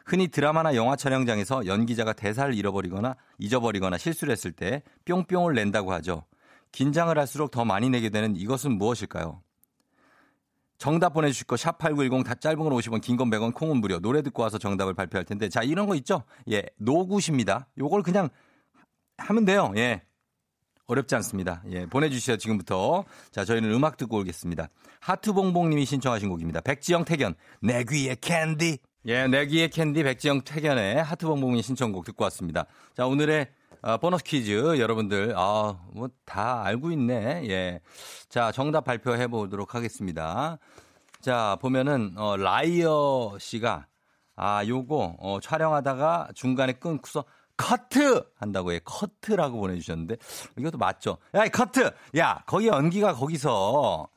흔히 0.04 0.26
드라마나 0.26 0.74
영화 0.74 0.96
촬영장에서 0.96 1.66
연기자가 1.66 2.12
대사를 2.14 2.52
잃어버리거나 2.52 3.14
잊어버리거나 3.38 3.96
실수를 3.96 4.32
했을 4.32 4.50
때 4.50 4.82
뿅뿅을 5.04 5.54
낸다고 5.54 5.92
하죠. 5.92 6.24
긴장을 6.72 7.16
할수록 7.16 7.52
더 7.52 7.64
많이 7.64 7.88
내게 7.90 8.10
되는 8.10 8.34
이것은 8.34 8.72
무엇일까요? 8.72 9.40
정답 10.78 11.10
보내주실 11.10 11.46
거 11.46 11.54
샵8910 11.54 12.24
다 12.24 12.34
짧은 12.34 12.58
건 12.58 12.72
50원 12.72 13.00
긴 13.00 13.16
건 13.16 13.30
100원 13.30 13.54
콩은 13.54 13.76
무료 13.76 14.00
노래 14.00 14.20
듣고 14.22 14.42
와서 14.42 14.58
정답을 14.58 14.94
발표할 14.94 15.24
텐데 15.24 15.48
자 15.48 15.62
이런 15.62 15.86
거 15.86 15.94
있죠 15.94 16.24
예 16.50 16.64
노굿입니다 16.78 17.68
요걸 17.78 18.02
그냥 18.02 18.30
하면 19.18 19.44
돼요 19.44 19.72
예 19.76 20.02
어렵지 20.92 21.14
않습니다 21.16 21.62
예 21.70 21.86
보내주시죠 21.86 22.36
지금부터 22.36 23.04
자 23.30 23.44
저희는 23.44 23.72
음악 23.72 23.96
듣고 23.96 24.20
오겠습니다 24.20 24.68
하트봉봉님이 25.00 25.84
신청하신 25.84 26.28
곡입니다 26.28 26.60
백지영 26.60 27.04
택연 27.04 27.34
내 27.60 27.84
귀에 27.84 28.16
캔디 28.20 28.78
예, 29.06 29.26
내 29.26 29.46
귀에 29.46 29.66
캔디 29.66 30.04
백지영 30.04 30.42
택연의 30.42 31.02
하트봉봉님 31.02 31.60
신청곡 31.62 32.04
듣고 32.04 32.22
왔습니다. 32.24 32.66
자, 32.94 33.04
오늘의 33.04 33.48
어, 33.82 33.96
보너스 33.98 34.22
퀴즈 34.22 34.78
여러분들 34.78 35.34
아, 35.36 35.76
뭐 35.92 36.08
다 36.24 36.64
알고 36.64 36.92
있네. 36.92 37.48
예. 37.48 37.80
자, 38.28 38.52
정답 38.52 38.84
발표해 38.84 39.26
보도록 39.26 39.74
하겠습니다. 39.74 40.58
자, 41.20 41.58
보면은 41.60 42.14
어, 42.16 42.36
라이어 42.36 43.38
씨가 43.40 43.86
아, 44.36 44.64
요거 44.66 45.16
어, 45.18 45.40
촬영하다가 45.40 46.28
중간에 46.36 46.72
끊고서 46.74 47.24
커트 47.56 48.24
한다고 48.36 48.72
해. 48.72 48.80
커트라고 48.84 49.58
보내주셨는데 49.60 50.16
이것도 50.58 50.78
맞죠? 50.78 51.18
야, 51.34 51.44
이 51.44 51.48
커트. 51.48 51.90
야, 52.16 52.42
거기 52.46 52.66
연기가 52.68 53.14
거기서 53.14 54.08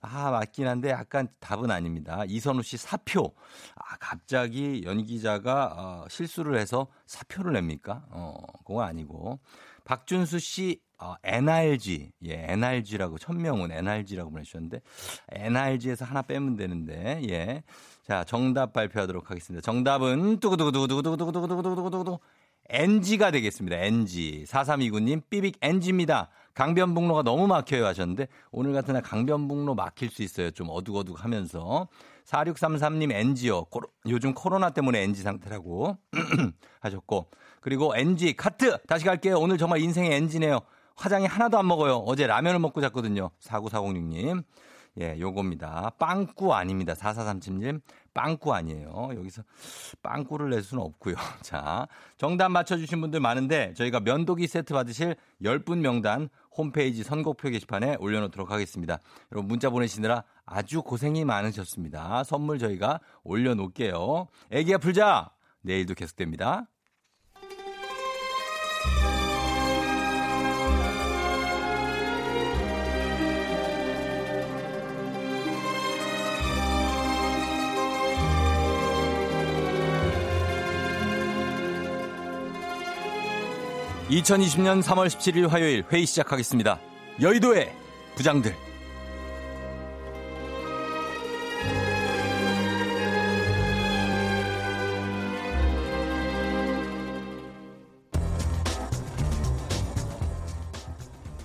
아 0.00 0.30
맞긴 0.30 0.66
한데 0.66 0.90
약간 0.90 1.28
답은 1.40 1.70
아닙니다. 1.70 2.24
이선우 2.26 2.62
씨 2.62 2.76
사표. 2.76 3.34
아 3.74 3.96
갑자기 3.98 4.82
연기자가 4.84 5.74
어, 5.76 6.04
실수를 6.08 6.58
해서 6.58 6.86
사표를 7.06 7.52
냅니까? 7.54 8.04
어, 8.10 8.34
그건 8.64 8.86
아니고 8.86 9.40
박준수 9.84 10.38
씨 10.38 10.80
어, 10.98 11.16
NRG, 11.22 12.12
예, 12.26 12.46
NRG라고 12.48 13.18
천명은 13.18 13.72
NRG라고 13.72 14.30
보내주셨는데 14.30 14.80
NRG에서 15.30 16.04
하나 16.04 16.22
빼면 16.22 16.56
되는데 16.56 17.20
예, 17.28 17.62
자 18.02 18.24
정답 18.24 18.72
발표하도록 18.72 19.30
하겠습니다. 19.30 19.62
정답은 19.62 20.40
두구두구두구두구두구두구두구두구두구두구 20.40 22.18
NG가 22.68 23.30
되겠습니다. 23.30 23.76
NG 23.76 24.44
4329님 24.46 25.22
삐빅 25.28 25.58
NG입니다. 25.60 26.30
강변북로가 26.54 27.22
너무 27.22 27.46
막혀요 27.46 27.84
하셨는데 27.84 28.28
오늘 28.52 28.72
같은 28.72 28.94
날 28.94 29.02
강변북로 29.02 29.74
막힐 29.74 30.10
수 30.10 30.22
있어요. 30.22 30.50
좀 30.50 30.68
어둑어둑 30.70 31.22
하면서 31.22 31.88
4633님 32.26 33.12
NG요. 33.12 33.64
코로, 33.64 33.88
요즘 34.08 34.34
코로나 34.34 34.70
때문에 34.70 35.02
NG 35.02 35.22
상태라고 35.22 35.98
하셨고 36.80 37.26
그리고 37.60 37.94
NG 37.96 38.34
카트 38.34 38.78
다시 38.86 39.04
갈게요. 39.04 39.38
오늘 39.38 39.58
정말 39.58 39.80
인생의 39.80 40.12
NG네요. 40.14 40.60
화장이 40.96 41.26
하나도 41.26 41.58
안 41.58 41.66
먹어요. 41.66 41.96
어제 42.06 42.26
라면을 42.26 42.60
먹고 42.60 42.80
잤거든요. 42.80 43.30
49406님. 43.42 44.44
예, 45.00 45.18
요겁니다. 45.18 45.90
빵꾸 45.98 46.54
아닙니다. 46.54 46.94
4437님. 46.94 47.80
빵꾸 48.14 48.54
아니에요. 48.54 49.10
여기서 49.16 49.42
빵꾸를 50.02 50.50
낼 50.50 50.62
수는 50.62 50.82
없고요. 50.84 51.16
자, 51.42 51.88
정답 52.16 52.50
맞춰주신 52.50 53.00
분들 53.00 53.18
많은데 53.18 53.74
저희가 53.74 54.00
면도기 54.00 54.46
세트 54.46 54.72
받으실 54.72 55.16
10분 55.42 55.78
명단 55.78 56.28
홈페이지 56.56 57.02
선곡표 57.02 57.50
게시판에 57.50 57.96
올려놓도록 57.98 58.52
하겠습니다. 58.52 59.00
여러분 59.32 59.48
문자 59.48 59.68
보내시느라 59.70 60.22
아주 60.46 60.82
고생이 60.82 61.24
많으셨습니다. 61.24 62.22
선물 62.22 62.60
저희가 62.60 63.00
올려놓을게요. 63.24 64.28
애기야 64.52 64.78
풀자! 64.78 65.30
내일도 65.62 65.94
계속됩니다. 65.94 66.68
2020년 84.14 84.80
3월 84.80 85.08
17일 85.08 85.48
화요일 85.48 85.84
회의 85.90 86.06
시작하겠습니다. 86.06 86.78
여의도의 87.20 87.74
부장들. 88.14 88.54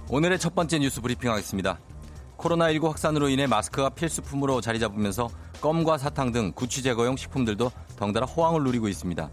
오늘의 0.09 0.37
첫 0.37 0.53
번째 0.53 0.77
뉴스 0.77 1.01
브리핑 1.01 1.31
하겠습니다. 1.31 1.79
코로나19 2.37 2.83
확산으로 2.83 3.29
인해 3.29 3.47
마스크가 3.47 3.89
필수품으로 3.89 4.61
자리 4.61 4.79
잡으면서 4.79 5.29
껌과 5.59 5.97
사탕 5.97 6.31
등 6.31 6.51
구취 6.53 6.83
제거용 6.83 7.17
식품들도 7.17 7.71
덩달아 7.97 8.27
호황을 8.27 8.63
누리고 8.63 8.87
있습니다. 8.87 9.27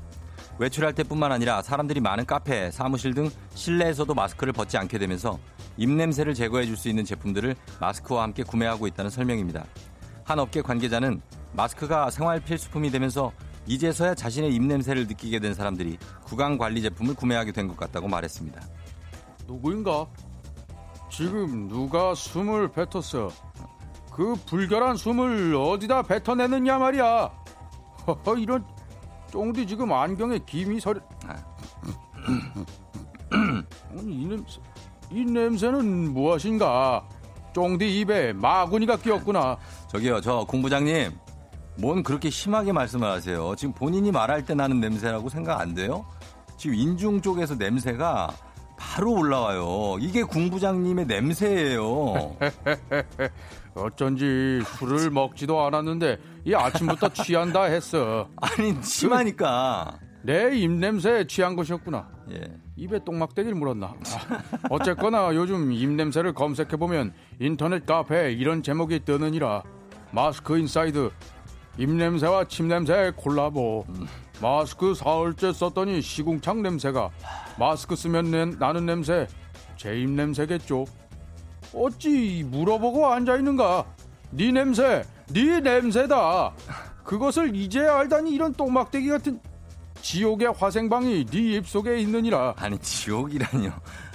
외출할 0.59 0.95
때뿐만 0.95 1.33
아니라 1.33 1.61
사람들이 1.62 2.01
많은 2.01 2.25
카페, 2.25 2.71
사무실 2.71 3.14
등 3.14 3.31
실내에서도 3.55 4.12
마스크를 4.14 4.53
벗지 4.53 4.77
않게 4.79 4.99
되면서 4.99 5.38
입냄새를 5.77 6.35
제거해 6.35 6.64
줄 6.64 6.77
수 6.77 6.88
있는 6.88 7.05
제품들을 7.05 7.55
마스크와 7.81 8.23
함께 8.23 8.42
구매하고 8.42 8.87
있다는 8.87 9.11
설명입니다. 9.11 9.64
한 10.25 10.38
업계 10.38 10.62
관계자는 10.62 11.21
마스크가 11.53 12.11
생활 12.11 12.40
필수품이 12.40 12.90
되면서 12.90 13.33
이제서야 13.66 14.14
자신의 14.14 14.55
입냄새를 14.55 15.07
느끼게 15.07 15.38
된 15.40 15.53
사람들이 15.55 15.99
구강 16.25 16.57
관리 16.59 16.83
제품을 16.83 17.14
구매하게 17.14 17.53
된 17.53 17.69
것 17.69 17.77
같다고 17.77 18.09
말했습니다. 18.09 18.61
누구인가? 19.47 20.07
지금 21.11 21.69
누가 21.69 22.14
숨을 22.14 22.71
뱉었어? 22.73 23.31
그 24.12 24.35
불결한 24.47 24.97
숨을 24.97 25.55
어디다 25.55 26.03
뱉어내느냐 26.03 26.79
말이야. 26.79 27.31
이런 28.38 28.64
쫑디 29.37 29.66
지금 29.66 29.92
안경에 29.92 30.38
김이 30.46 30.81
서려. 30.81 30.99
아. 31.27 31.37
이 34.03 34.25
냄새 34.27 34.61
이 35.11 35.25
냄새는 35.27 36.14
무엇인가? 36.14 37.07
쫑디 37.53 38.01
입에 38.01 38.33
마구니가 38.33 38.96
끼었구나. 38.96 39.59
저기요 39.88 40.22
저 40.22 40.46
공부장님 40.49 41.12
뭔 41.77 42.03
그렇게 42.03 42.31
심하게 42.31 42.72
말씀을 42.72 43.11
하세요? 43.11 43.55
지금 43.57 43.75
본인이 43.75 44.11
말할 44.11 44.46
때 44.46 44.55
나는 44.55 44.81
냄새라고 44.81 45.29
생각 45.29 45.61
안 45.61 45.75
돼요? 45.75 46.07
지금 46.57 46.75
인중 46.75 47.20
쪽에서 47.20 47.57
냄새가 47.57 48.33
바로 48.96 49.12
올라와요. 49.12 49.98
이게 50.00 50.22
궁부장님의 50.22 51.04
냄새예요. 51.04 52.35
어쩐지 53.76 54.62
술을 54.64 55.11
먹지도 55.11 55.61
않았는데 55.61 56.16
이 56.46 56.54
아침부터 56.54 57.11
취한다 57.11 57.64
했어. 57.64 58.26
아니 58.40 58.74
심하니까. 58.82 59.98
내 60.22 60.56
입냄새에 60.56 61.26
취한 61.26 61.54
것이었구나. 61.56 62.09
예. 62.30 62.40
입에 62.76 63.04
똥막대기를 63.04 63.54
물었나. 63.59 63.88
아, 63.88 64.42
어쨌거나 64.70 65.35
요즘 65.35 65.72
입냄새를 65.72 66.32
검색해보면 66.32 67.12
인터넷 67.38 67.85
카페에 67.85 68.32
이런 68.32 68.62
제목이 68.62 69.00
뜨느니라. 69.04 69.62
마스크 70.11 70.56
inside 70.57 71.11
입냄새와 71.76 72.44
침냄새 72.44 73.12
콜라보. 73.14 73.85
음. 73.90 74.06
마스크 74.40 74.94
사흘째 74.94 75.53
썼더니 75.53 76.03
시궁창 76.03 76.62
냄새가 76.62 77.11
마스크 77.59 77.96
쓰면 77.96 78.31
내, 78.31 78.44
나는 78.44 78.87
냄새 78.87 79.27
제입 79.77 80.11
냄새겠죠. 80.11 80.85
어찌 81.75 82.44
물어보고 82.46 83.07
앉아 83.07 83.37
있는가? 83.37 83.85
네 84.31 84.53
냄새, 84.53 85.05
네 85.29 85.61
냄새다. 85.61 86.53
그것을 87.05 87.55
이제 87.55 87.81
알다니 87.81 88.33
이런 88.33 88.53
똥막대기 88.53 89.09
같은 89.09 89.40
지옥의 90.03 90.53
화생방이 90.57 91.27
네 91.27 91.38
입속에 91.53 91.99
있느니라. 92.01 92.55
아니 92.57 92.79
지옥이라뇨. 92.79 93.70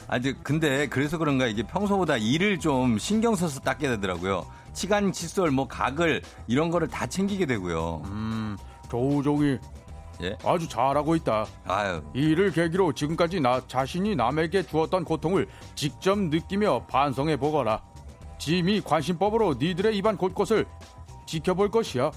아니 0.08 0.44
근데 0.44 0.88
그래서 0.88 1.18
그런가 1.18 1.48
이게 1.48 1.64
평소보다 1.64 2.18
일을 2.18 2.60
좀 2.60 2.98
신경 2.98 3.36
써서 3.36 3.60
닦게 3.62 3.88
되더라고요. 3.88 4.46
치간 4.74 5.12
칫솔, 5.12 5.52
뭐 5.52 5.68
각을 5.68 6.22
이런 6.48 6.70
거를 6.70 6.88
다 6.88 7.06
챙기게 7.06 7.46
되고요. 7.46 8.02
음, 8.06 8.58
조우종이 8.90 9.58
예? 10.22 10.38
아주 10.44 10.68
잘하고 10.70 11.16
있다. 11.16 11.46
아유. 11.66 12.02
이 12.14 12.20
일을 12.20 12.52
계기로 12.52 12.94
지금까지 12.94 13.40
나 13.40 13.62
자신이 13.68 14.16
남에게 14.16 14.64
주었던 14.64 15.04
고통을 15.04 15.48
직접 15.76 16.18
느끼며 16.20 16.86
반성해 16.88 17.38
보거라. 17.38 17.82
짐이 18.38 18.82
관심법으로 18.82 19.56
니들의 19.60 19.96
입안 19.98 20.18
곳곳을 20.18 20.66
지켜볼 21.26 21.70
것이야. 21.72 22.12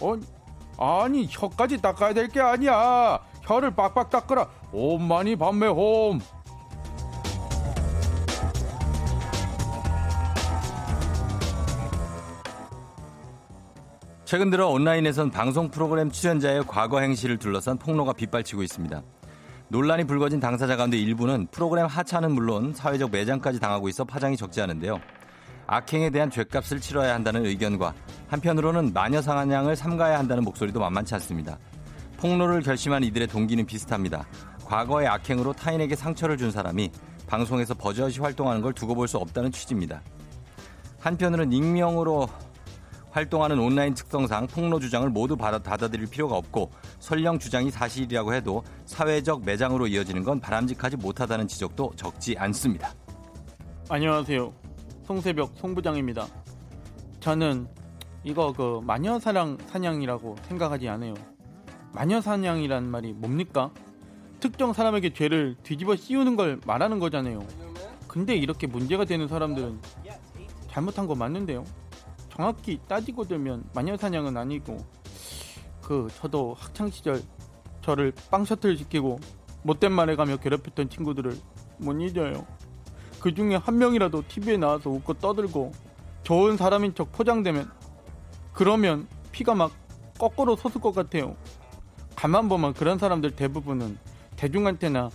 어, 0.00 0.14
아니 0.78 1.26
혀까지 1.30 1.80
닦아야 1.80 2.12
될 2.14 2.28
게 2.28 2.40
아니야. 2.40 3.20
혀를 3.42 3.74
빡빡 3.74 4.10
닦거라. 4.10 4.48
옴만이 4.72 5.36
밤매 5.36 5.66
홈. 5.68 6.20
최근 14.26 14.50
들어 14.50 14.66
온라인에선 14.66 15.30
방송 15.30 15.70
프로그램 15.70 16.10
출연자의 16.10 16.64
과거 16.66 16.98
행실을 16.98 17.38
둘러싼 17.38 17.78
폭로가 17.78 18.12
빗발치고 18.12 18.64
있습니다. 18.64 19.00
논란이 19.68 20.02
불거진 20.02 20.40
당사자 20.40 20.74
가운데 20.74 20.98
일부는 20.98 21.46
프로그램 21.52 21.86
하차는 21.86 22.32
물론 22.32 22.74
사회적 22.74 23.12
매장까지 23.12 23.60
당하고 23.60 23.88
있어 23.88 24.04
파장이 24.04 24.36
적지 24.36 24.60
않은데요. 24.60 25.00
악행에 25.68 26.10
대한 26.10 26.28
죄값을 26.28 26.80
치러야 26.80 27.14
한다는 27.14 27.46
의견과 27.46 27.94
한편으로는 28.26 28.92
마녀 28.92 29.22
상한양을 29.22 29.76
삼가야 29.76 30.18
한다는 30.18 30.42
목소리도 30.42 30.80
만만치 30.80 31.14
않습니다. 31.14 31.56
폭로를 32.16 32.62
결심한 32.62 33.04
이들의 33.04 33.28
동기는 33.28 33.64
비슷합니다. 33.64 34.26
과거의 34.64 35.06
악행으로 35.06 35.52
타인에게 35.52 35.94
상처를 35.94 36.36
준 36.36 36.50
사람이 36.50 36.90
방송에서 37.28 37.74
버젓이 37.74 38.18
활동하는 38.18 38.60
걸 38.60 38.72
두고 38.72 38.96
볼 38.96 39.06
수 39.06 39.18
없다는 39.18 39.52
취지입니다. 39.52 40.02
한편으로는 40.98 41.52
익명으로 41.52 42.28
활동하는 43.16 43.58
온라인 43.58 43.94
특성상 43.94 44.46
폭로 44.48 44.78
주장을 44.78 45.08
모두 45.08 45.38
받아, 45.38 45.58
받아들일 45.58 46.06
필요가 46.06 46.36
없고 46.36 46.70
설령 46.98 47.38
주장이 47.38 47.70
사실이라고 47.70 48.34
해도 48.34 48.62
사회적 48.84 49.42
매장으로 49.42 49.86
이어지는 49.86 50.22
건 50.22 50.38
바람직하지 50.38 50.98
못하다는 50.98 51.48
지적도 51.48 51.92
적지 51.96 52.36
않습니다. 52.36 52.92
안녕하세요. 53.88 54.52
송새벽 55.04 55.52
송부장입니다. 55.54 56.26
저는 57.20 57.66
이거 58.22 58.52
그 58.52 58.82
마녀 58.84 59.18
사냥 59.18 59.56
사냥이라고 59.66 60.36
생각하지 60.42 60.86
않아요. 60.90 61.14
마녀 61.94 62.20
사냥이란 62.20 62.90
말이 62.90 63.14
뭡니까? 63.14 63.70
특정 64.40 64.74
사람에게 64.74 65.14
죄를 65.14 65.56
뒤집어 65.62 65.96
씌우는 65.96 66.36
걸 66.36 66.60
말하는 66.66 66.98
거잖아요. 66.98 67.42
근데 68.08 68.36
이렇게 68.36 68.66
문제가 68.66 69.06
되는 69.06 69.26
사람들은 69.26 69.80
잘못한 70.68 71.06
거 71.06 71.14
맞는데요. 71.14 71.64
정확히 72.36 72.78
따지고 72.86 73.24
들면 73.24 73.64
마녀사냥은 73.74 74.36
아니고 74.36 74.76
그 75.80 76.08
저도 76.20 76.54
학창 76.58 76.90
시절 76.90 77.22
저를 77.80 78.12
빵 78.30 78.44
셔틀 78.44 78.76
시키고 78.76 79.18
못된 79.62 79.90
말에 79.90 80.16
가며 80.16 80.36
괴롭혔던 80.36 80.90
친구들을 80.90 81.36
못 81.78 81.92
잊어요. 82.00 82.46
그 83.20 83.34
중에 83.34 83.56
한 83.56 83.78
명이라도 83.78 84.24
TV에 84.28 84.58
나와서 84.58 84.90
웃고 84.90 85.14
떠들고 85.14 85.72
좋은 86.24 86.56
사람인 86.56 86.94
척 86.94 87.10
포장되면 87.12 87.70
그러면 88.52 89.08
피가 89.32 89.54
막 89.54 89.72
거꾸로 90.18 90.56
솟을 90.56 90.80
것 90.80 90.94
같아요. 90.94 91.36
가만 92.16 92.48
보면 92.48 92.74
그런 92.74 92.98
사람들 92.98 93.36
대부분은 93.36 93.98
대중한테나 94.36 95.10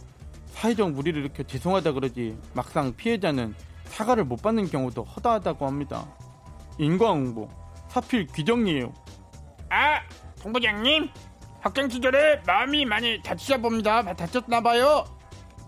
사회적 0.47 0.91
무리를 0.91 1.19
일으켜 1.19 1.43
죄송하다 1.43 1.93
그러지 1.93 2.37
막상 2.53 2.95
피해자는 2.95 3.55
사과를 3.85 4.25
못 4.25 4.41
받는 4.41 4.67
경우도 4.67 5.03
허다하다고 5.03 5.67
합니다. 5.67 6.07
인과응보 6.81 7.47
하필 7.91 8.25
귀정이에요. 8.27 8.91
아 9.69 10.01
본부장님 10.41 11.09
학생 11.61 11.87
시절에 11.87 12.41
마음이 12.47 12.85
많이 12.85 13.21
다치셔 13.21 13.59
봅니다. 13.59 14.01
다쳤나 14.01 14.61
봐요. 14.61 15.05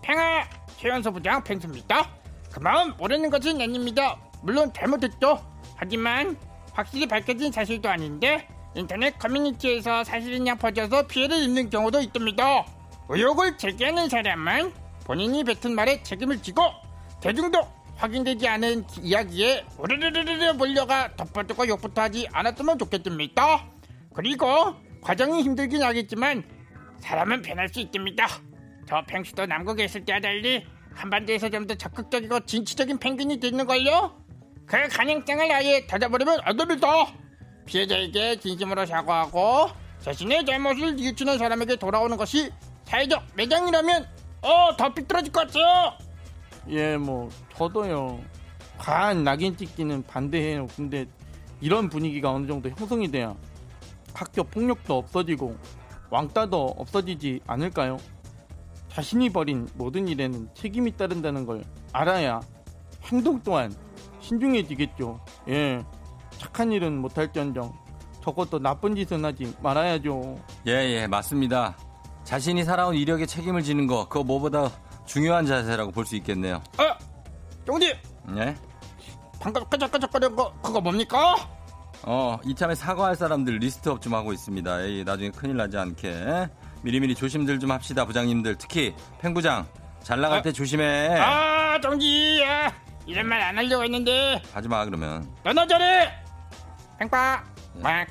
팽아 0.02 0.44
최연소 0.76 1.12
부장 1.12 1.42
팽수입니다. 1.44 2.10
그 2.52 2.58
마음 2.58 2.96
모르는 2.96 3.30
것은 3.30 3.60
아닙니다. 3.60 4.18
물론 4.42 4.72
잘못했죠. 4.72 5.38
하지만 5.76 6.36
확실히 6.72 7.06
밝혀진 7.06 7.52
사실도 7.52 7.88
아닌데 7.88 8.48
인터넷 8.74 9.16
커뮤니티에서 9.18 10.02
사실이냐 10.02 10.56
퍼져서 10.56 11.06
피해를 11.06 11.38
입는 11.44 11.70
경우도 11.70 12.00
있답니다. 12.00 12.66
의혹을 13.08 13.56
제기하는 13.56 14.08
사람은 14.08 14.72
본인이 15.04 15.44
뱉은 15.44 15.76
말에 15.76 16.02
책임을 16.02 16.42
지고 16.42 16.62
대중도 17.20 17.60
확인되지 17.96 18.48
않은 18.48 18.84
이야기에 19.02 19.66
우르르르르 19.78 20.52
몰려가 20.54 21.14
덮어두고 21.16 21.68
욕부터 21.68 22.02
하지 22.02 22.26
않았으면 22.32 22.78
좋겠습니다. 22.78 23.66
그리고 24.14 24.46
과정이 25.00 25.42
힘들긴 25.42 25.82
하겠지만 25.82 26.42
사람은 27.00 27.42
변할 27.42 27.68
수 27.68 27.80
있답니다. 27.80 28.26
저 28.88 29.02
펭수도 29.06 29.46
남극에 29.46 29.84
있을 29.84 30.04
때와 30.04 30.20
달리 30.20 30.66
한반도에서 30.94 31.48
좀 31.50 31.66
더 31.66 31.74
적극적이고 31.74 32.40
진취적인 32.46 32.98
펭귄이 32.98 33.40
되는 33.40 33.66
걸요? 33.66 34.16
그 34.66 34.88
가능성을 34.88 35.52
아예 35.52 35.86
닫아버리면 35.86 36.40
안 36.42 36.56
됩니다. 36.56 36.86
피해자에게 37.66 38.36
진심으로 38.40 38.86
사과하고 38.86 39.70
자신의 40.00 40.44
잘못을 40.44 40.96
뉘우치는 40.96 41.38
사람에게 41.38 41.76
돌아오는 41.76 42.16
것이 42.16 42.50
사회적 42.84 43.24
매장이라면 43.34 44.06
어, 44.42 44.76
더 44.76 44.92
삐뚤어질 44.92 45.32
것 45.32 45.46
같아요. 45.46 45.96
예, 46.68 46.96
뭐 46.96 47.28
저도요. 47.56 48.20
과한 48.78 49.24
낙인 49.24 49.56
찍기는 49.56 50.04
반대해요. 50.06 50.66
근데 50.76 51.06
이런 51.60 51.88
분위기가 51.88 52.32
어느 52.32 52.46
정도 52.46 52.68
형성이 52.70 53.10
돼야 53.10 53.34
학교 54.12 54.42
폭력도 54.44 54.96
없어지고 54.96 55.56
왕따도 56.10 56.74
없어지지 56.78 57.40
않을까요? 57.46 57.98
자신이 58.88 59.30
벌인 59.30 59.66
모든 59.74 60.06
일에는 60.06 60.48
책임이 60.54 60.96
따른다는 60.96 61.46
걸 61.46 61.64
알아야 61.92 62.40
행동 63.04 63.40
또한 63.42 63.74
신중해지겠죠. 64.20 65.20
예, 65.48 65.84
착한 66.38 66.72
일은 66.72 66.98
못할지언정 66.98 67.72
적어도 68.22 68.58
나쁜 68.58 68.94
짓은 68.94 69.24
하지 69.24 69.54
말아야죠. 69.62 70.38
예, 70.66 70.72
예, 70.72 71.06
맞습니다. 71.06 71.76
자신이 72.22 72.64
살아온 72.64 72.94
이력에 72.94 73.26
책임을 73.26 73.62
지는 73.62 73.86
거, 73.86 74.08
그거 74.08 74.24
뭐보다 74.24 74.70
중요한 75.06 75.46
자세라고 75.46 75.90
볼 75.92 76.04
수 76.06 76.16
있겠네요. 76.16 76.62
어, 76.78 76.96
쫑디 77.66 77.94
예? 78.36 78.54
방금 79.40 79.64
끄적끄적거리는 79.68 80.34
거 80.36 80.52
그거 80.62 80.80
뭡니까? 80.80 81.34
어, 82.02 82.38
이참에 82.44 82.74
사과할 82.74 83.16
사람들 83.16 83.56
list 83.58 83.86
up 83.86 84.00
좀 84.02 84.14
하고 84.14 84.32
있습니다. 84.32 84.82
에이, 84.82 85.04
나중에 85.04 85.30
큰일 85.30 85.56
나지 85.56 85.76
않게. 85.78 86.48
미리미리 86.82 87.14
조심들 87.14 87.58
좀 87.58 87.70
합시다, 87.70 88.04
부장님들. 88.04 88.56
특히, 88.58 88.94
팽부장. 89.20 89.66
잘 90.02 90.20
나갈 90.20 90.40
아, 90.40 90.42
때 90.42 90.52
조심해. 90.52 91.08
아, 91.18 91.80
쫑디, 91.80 92.44
아, 92.46 92.70
이런 93.06 93.26
말 93.26 93.40
안 93.40 93.56
하려고 93.56 93.82
했는데 93.84 94.42
하지 94.52 94.68
마, 94.68 94.84
그러면. 94.84 95.26
너너 95.42 95.66
잘해. 95.66 96.10
팽빠, 96.98 97.42
예. 97.76 97.80
막. 97.80 98.06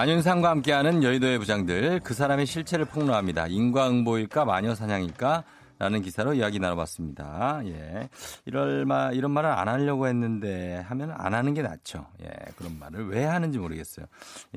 안윤상과 0.00 0.48
함께하는 0.48 1.02
여의도의 1.02 1.38
부장들. 1.38 2.00
그 2.00 2.14
사람의 2.14 2.46
실체를 2.46 2.86
폭로합니다. 2.86 3.48
인과응보일까, 3.48 4.46
마녀사냥일까? 4.46 5.44
라는 5.78 6.00
기사로 6.00 6.32
이야기 6.32 6.58
나눠봤습니다. 6.58 7.60
예. 7.66 8.08
이럴 8.46 8.86
말, 8.86 9.14
이런 9.14 9.30
말을 9.30 9.50
안 9.50 9.68
하려고 9.68 10.08
했는데 10.08 10.76
하면 10.86 11.10
안 11.10 11.34
하는 11.34 11.52
게 11.52 11.60
낫죠. 11.60 12.06
예. 12.22 12.30
그런 12.56 12.78
말을 12.78 13.08
왜 13.10 13.26
하는지 13.26 13.58
모르겠어요. 13.58 14.06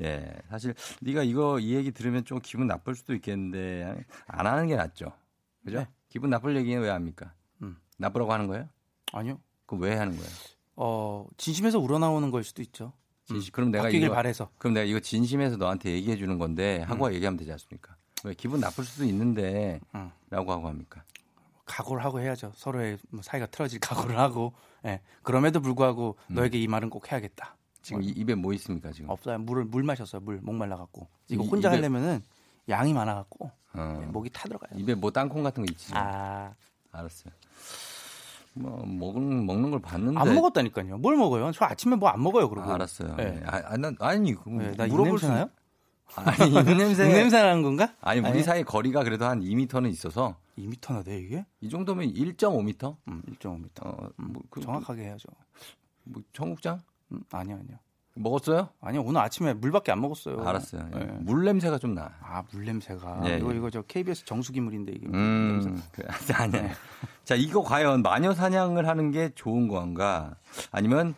예. 0.00 0.32
사실 0.48 0.72
네가 1.02 1.24
이거 1.24 1.60
이 1.60 1.74
얘기 1.74 1.92
들으면 1.92 2.24
좀 2.24 2.40
기분 2.42 2.66
나쁠 2.66 2.94
수도 2.94 3.14
있겠는데 3.14 4.02
안 4.26 4.46
하는 4.46 4.66
게 4.66 4.76
낫죠. 4.76 5.12
그죠? 5.62 5.80
네. 5.80 5.88
기분 6.08 6.30
나쁠 6.30 6.56
얘기는 6.56 6.80
왜 6.80 6.88
합니까? 6.88 7.34
음. 7.60 7.76
나쁘라고 7.98 8.32
하는 8.32 8.46
거예요? 8.46 8.66
아니요. 9.12 9.38
그럼 9.66 9.82
왜 9.82 9.94
하는 9.94 10.16
거예요? 10.16 10.30
어 10.76 11.26
진심에서 11.36 11.80
우러나오는 11.80 12.30
걸 12.30 12.44
수도 12.44 12.62
있죠. 12.62 12.94
진심, 13.24 13.52
그럼 13.52 13.70
내가 13.70 13.84
바뀌길 13.84 14.06
이거 14.06 14.14
바래서. 14.14 14.48
그럼 14.58 14.74
내가 14.74 14.84
이거 14.84 15.00
진심에서 15.00 15.56
너한테 15.56 15.90
얘기해 15.92 16.16
주는 16.16 16.38
건데 16.38 16.80
하고 16.82 17.12
얘기하면 17.12 17.38
되지 17.38 17.50
않습니까? 17.52 17.96
왜 18.24 18.34
기분 18.34 18.60
나쁠 18.60 18.84
수도 18.84 19.04
있는데 19.04 19.80
음. 19.94 20.10
라고 20.30 20.52
하고 20.52 20.68
합니까? 20.68 21.02
각오를 21.64 22.04
하고 22.04 22.20
해야죠. 22.20 22.52
서로의 22.54 22.98
뭐 23.10 23.22
사이가 23.22 23.46
틀어질 23.46 23.80
각오를 24.14 24.18
하고. 24.18 24.52
예. 24.84 25.00
그럼에도 25.22 25.60
불구하고 25.60 26.16
너에게 26.28 26.60
이 26.60 26.66
말은 26.66 26.90
꼭 26.90 27.10
해야겠다. 27.10 27.56
지금 27.80 28.02
이- 28.02 28.08
입에 28.08 28.34
뭐 28.34 28.52
있습니까 28.54 28.92
지금? 28.92 29.08
없어요. 29.10 29.38
물을 29.38 29.64
물 29.64 29.82
마셨어요. 29.82 30.20
물 30.20 30.40
목말라 30.42 30.76
갖고. 30.76 31.08
이거 31.28 31.42
이- 31.44 31.46
혼자 31.48 31.68
입에- 31.70 31.76
하려면은 31.76 32.22
양이 32.68 32.92
많아 32.92 33.14
갖고 33.14 33.50
어. 33.74 34.00
예, 34.02 34.06
목이 34.06 34.30
타 34.30 34.44
들어가요. 34.44 34.78
입에 34.78 34.94
뭐 34.94 35.10
땅콩 35.10 35.42
같은 35.42 35.64
거 35.64 35.70
있지? 35.72 35.92
아, 35.94 36.52
알았어요. 36.92 37.32
뭐 38.54 38.84
먹는 38.86 39.46
먹는 39.46 39.70
걸 39.72 39.80
봤는데 39.80 40.18
안 40.18 40.34
먹었다니까요. 40.34 40.98
뭘 40.98 41.16
먹어요? 41.16 41.50
저 41.52 41.64
아침에 41.64 41.96
뭐 41.96 42.08
안 42.10 42.22
먹어요, 42.22 42.48
그러고. 42.48 42.70
아, 42.70 42.74
알았어요. 42.74 43.16
네. 43.16 43.24
네. 43.32 43.42
아, 43.46 43.62
아, 43.66 43.76
난 43.76 43.96
아니 44.00 44.34
그 44.34 44.42
왜, 44.46 44.72
나 44.76 44.86
물어볼 44.86 45.06
입냄새 45.06 45.28
나요? 45.28 45.50
수... 46.08 46.20
아니 46.20 46.54
입냄새 46.54 47.06
입냄새 47.06 47.42
나는 47.42 47.62
건가? 47.62 47.94
아니 48.00 48.20
우리 48.20 48.28
아니, 48.28 48.42
사이 48.42 48.62
거리가 48.62 49.02
그래도 49.02 49.24
한 49.24 49.40
2m는 49.40 49.90
있어서 49.90 50.36
2m나 50.56 51.04
돼 51.04 51.18
이게? 51.18 51.44
이 51.60 51.68
정도면 51.68 52.12
1.5m? 52.12 52.96
음, 53.08 53.22
1.5m. 53.40 53.86
어, 53.86 54.08
뭐, 54.16 54.42
그, 54.50 54.60
정확하게 54.60 55.02
해야죠. 55.02 55.28
뭐 56.04 56.22
청국장 56.32 56.80
음, 57.10 57.22
아니요, 57.32 57.56
아니요. 57.56 57.78
먹었어요? 58.14 58.68
아니요, 58.80 59.02
오늘 59.04 59.20
아침에 59.20 59.54
물밖에 59.54 59.90
안 59.92 60.00
먹었어요. 60.00 60.46
알았어요. 60.46 60.88
예. 60.94 61.00
예. 61.00 61.04
물 61.20 61.44
냄새가 61.44 61.78
좀 61.78 61.94
나. 61.94 62.12
아, 62.22 62.42
물 62.52 62.64
냄새가. 62.64 63.22
예, 63.26 63.38
이거 63.38 63.52
예. 63.52 63.56
이거 63.56 63.70
저 63.70 63.82
KBS 63.82 64.24
정수기 64.24 64.60
물인데 64.60 64.92
이게. 64.92 65.06
음. 65.08 65.82
그, 65.92 66.02
아니야. 66.32 66.70
자, 67.24 67.34
이거 67.34 67.62
과연 67.62 68.02
마녀 68.02 68.32
사냥을 68.32 68.86
하는 68.86 69.10
게 69.10 69.30
좋은 69.34 69.68
건가? 69.68 70.36
아니면 70.70 71.14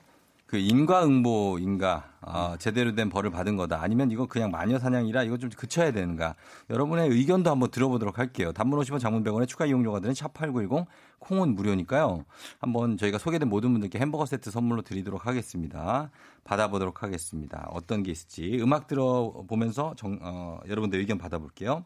그 0.46 0.58
인과응보인가? 0.58 2.12
아, 2.20 2.56
제대로 2.58 2.94
된 2.94 3.10
벌을 3.10 3.30
받은 3.30 3.56
거다. 3.56 3.82
아니면 3.82 4.12
이거 4.12 4.26
그냥 4.26 4.50
마녀 4.52 4.78
사냥이라 4.78 5.24
이거 5.24 5.36
좀 5.38 5.50
그쳐야 5.50 5.90
되는가? 5.90 6.36
여러분의 6.70 7.08
의견도 7.10 7.50
한번 7.50 7.70
들어보도록 7.70 8.18
할게요. 8.18 8.52
단문 8.52 8.78
50원 8.80 9.00
장문 9.00 9.24
100원에 9.24 9.48
추가 9.48 9.66
이용료가 9.66 9.98
드는 10.00 10.14
샵8910 10.14 10.86
콩은 11.18 11.54
무료니까요. 11.56 12.24
한번 12.60 12.96
저희가 12.96 13.18
소개된 13.18 13.48
모든 13.48 13.72
분들께 13.72 13.98
햄버거 13.98 14.24
세트 14.24 14.52
선물로 14.52 14.82
드리도록 14.82 15.26
하겠습니다. 15.26 16.10
받아보도록 16.44 17.02
하겠습니다. 17.02 17.68
어떤 17.72 18.04
게 18.04 18.12
있을지 18.12 18.58
음악 18.60 18.86
들어보면서 18.86 19.94
정, 19.96 20.18
어, 20.22 20.60
여러분들 20.68 21.00
의견 21.00 21.18
받아볼게요. 21.18 21.84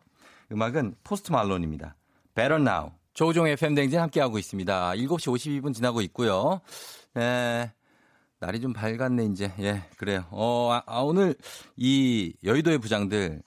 음악은 0.53 0.97
포스트 1.03 1.33
말론입니다. 1.33 1.97
Better 2.35 2.61
Now. 2.61 2.93
조종의 3.15 3.57
팬댕진 3.57 3.99
함께하고 3.99 4.39
있습니다. 4.39 4.93
7시 4.93 5.63
52분 5.63 5.75
지나고 5.75 6.03
있고요. 6.03 6.61
네. 7.15 7.73
날이 8.41 8.61
좀 8.61 8.73
밝았네, 8.73 9.27
이제. 9.27 9.53
예, 9.61 9.83
그래요. 9.99 10.25
어, 10.31 10.71
아, 10.73 10.83
아, 10.87 11.01
오늘 11.01 11.35
이 11.77 12.33
여의도의 12.43 12.79
부장들, 12.79 13.43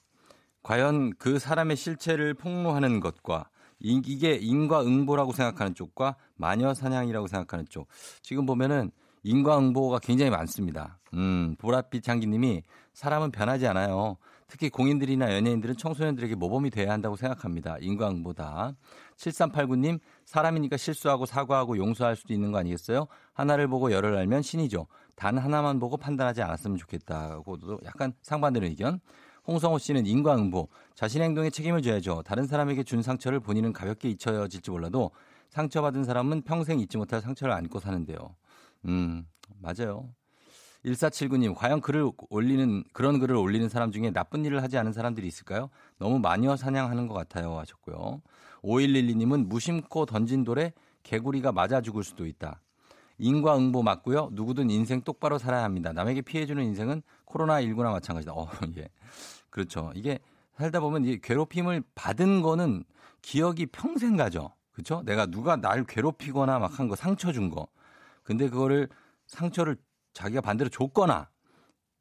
과연 0.62 1.14
그 1.18 1.40
사람의 1.40 1.76
실체를 1.78 2.36
폭로하는 2.36 3.00
것과 3.00 3.50
이- 3.80 4.02
이게 4.06 4.36
인과응보라고 4.36 5.34
생각하는 5.34 5.74
쪽과 5.74 6.16
마녀 6.36 6.74
사냥이라고 6.76 7.26
생각하는 7.28 7.66
쪽. 7.70 7.88
지금 8.22 8.46
보면은 8.46 8.92
인과응보가 9.24 10.00
굉장히 10.00 10.30
많습니다. 10.30 11.00
음, 11.16 11.56
보랏빛 11.60 12.08
향기님이 12.08 12.62
사람은 12.94 13.32
변하지 13.32 13.66
않아요. 13.68 14.18
특히 14.54 14.70
공인들이나 14.70 15.34
연예인들은 15.34 15.78
청소년들에게 15.78 16.36
모범이 16.36 16.70
돼야 16.70 16.92
한다고 16.92 17.16
생각합니다. 17.16 17.78
인과응보다. 17.80 18.76
7389님, 19.18 20.00
사람이니까 20.26 20.78
실수하고 20.78 21.26
사과하고 21.26 21.76
용서할 21.76 22.16
수도 22.16 22.36
있는 22.36 22.52
거 22.52 22.60
아니겠어요? 22.60 23.08
하나를 23.34 23.68
보고 23.68 23.92
열을 23.92 24.16
알면 24.16 24.44
신이죠. 24.44 24.86
단 25.16 25.40
하나만 25.40 25.80
보고 25.80 25.98
판단하지 25.98 26.44
않았으면 26.44 26.78
좋겠다고도 26.78 27.80
약간 27.86 28.14
상반되는 28.22 28.68
의견. 28.68 29.00
홍성호 29.48 29.80
씨는 29.80 30.06
인과응보. 30.06 30.70
자신의 30.94 31.30
행동에 31.30 31.50
책임을 31.50 31.82
져야죠. 31.82 32.22
다른 32.24 32.46
사람에게 32.46 32.84
준 32.84 33.02
상처를 33.02 33.40
본인은 33.40 33.74
가볍게 33.74 34.10
잊혀질지 34.10 34.70
몰라도 34.70 35.10
상처받은 35.50 36.04
사람은 36.04 36.44
평생 36.44 36.80
잊지 36.80 36.98
못할 36.98 37.22
상처를 37.22 37.56
안고 37.56 37.80
사는데요. 37.80 38.36
음, 38.86 39.26
맞아요. 39.60 40.14
1479님, 40.86 41.56
과연 41.56 41.80
글을 41.82 42.12
올리는, 42.30 42.84
그런 42.94 43.20
글을 43.20 43.36
올리는 43.36 43.68
사람 43.70 43.92
중에 43.92 44.12
나쁜 44.12 44.44
일을 44.46 44.62
하지 44.62 44.78
않은 44.78 44.92
사람들이 44.92 45.26
있을까요? 45.28 45.70
너무 45.98 46.20
마녀 46.20 46.56
사냥하는 46.58 47.08
것 47.08 47.14
같아요. 47.14 47.58
하셨고요. 47.58 48.22
5112님은 48.64 49.48
무심코 49.48 50.06
던진 50.06 50.44
돌에 50.44 50.74
개구리가 51.04 51.52
맞아 51.52 51.82
죽을 51.82 52.04
수도 52.04 52.26
있다. 52.26 52.62
인과응보 53.18 53.84
맞고요. 53.84 54.30
누구든 54.34 54.70
인생 54.70 55.02
똑바로 55.02 55.38
살아야 55.38 55.64
합니다. 55.64 55.94
남에게 55.94 56.22
피해주는 56.22 56.62
인생은 56.64 57.02
코로나19나 57.26 57.92
마찬가지다. 57.92 58.34
어, 58.34 58.48
예. 58.78 58.90
그렇죠. 59.50 59.92
이게 59.96 60.20
살다 60.58 60.80
보면 60.80 61.06
이 61.06 61.20
괴롭힘을 61.20 61.84
받은 61.96 62.42
거는 62.42 62.84
기억이 63.22 63.68
평생 63.68 64.18
가죠. 64.18 64.54
그렇죠? 64.72 65.04
내가 65.06 65.26
누가 65.28 65.56
날 65.56 65.84
괴롭히거나 65.86 66.60
막 66.60 66.80
한 66.80 66.88
거 66.90 66.96
상처 66.96 67.32
준 67.32 67.50
거. 67.50 67.68
근데 68.24 68.50
그거를 68.50 68.90
상처를 69.28 69.78
자기가 70.14 70.42
반대로 70.42 70.70
줬거나 70.70 71.30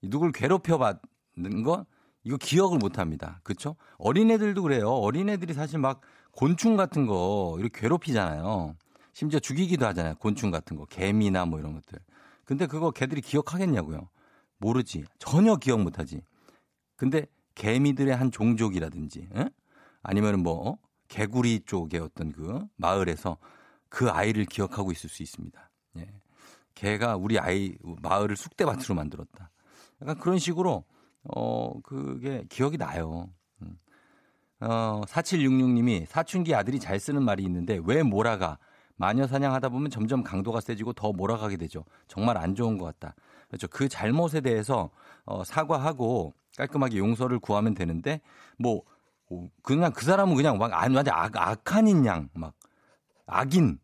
누굴 0.03 0.33
괴롭혀 0.33 0.79
받는 0.79 1.63
거 1.63 1.87
이거 2.25 2.37
기억을 2.37 2.79
못 2.79 2.99
합니다. 2.99 3.41
그렇죠? 3.43 3.77
어린애들도 3.99 4.63
그래요. 4.63 4.89
어린애들이 4.91 5.55
사실 5.55 5.79
막 5.79 6.01
곤충 6.31 6.77
같은 6.77 7.07
거 7.07 7.57
이렇게 7.59 7.81
괴롭히잖아요. 7.81 8.77
심지어 9.13 9.41
죽이기도 9.41 9.87
하잖아요. 9.87 10.15
곤충 10.17 10.51
같은 10.51 10.77
거. 10.77 10.85
개미나 10.87 11.45
뭐 11.45 11.59
이런 11.59 11.75
것들. 11.75 11.99
근데 12.45 12.67
그거 12.67 12.91
걔들이 12.91 13.21
기억하겠냐고요. 13.21 14.09
모르지. 14.59 15.05
전혀 15.19 15.57
기억 15.57 15.81
못 15.81 15.99
하지. 15.99 16.23
근데 16.97 17.27
개미들의 17.55 18.15
한 18.15 18.31
종족이라든지 18.31 19.29
에? 19.37 19.49
아니면은 20.03 20.43
뭐 20.43 20.71
어? 20.71 20.79
개구리 21.09 21.61
쪽의 21.67 22.01
어떤 22.01 22.33
그 22.33 22.65
마을에서 22.77 23.37
그 23.89 24.09
아이를 24.11 24.47
기억하고 24.47 24.93
있을 24.93 25.11
수 25.11 25.23
있습니다. 25.23 25.71
예. 25.99 26.22
개가 26.75 27.17
우리 27.17 27.39
아이 27.39 27.75
마을을 28.03 28.37
쑥대밭으로 28.37 28.95
만들었다. 28.95 29.51
약간 30.01 30.19
그런 30.19 30.39
식으로 30.39 30.85
어 31.25 31.81
그게 31.83 32.45
기억이 32.49 32.79
나요. 32.79 33.29
음. 33.63 33.79
어 34.61 35.03
4766님이 35.07 36.07
사춘기 36.07 36.55
아들이 36.55 36.79
잘 36.81 36.99
쓰는 37.01 37.23
말이 37.23 37.43
있는데 37.45 37.81
왜 37.85 38.03
몰아가? 38.03 38.59
마녀 38.97 39.27
사냥하다 39.27 39.69
보면 39.71 39.91
점점 39.91 40.23
강도가 40.23 40.61
세지고 40.61 40.93
더 40.93 41.13
몰아가게 41.13 41.57
되죠. 41.57 41.85
정말 42.09 42.37
안 42.37 42.55
좋은 42.55 42.79
것 42.79 42.85
같다. 42.85 43.15
그렇죠. 43.49 43.67
그 43.69 43.89
잘못에 43.89 44.41
대해서 44.43 44.91
어, 45.25 45.43
사과하고 45.45 46.35
깔끔하게 46.57 46.99
용서를 46.99 47.39
구하면 47.39 47.75
되는데 47.75 48.21
뭐 48.59 48.83
어, 49.31 49.49
그냥 49.63 49.93
그 49.93 50.05
사람은 50.05 50.37
그냥 50.37 50.59
막 50.59 50.73
안- 50.73 50.95
완전 50.95 51.15
악, 51.15 51.37
악한인 51.37 52.05
양 52.07 52.29
막 52.35 52.55
악인 53.27 53.79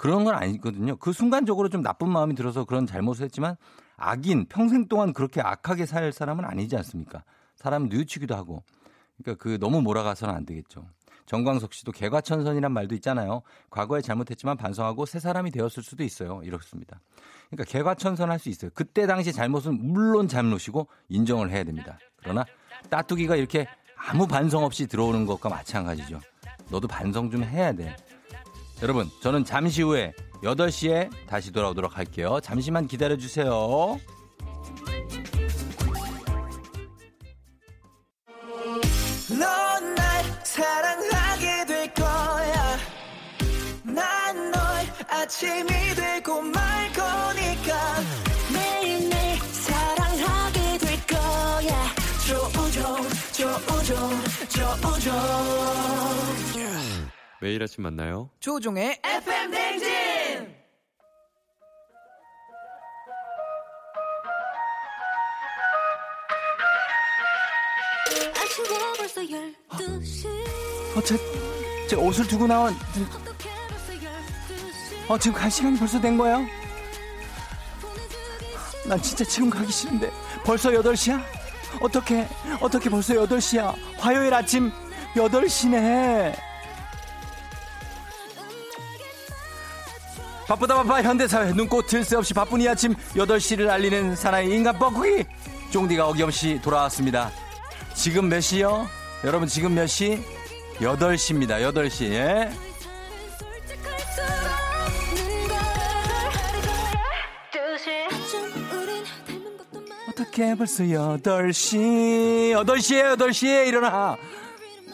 그런 0.00 0.24
건 0.24 0.34
아니거든요. 0.34 0.96
그 0.96 1.12
순간적으로 1.12 1.68
좀 1.68 1.82
나쁜 1.82 2.08
마음이 2.08 2.34
들어서 2.34 2.64
그런 2.64 2.86
잘못을 2.86 3.26
했지만 3.26 3.56
악인 3.98 4.46
평생 4.46 4.88
동안 4.88 5.12
그렇게 5.12 5.42
악하게 5.42 5.84
살 5.84 6.10
사람은 6.10 6.46
아니지 6.46 6.74
않습니까? 6.78 7.22
사람 7.54 7.90
뉘우치기도 7.90 8.34
하고 8.34 8.62
그러니까 9.22 9.42
그 9.42 9.58
너무 9.60 9.82
몰아가서는 9.82 10.34
안 10.34 10.46
되겠죠. 10.46 10.86
정광석 11.26 11.74
씨도 11.74 11.92
개과천선이란 11.92 12.72
말도 12.72 12.94
있잖아요. 12.94 13.42
과거에 13.68 14.00
잘못했지만 14.00 14.56
반성하고 14.56 15.04
새 15.04 15.20
사람이 15.20 15.50
되었을 15.50 15.82
수도 15.82 16.02
있어요. 16.02 16.40
이렇습니다. 16.44 16.98
그러니까 17.50 17.70
개과천선 17.70 18.30
할 18.30 18.38
수 18.38 18.48
있어요. 18.48 18.70
그때 18.74 19.06
당시 19.06 19.34
잘못은 19.34 19.92
물론 19.92 20.28
잘못이고 20.28 20.88
인정을 21.10 21.50
해야 21.50 21.62
됩니다. 21.62 21.98
그러나 22.16 22.46
따뚜기가 22.88 23.36
이렇게 23.36 23.66
아무 23.94 24.26
반성 24.26 24.64
없이 24.64 24.86
들어오는 24.86 25.26
것과 25.26 25.50
마찬가지죠. 25.50 26.20
너도 26.70 26.88
반성 26.88 27.30
좀 27.30 27.44
해야 27.44 27.74
돼. 27.74 27.94
여러분, 28.82 29.10
저는 29.20 29.44
잠시 29.44 29.82
후에 29.82 30.12
8시에 30.42 31.10
다시 31.26 31.52
돌아오도록 31.52 31.98
할게요. 31.98 32.40
잠시만 32.42 32.86
기다려 32.86 33.16
주세요. 33.16 33.98
넌날 39.28 40.24
사랑하게 40.42 41.66
될 41.66 41.94
거야. 41.94 42.78
난널 43.84 44.60
아침이 45.08 45.68
되고 45.94 46.40
말 46.40 46.90
거니까. 46.92 48.00
매일매일 48.50 49.38
사랑하게 49.40 50.78
될 50.78 51.06
거야. 51.06 51.94
조우종, 52.26 52.96
조우종, 53.32 54.10
조우종. 54.48 56.09
매일 57.40 57.62
아침 57.62 57.82
만나요. 57.84 58.28
조종의 58.38 59.00
FM 59.02 59.50
댕진! 59.50 60.54
아침에 68.36 68.68
벌써 68.98 69.20
12시 69.22 70.26
어, 70.96 71.02
제, 71.02 71.16
제 71.88 71.96
옷을 71.96 72.26
두고 72.28 72.46
나온, 72.46 72.74
어떻게 72.74 73.48
벌써 73.68 73.92
12시 73.94 75.10
어, 75.10 75.18
지금 75.18 75.34
갈 75.38 75.50
시간이 75.50 75.78
벌써 75.78 75.98
된 75.98 76.18
거예요? 76.18 76.44
난 78.86 79.00
진짜 79.00 79.24
지금 79.24 79.48
가기 79.48 79.72
싫은데. 79.72 80.10
벌써 80.44 80.70
8시야? 80.70 81.22
어떻게, 81.80 82.26
어떻게 82.60 82.90
벌써 82.90 83.14
8시야? 83.14 83.74
화요일 83.98 84.34
아침 84.34 84.70
8시네. 85.14 86.49
바쁘다 90.50 90.74
바빠. 90.74 91.00
현대사회 91.00 91.52
눈꽃 91.52 91.86
들 91.86 92.02
새 92.04 92.16
없이 92.16 92.34
바쁜 92.34 92.60
이 92.60 92.68
아침 92.68 92.94
8시를 93.14 93.68
알리는 93.68 94.16
사나이 94.16 94.50
인간 94.50 94.76
뻐꾸기. 94.78 95.24
쫑디가 95.70 96.08
어김없이 96.08 96.60
돌아왔습니다. 96.60 97.30
지금 97.94 98.28
몇 98.28 98.40
시요? 98.40 98.88
여러분 99.22 99.46
지금 99.46 99.74
몇 99.74 99.86
시? 99.86 100.20
8시입니다. 100.80 101.60
8시. 101.72 102.10
예? 102.12 102.50
어떻게 110.08 110.54
벌써 110.54 110.82
8시? 110.84 112.52
8시에 112.52 113.16
8시에 113.16 113.66
일어나 113.68 114.16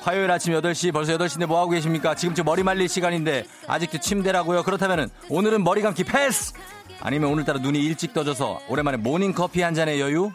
화요일 0.06 0.30
아침 0.30 0.54
8시 0.54 0.92
벌써 0.92 1.18
8시인데 1.18 1.46
뭐하고 1.46 1.72
계십니까? 1.72 2.14
지금 2.14 2.32
쯤 2.32 2.44
머리 2.44 2.62
말릴 2.62 2.88
시간인데 2.88 3.44
아직도 3.66 3.98
침대라고요? 3.98 4.62
그렇다면 4.62 5.10
오늘은 5.28 5.64
머리 5.64 5.82
감기 5.82 6.04
패스! 6.04 6.52
아니면 7.00 7.32
오늘따라 7.32 7.58
눈이 7.58 7.84
일찍 7.84 8.14
떠져서 8.14 8.60
오랜만에 8.68 8.98
모닝커피 8.98 9.62
한 9.62 9.74
잔의 9.74 10.00
여유? 10.00 10.30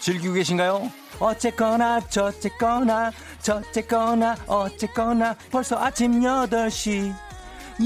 즐기고 0.00 0.32
계신가요? 0.32 0.90
어쨌거나 1.18 2.00
저쨌거나 2.08 3.12
저쨌거나 3.42 4.36
어쨌거나 4.46 5.36
벌써 5.50 5.78
아침 5.78 6.22
8시. 6.22 7.14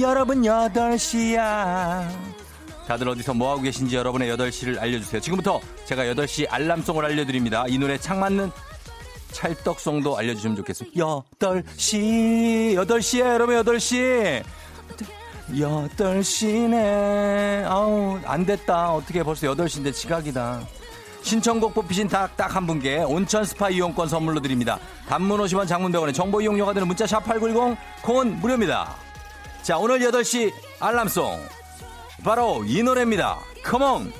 여러분 0.00 0.42
8시야. 0.42 2.08
다들 2.86 3.08
어디서 3.08 3.34
뭐하고 3.34 3.62
계신지 3.62 3.96
여러분의 3.96 4.32
8시를 4.36 4.80
알려주세요. 4.80 5.20
지금부터 5.20 5.60
제가 5.84 6.04
8시 6.04 6.46
알람송을 6.48 7.04
알려드립니다. 7.04 7.64
이 7.66 7.76
노래 7.76 7.98
착 7.98 8.18
맞는 8.18 8.52
찰떡송도 9.34 10.16
알려주시면 10.16 10.56
좋겠습니다. 10.58 10.96
8시, 11.38 12.74
8시에 12.76 13.20
여러분 13.20 13.56
8시. 13.62 14.42
8시네. 15.50 17.64
아우, 17.66 18.18
안 18.24 18.46
됐다. 18.46 18.94
어떻게 18.94 19.22
벌써 19.22 19.46
8시인데 19.48 19.92
지각이다. 19.92 20.62
신청곡 21.22 21.74
뽑히신 21.74 22.08
딱 22.08 22.36
딱 22.36 22.54
한 22.54 22.66
분께 22.66 22.98
온천 22.98 23.44
스파 23.44 23.70
이용권 23.70 24.08
선물로 24.08 24.40
드립니다. 24.40 24.78
단문 25.08 25.40
50원 25.40 25.66
장문 25.66 25.90
100원에 25.92 26.14
정보 26.14 26.40
이용료가 26.40 26.72
되는 26.74 26.86
문자 26.86 27.06
샵 27.06 27.20
8910 27.24 27.76
콩은 28.02 28.40
무료입니다. 28.40 28.94
자, 29.62 29.78
오늘 29.78 29.98
8시 30.00 30.52
알람송. 30.80 31.40
바로 32.22 32.62
이 32.66 32.82
노래입니다. 32.82 33.38
컴온! 33.64 34.12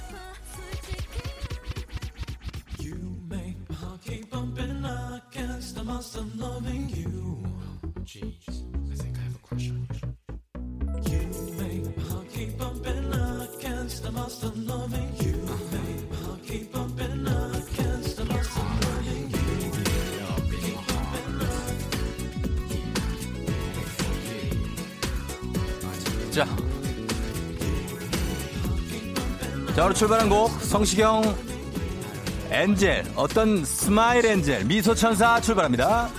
자. 26.31 26.45
자, 29.77 29.85
오늘 29.85 29.95
출발한 29.95 30.29
곡 30.29 30.51
성시경 30.61 31.23
angel 32.51 33.05
어떤 33.15 33.65
smile 33.65 34.27
angel 34.27 34.65
미소 34.65 34.95
천사 34.95 35.41
출발합니다. 35.41 36.11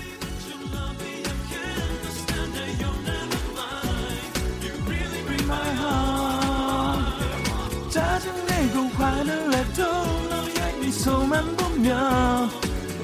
보면 11.86 12.50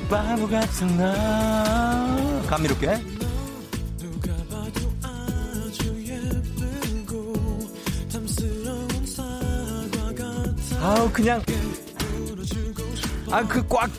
바보 0.10 0.48
같은 0.48 0.98
나. 0.98 2.42
감미롭게. 2.48 3.00
아우 10.82 11.10
그냥 11.12 11.42
아 13.30 13.44
그 13.48 13.66
꽉 13.70 13.90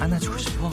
안아주고 0.00 0.36
싶어. 0.38 0.70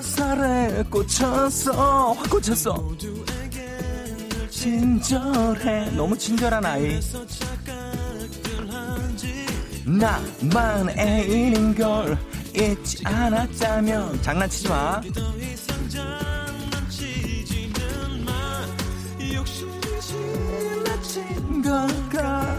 살에 0.00 0.84
꽂혔어. 0.90 2.12
확 2.12 2.30
꽂혔어. 2.30 2.88
친절해. 4.50 5.90
너무 5.96 6.16
친절한 6.16 6.64
아이 6.64 7.00
나만 9.88 10.90
애인인 10.98 11.74
걸 11.74 12.18
잊지 12.54 13.02
않았다면 13.04 14.20
장난치지 14.22 14.68
마. 14.68 15.00
걸까? 21.62 22.56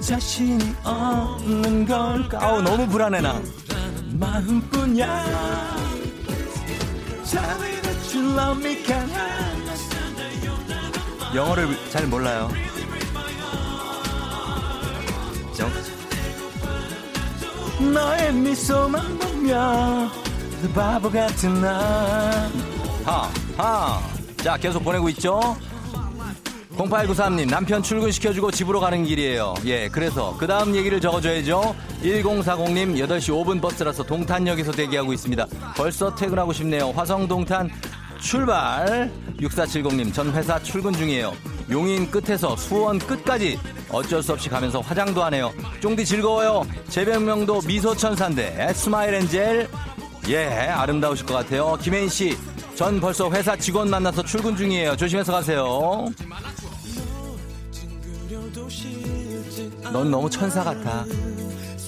자신이 0.00 0.74
없는 0.84 1.86
걸까? 1.86 2.38
아우 2.42 2.60
너무 2.62 2.86
불안해 2.86 3.20
나. 3.20 3.40
마음뿐이야. 4.12 5.62
영어를 11.34 11.68
잘 11.90 12.06
몰라요 12.06 12.50
너의 17.90 18.32
미소만 18.32 19.18
보면 19.18 20.10
바보 20.74 21.10
같은 21.10 21.60
나 21.60 22.48
하, 23.04 23.30
하. 23.56 24.00
자 24.36 24.56
계속 24.56 24.82
보내고 24.84 25.08
있죠 25.10 25.56
0893님, 26.76 27.48
남편 27.50 27.82
출근시켜주고 27.82 28.50
집으로 28.50 28.80
가는 28.80 29.04
길이에요. 29.04 29.54
예, 29.66 29.88
그래서 29.88 30.34
그 30.38 30.46
다음 30.46 30.74
얘기를 30.74 31.00
적어줘야죠. 31.00 31.74
1040님, 32.02 32.96
8시 32.96 33.28
5분 33.30 33.60
버스라서 33.60 34.02
동탄역에서 34.02 34.72
대기하고 34.72 35.12
있습니다. 35.12 35.46
벌써 35.76 36.14
퇴근하고 36.14 36.52
싶네요. 36.52 36.90
화성 36.90 37.28
동탄 37.28 37.70
출발! 38.22 39.10
6470님, 39.40 40.14
전 40.14 40.32
회사 40.32 40.58
출근 40.62 40.92
중이에요. 40.92 41.34
용인 41.70 42.10
끝에서 42.10 42.56
수원 42.56 42.98
끝까지 42.98 43.58
어쩔 43.90 44.22
수 44.22 44.32
없이 44.32 44.48
가면서 44.48 44.80
화장도 44.80 45.22
하네요. 45.24 45.52
쫑디 45.80 46.04
즐거워요. 46.04 46.64
제 46.88 47.04
별명도 47.04 47.60
미소천사인데, 47.66 48.72
smile 48.74 49.14
angel. 49.14 49.68
예, 50.28 50.46
아름다우실 50.46 51.26
것 51.26 51.34
같아요. 51.34 51.76
김혜인 51.80 52.08
씨, 52.08 52.38
전 52.76 53.00
벌써 53.00 53.28
회사 53.30 53.56
직원 53.56 53.90
만나서 53.90 54.22
출근 54.22 54.56
중이에요. 54.56 54.96
조심해서 54.96 55.32
가세요. 55.32 56.06
넌 59.92 60.10
너무 60.10 60.30
천사 60.30 60.62
같아. 60.62 61.04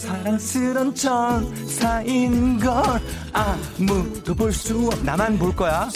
사랑스런 0.05 0.95
천사인 0.95 2.59
걸 2.59 3.01
아무도 3.33 4.35
볼 4.35 4.53
수 4.53 4.89
없. 4.93 5.03
나만 5.03 5.39
볼 5.39 5.55
거야. 5.57 5.89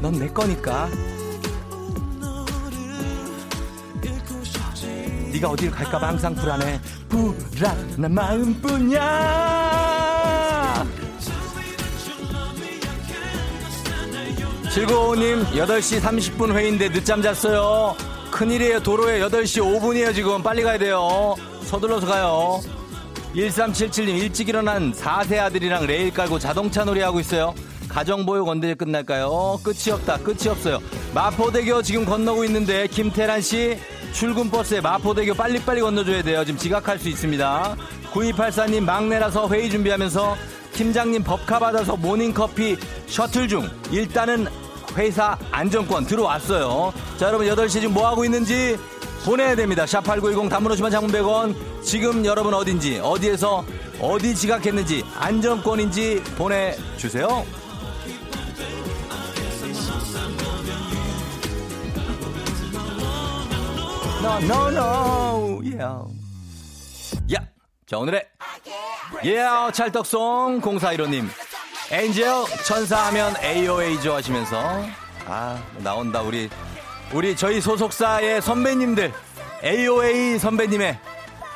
넌 0.00 0.12
내 0.18 0.28
거니까. 0.28 0.88
네가 5.32 5.48
어딜 5.50 5.70
갈까 5.70 5.98
봐 5.98 6.08
항상 6.08 6.34
불안해. 6.34 6.80
불안한 7.08 8.12
마음뿐이야. 8.12 9.95
7955님, 14.76 15.42
8시 15.52 16.00
30분 16.02 16.54
회의인데 16.54 16.90
늦잠 16.90 17.22
잤어요. 17.22 17.96
큰일이에요. 18.30 18.82
도로에 18.82 19.20
8시 19.20 19.62
5분이에요, 19.62 20.14
지금. 20.14 20.42
빨리 20.42 20.62
가야 20.62 20.76
돼요. 20.76 21.34
서둘러서 21.62 22.06
가요. 22.06 22.60
1377님, 23.34 24.08
일찍 24.18 24.50
일어난 24.50 24.92
4세 24.92 25.38
아들이랑 25.38 25.86
레일 25.86 26.12
깔고 26.12 26.38
자동차 26.38 26.84
놀이하고 26.84 27.20
있어요. 27.20 27.54
가정보육 27.88 28.46
언제 28.46 28.74
끝날까요? 28.74 29.58
끝이 29.62 29.92
없다. 29.92 30.18
끝이 30.18 30.48
없어요. 30.48 30.82
마포대교 31.14 31.80
지금 31.80 32.04
건너고 32.04 32.44
있는데, 32.44 32.86
김태란 32.86 33.40
씨, 33.40 33.78
출근 34.12 34.50
버스에 34.50 34.82
마포대교 34.82 35.32
빨리빨리 35.32 35.80
건너줘야 35.80 36.22
돼요. 36.22 36.44
지금 36.44 36.58
지각할 36.58 36.98
수 36.98 37.08
있습니다. 37.08 37.76
9284님, 38.12 38.80
막내라서 38.84 39.48
회의 39.48 39.70
준비하면서 39.70 40.36
팀장님 40.74 41.22
법카 41.24 41.60
받아서 41.60 41.96
모닝커피 41.96 42.76
셔틀 43.06 43.48
중. 43.48 43.70
일단은 43.90 44.46
회사 44.96 45.38
안정권 45.50 46.06
들어왔어요. 46.06 46.92
자, 47.18 47.26
여러분 47.26 47.46
8시 47.46 47.70
지금 47.70 47.94
뭐 47.94 48.06
하고 48.06 48.24
있는지 48.24 48.78
보내야 49.24 49.56
됩니다. 49.56 49.84
샵8910 49.84 50.48
단문호시만 50.48 50.90
장문 50.90 51.10
100원. 51.12 51.54
지금 51.82 52.24
여러분 52.24 52.54
어딘지, 52.54 52.98
어디에서 52.98 53.64
어디 54.00 54.34
지각했는지, 54.34 55.04
안정권인지 55.18 56.22
보내주세요. 56.36 57.44
No, 64.42 64.68
no. 64.68 65.60
Yeah. 65.62 66.04
야. 67.32 67.38
자, 67.86 67.98
오늘의 67.98 68.26
예, 69.24 69.46
찰떡송 69.72 70.60
0415님. 70.60 71.28
엔젤 71.90 72.24
천사하면 72.64 73.34
AOA죠 73.42 74.14
하시면서 74.14 74.84
아, 75.26 75.62
나온다 75.78 76.20
우리 76.20 76.50
우리 77.12 77.36
저희 77.36 77.60
소속사의 77.60 78.42
선배님들 78.42 79.12
AOA 79.62 80.38
선배님의 80.38 80.98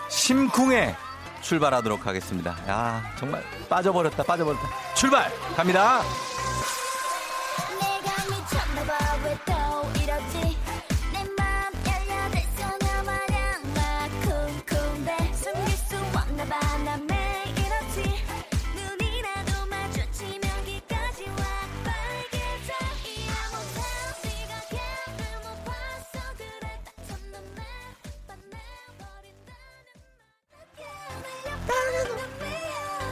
심쿵에 0.09 0.95
출발하도록 1.41 2.07
하겠습니다. 2.07 2.57
야, 2.69 3.03
정말 3.19 3.43
빠져버렸다. 3.69 4.23
빠져버렸다. 4.23 4.69
출발 4.95 5.33
갑니다. 5.57 6.03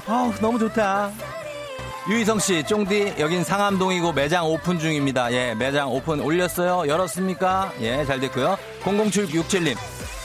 아우, 0.09 0.33
너무 0.41 0.59
좋다. 0.59 1.13
유희성 2.09 2.39
씨, 2.39 2.65
쫑디, 2.65 3.17
여긴 3.19 3.45
상암동이고 3.45 4.13
매장 4.13 4.47
오픈 4.47 4.79
중입니다. 4.79 5.31
예, 5.33 5.55
매장 5.55 5.93
오픈 5.93 6.21
올렸어요? 6.21 6.89
열었습니까? 6.89 7.73
예, 7.83 8.07
잘 8.07 8.19
됐고요. 8.19 8.57
00767님, 8.83 9.77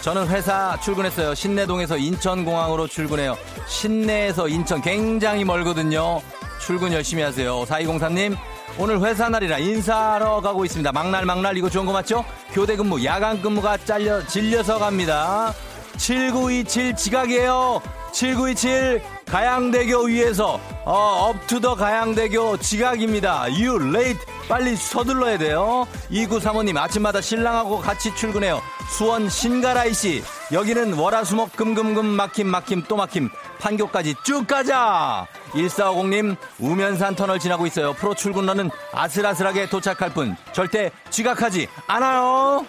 저는 0.02 0.28
회사 0.30 0.80
출근했어요. 0.82 1.36
신내동에서 1.36 1.98
인천공항으로 1.98 2.88
출근해요. 2.88 3.38
신내에서 3.68 4.48
인천 4.48 4.82
굉장히 4.82 5.44
멀거든요. 5.44 6.22
출근 6.62 6.94
열심히 6.94 7.22
하세요. 7.22 7.66
4203님, 7.66 8.38
오늘 8.78 9.02
회사 9.02 9.28
날이라 9.28 9.60
인사하러 9.60 10.40
가고 10.40 10.64
있습니다. 10.64 10.94
막날 10.94 11.26
막날 11.26 11.58
이거 11.58 11.70
좋은 11.70 11.86
거 11.86 11.92
맞죠? 11.92 12.24
교대 12.54 12.78
근무, 12.78 13.04
야간 13.04 13.42
근무가 13.42 13.76
잘려, 13.76 14.26
질려서 14.26 14.80
갑니다. 14.80 15.54
7927 15.98 16.96
지각이에요. 16.96 17.82
7927 18.14 19.13
가양대교 19.26 20.04
위에서 20.06 20.60
어, 20.86 21.30
up 21.30 21.43
to 21.43 21.56
the 21.56 21.76
가양대교 21.76 22.58
지각입니다. 22.58 23.44
You 23.44 23.90
late. 23.90 24.20
빨리 24.48 24.76
서둘러야 24.76 25.38
돼요. 25.38 25.88
2935님 26.12 26.78
아침마다 26.78 27.22
신랑하고 27.22 27.80
같이 27.80 28.14
출근해요. 28.16 28.62
수원 28.90 29.30
신가라이 29.30 29.94
씨. 29.94 30.24
여기는 30.52 30.94
월화수목 30.94 31.56
금금금 31.56 32.06
막힘 32.06 32.48
막힘 32.48 32.84
또 32.88 32.96
막힘 32.98 33.30
판교까지 33.60 34.16
쭉 34.24 34.46
가자. 34.46 35.26
1450님 35.54 36.36
우면산 36.60 37.16
터널 37.16 37.40
지나고 37.40 37.66
있어요. 37.66 37.94
프로 37.94 38.14
출근러는 38.14 38.70
아슬아슬하게 38.92 39.70
도착할 39.70 40.10
뿐 40.14 40.36
절대 40.52 40.92
지각하지 41.10 41.68
않아요. 41.88 42.66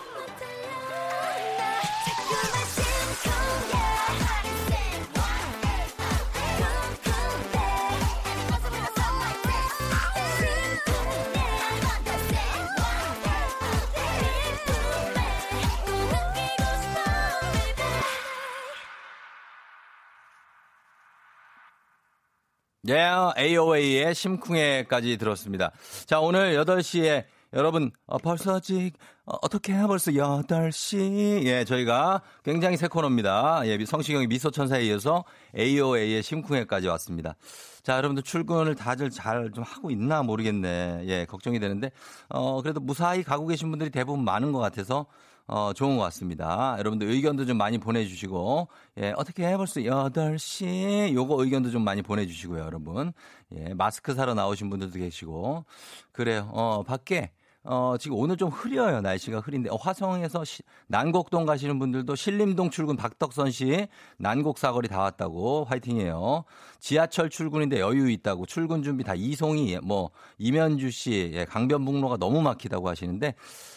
예, 22.89 23.09
AOA의 23.39 24.15
심쿵해까지 24.15 25.17
들었습니다. 25.17 25.73
자, 26.07 26.21
오늘 26.21 26.55
8시에 26.55 27.25
여러분, 27.55 27.91
어, 28.07 28.19
벌써 28.19 28.61
직, 28.61 28.93
어, 29.25 29.49
떻게 29.49 29.73
벌써 29.87 30.11
8시. 30.11 31.45
예, 31.47 31.65
저희가 31.65 32.21
굉장히 32.45 32.77
새 32.77 32.89
코너입니다. 32.89 33.63
예, 33.67 33.83
성시경의 33.85 34.27
미소천사에 34.27 34.85
이어서 34.87 35.25
AOA의 35.57 36.23
심쿵해까지 36.23 36.89
왔습니다. 36.89 37.37
자, 37.83 37.97
여러분들 37.97 38.23
출근을 38.23 38.75
다들 38.75 39.09
잘 39.11 39.51
좀 39.55 39.65
하고 39.65 39.91
있나 39.91 40.23
모르겠네. 40.23 41.05
예, 41.07 41.25
걱정이 41.27 41.61
되는데, 41.61 41.91
어, 42.29 42.61
그래도 42.61 42.81
무사히 42.81 43.23
가고 43.23 43.47
계신 43.47 43.71
분들이 43.71 43.89
대부분 43.89 44.25
많은 44.25 44.53
것 44.53 44.59
같아서, 44.59 45.07
어, 45.47 45.73
좋은 45.75 45.97
것 45.97 46.05
같습니다. 46.05 46.77
여러분들 46.79 47.09
의견도 47.09 47.45
좀 47.45 47.59
많이 47.59 47.79
보내주시고, 47.79 48.69
예, 48.99 49.13
어떻게 49.17 49.47
해 49.47 49.57
벌써 49.57 49.85
8시. 49.85 51.13
요거 51.15 51.43
의견도 51.45 51.71
좀 51.71 51.83
많이 51.85 52.01
보내주시고요, 52.03 52.61
여러분. 52.65 53.13
예, 53.55 53.75
마스크 53.75 54.15
사러 54.15 54.35
나오신 54.35 54.71
분들도 54.71 54.99
계시고. 54.99 55.65
그래요. 56.13 56.51
어, 56.53 56.83
밖에, 56.83 57.33
어, 57.67 57.97
지금 57.99 58.19
오늘 58.19 58.37
좀 58.37 58.51
흐려요. 58.51 59.01
날씨가 59.01 59.41
흐린데. 59.41 59.71
어, 59.71 59.77
화성에서 59.77 60.45
시, 60.45 60.63
난곡동 60.89 61.47
가시는 61.47 61.79
분들도 61.79 62.15
신림동 62.15 62.69
출근 62.69 62.95
박덕선 62.97 63.51
씨 63.51 63.89
난곡 64.19 64.59
사거리 64.59 64.87
다 64.87 65.01
왔다고 65.01 65.65
화이팅이에요. 65.65 66.45
지하철 66.79 67.31
출근인데 67.31 67.81
여유 67.81 68.11
있다고 68.11 68.45
출근 68.45 68.83
준비 68.83 69.03
다 69.03 69.15
이송이 69.15 69.79
뭐 69.83 70.11
이면주 70.37 70.91
씨 70.91 71.33
예, 71.35 71.47
강변북로가 71.47 72.19
너무 72.19 72.43
막히다고 72.43 72.87
하시는데 72.87 73.35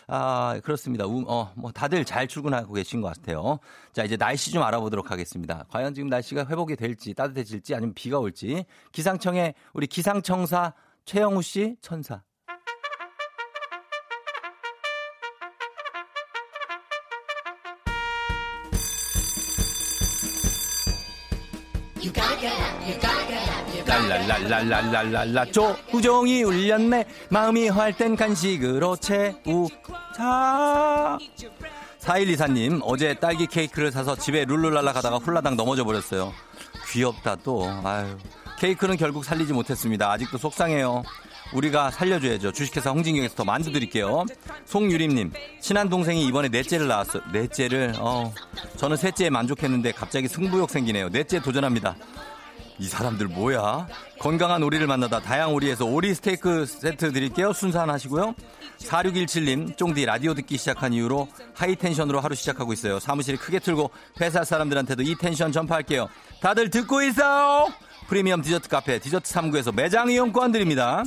아, 0.07 0.59
그렇습니다. 0.65 1.05
우, 1.05 1.23
어, 1.25 1.53
뭐 1.55 1.71
다들 1.71 2.03
잘 2.03 2.27
출근하고 2.27 2.73
계신 2.73 2.99
것 2.99 3.07
같아요. 3.07 3.59
자, 3.93 4.03
이제 4.03 4.17
날씨 4.17 4.51
좀 4.51 4.63
알아보도록 4.63 5.11
하겠습니다. 5.11 5.63
과연 5.69 5.93
지금 5.93 6.09
날씨가 6.09 6.47
회복이 6.47 6.75
될지 6.75 7.13
따뜻해질지 7.13 7.73
아니면 7.73 7.93
비가 7.93 8.19
올지 8.19 8.65
기상청에 8.91 9.53
우리 9.71 9.87
기상청사 9.87 10.73
최영우 11.05 11.41
씨 11.41 11.77
천사. 11.79 12.26
랄랄랄랄랄랄랄라. 23.85 25.45
조우종이 25.45 26.43
울렸네. 26.43 27.05
마음이 27.29 27.69
활땐 27.69 28.15
간식으로 28.15 28.95
채우자. 28.97 31.17
4124님 31.99 32.81
어제 32.83 33.13
딸기 33.15 33.47
케이크를 33.47 33.91
사서 33.91 34.15
집에 34.15 34.45
룰루랄라 34.45 34.93
가다가 34.93 35.17
훌라당 35.17 35.55
넘어져 35.55 35.83
버렸어요. 35.83 36.33
귀엽다 36.91 37.37
또. 37.43 37.69
아유. 37.83 38.17
케이크는 38.59 38.97
결국 38.97 39.23
살리지 39.23 39.53
못했습니다. 39.53 40.11
아직도 40.11 40.37
속상해요 40.37 41.03
우리가 41.53 41.91
살려줘야죠 41.91 42.51
주식회사 42.51 42.91
홍진경에서 42.91 43.35
더 43.35 43.43
만두 43.43 43.71
드릴게요 43.71 44.25
송유림님 44.65 45.31
친한 45.61 45.89
동생이 45.89 46.25
이번에 46.27 46.49
넷째를 46.49 46.87
낳았어요 46.87 47.23
넷째를 47.31 47.93
어 47.99 48.33
저는 48.77 48.97
셋째에 48.97 49.29
만족했는데 49.29 49.91
갑자기 49.93 50.27
승부욕 50.27 50.69
생기네요 50.69 51.09
넷째 51.09 51.41
도전합니다 51.41 51.95
이 52.79 52.87
사람들 52.87 53.27
뭐야? 53.27 53.87
건강한 54.19 54.61
오리를 54.61 54.85
만나다 54.85 55.19
다양 55.19 55.53
오리에서 55.53 55.85
오리 55.85 56.13
스테이크 56.13 56.65
세트 56.65 57.11
드릴게요. 57.11 57.51
순산 57.51 57.89
하시고요. 57.89 58.35
4617님, 58.77 59.75
쫑디 59.77 60.05
라디오 60.05 60.35
듣기 60.35 60.57
시작한 60.57 60.93
이후로 60.93 61.27
하이 61.55 61.75
텐션으로 61.75 62.19
하루 62.19 62.35
시작하고 62.35 62.73
있어요. 62.73 62.99
사무실이 62.99 63.37
크게 63.37 63.59
틀고 63.59 63.89
회사 64.21 64.43
사람들한테도 64.43 65.01
이 65.01 65.15
텐션 65.15 65.51
전파할게요. 65.51 66.07
다들 66.39 66.69
듣고 66.69 67.01
있어요? 67.01 67.67
프리미엄 68.07 68.41
디저트 68.41 68.69
카페 68.69 68.99
디저트39에서 68.99 69.73
매장 69.73 70.11
이용권 70.11 70.51
드립니다. 70.51 71.03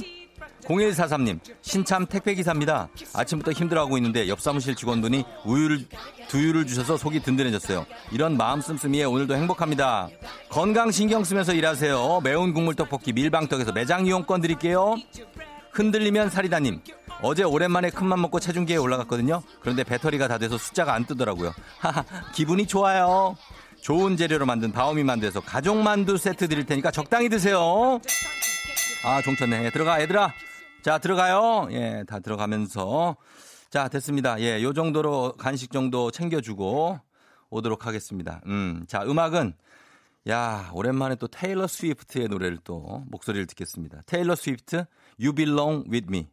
0143님, 0.64 1.40
신참 1.62 2.06
택배기사입니다. 2.06 2.88
아침부터 3.14 3.52
힘들어하고 3.52 3.96
있는데 3.98 4.28
옆 4.28 4.40
사무실 4.40 4.74
직원분이 4.74 5.24
우유를, 5.44 5.86
두유를 6.28 6.66
주셔서 6.66 6.96
속이 6.96 7.20
든든해졌어요. 7.20 7.86
이런 8.12 8.36
마음 8.36 8.61
씀씀이에 8.61 9.04
오늘도 9.04 9.34
행복합니다. 9.34 10.08
건강 10.48 10.90
신경 10.90 11.24
쓰면서 11.24 11.52
일하세요. 11.54 12.20
매운 12.22 12.52
국물 12.52 12.74
떡볶이 12.74 13.12
밀방떡에서 13.12 13.72
매장 13.72 14.06
이용권 14.06 14.40
드릴게요. 14.40 14.96
흔들리면 15.72 16.30
사리다님, 16.30 16.80
어제 17.22 17.42
오랜만에 17.42 17.90
큰맘 17.90 18.20
먹고 18.22 18.40
체중계에 18.40 18.76
올라갔거든요. 18.76 19.42
그런데 19.61 19.84
배터리가 19.84 20.28
다 20.28 20.38
돼서 20.38 20.58
숫자가 20.58 20.94
안 20.94 21.04
뜨더라고요. 21.04 21.52
하하, 21.78 22.04
기분이 22.34 22.66
좋아요. 22.66 23.36
좋은 23.80 24.16
재료로 24.16 24.46
만든 24.46 24.72
다오미 24.72 25.04
만두에서 25.04 25.40
가족 25.40 25.78
만두 25.78 26.18
세트 26.18 26.48
드릴 26.48 26.66
테니까 26.66 26.90
적당히 26.90 27.28
드세요. 27.28 28.00
아, 29.04 29.22
종쳤네. 29.22 29.70
들어가, 29.70 30.00
얘들아. 30.02 30.32
자, 30.83 30.99
들어가요. 30.99 31.68
예, 31.72 32.05
다 32.07 32.20
들어가면서. 32.20 33.16
자, 33.68 33.89
됐습니다. 33.89 34.41
예, 34.41 34.62
요 34.62 34.72
정도로 34.72 35.35
간식 35.39 35.72
정도 35.72 36.11
챙겨주고 36.11 36.99
오도록 37.51 37.87
하겠습니다. 37.87 38.41
음, 38.47 38.85
자, 38.89 39.03
음악은 39.03 39.55
야, 40.28 40.70
오랜만에 40.72 41.16
또 41.16 41.28
테일러 41.28 41.66
스위프트의 41.66 42.28
노래를 42.28 42.59
또 42.64 43.05
목소리를 43.09 43.47
듣겠습니다. 43.47 44.01
테일러 44.07 44.35
스위프트, 44.35 44.87
You 45.20 45.35
Belong 45.35 45.91
With 45.91 46.07
Me. 46.09 46.28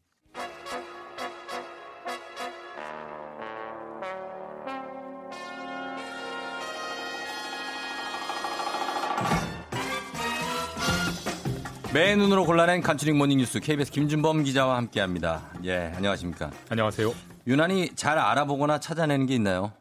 매 11.98 12.16
눈으로 12.16 12.46
골라낸 12.46 12.82
간추린 12.82 13.18
모닝뉴스 13.18 13.60
KBS 13.60 13.92
김준범 13.92 14.44
기자와 14.44 14.78
함께합니다. 14.78 15.52
예, 15.64 15.92
안녕하십니까? 15.96 16.52
안녕하세요. 16.70 17.12
유난히 17.48 17.96
잘 17.96 18.20
알아보거나 18.20 18.80
찾아내는 18.80 19.26
게 19.26 19.34
있나요? 19.34 19.74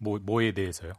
뭐 0.00 0.18
뭐에 0.22 0.52
대해서요? 0.52 0.92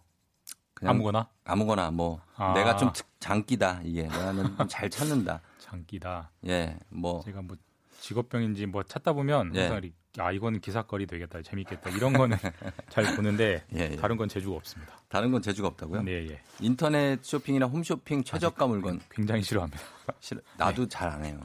아무거나 0.84 1.30
아무거나 1.46 1.92
뭐 1.92 2.22
아. 2.38 2.54
내가 2.56 2.76
좀 2.76 2.92
특- 2.92 3.06
장기다 3.20 3.82
이게 3.84 4.08
나는 4.08 4.58
좀잘 4.58 4.90
찾는다. 4.90 5.42
장기다. 5.60 6.32
예, 6.48 6.76
뭐 6.90 7.22
제가 7.24 7.44
뭐 7.44 7.56
직업병인지 8.00 8.66
뭐 8.66 8.82
찾다 8.82 9.14
보면 9.14 9.52
예. 9.54 9.68
항상 9.68 9.92
아 10.18 10.32
이거는 10.32 10.60
기사거리 10.60 11.06
되겠다, 11.08 11.42
재밌겠다 11.42 11.90
이런 11.92 12.14
거는 12.14 12.38
잘 12.90 13.16
보는데 13.16 13.64
예, 13.76 13.92
예. 13.92 13.96
다른 13.96 14.18
건 14.18 14.28
재주가 14.28 14.58
없습니다. 14.58 14.98
다른 15.08 15.32
건 15.32 15.42
재주가 15.42 15.70
없다고요? 15.70 16.04
네, 16.04 16.28
예. 16.30 16.42
인터넷 16.60 17.24
쇼핑이나 17.24 17.68
홈쇼핑 17.68 18.24
최저가 18.24 18.68
물건 18.68 19.00
굉장히 19.10 19.42
싫어합니다. 19.42 19.82
싫어. 20.20 20.42
나도 20.58 20.88
잘안 20.88 21.24
해요. 21.24 21.40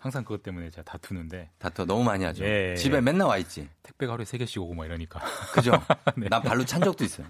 항상 0.00 0.24
그것 0.24 0.42
때문에 0.42 0.68
제가 0.70 0.82
다투는데 0.82 1.50
다투 1.58 1.86
너무 1.86 2.02
많이 2.02 2.24
하죠. 2.24 2.44
예, 2.44 2.74
집에 2.74 2.96
예. 2.96 3.00
맨날 3.00 3.28
와 3.28 3.38
있지. 3.38 3.68
택배가 3.84 4.14
하루에 4.14 4.24
세 4.24 4.36
개씩 4.36 4.60
오고 4.60 4.74
막 4.74 4.84
이러니까 4.84 5.20
그죠? 5.54 5.70
네. 6.16 6.28
난 6.28 6.42
발로 6.42 6.64
찬 6.64 6.82
적도 6.82 7.04
있어요. 7.04 7.28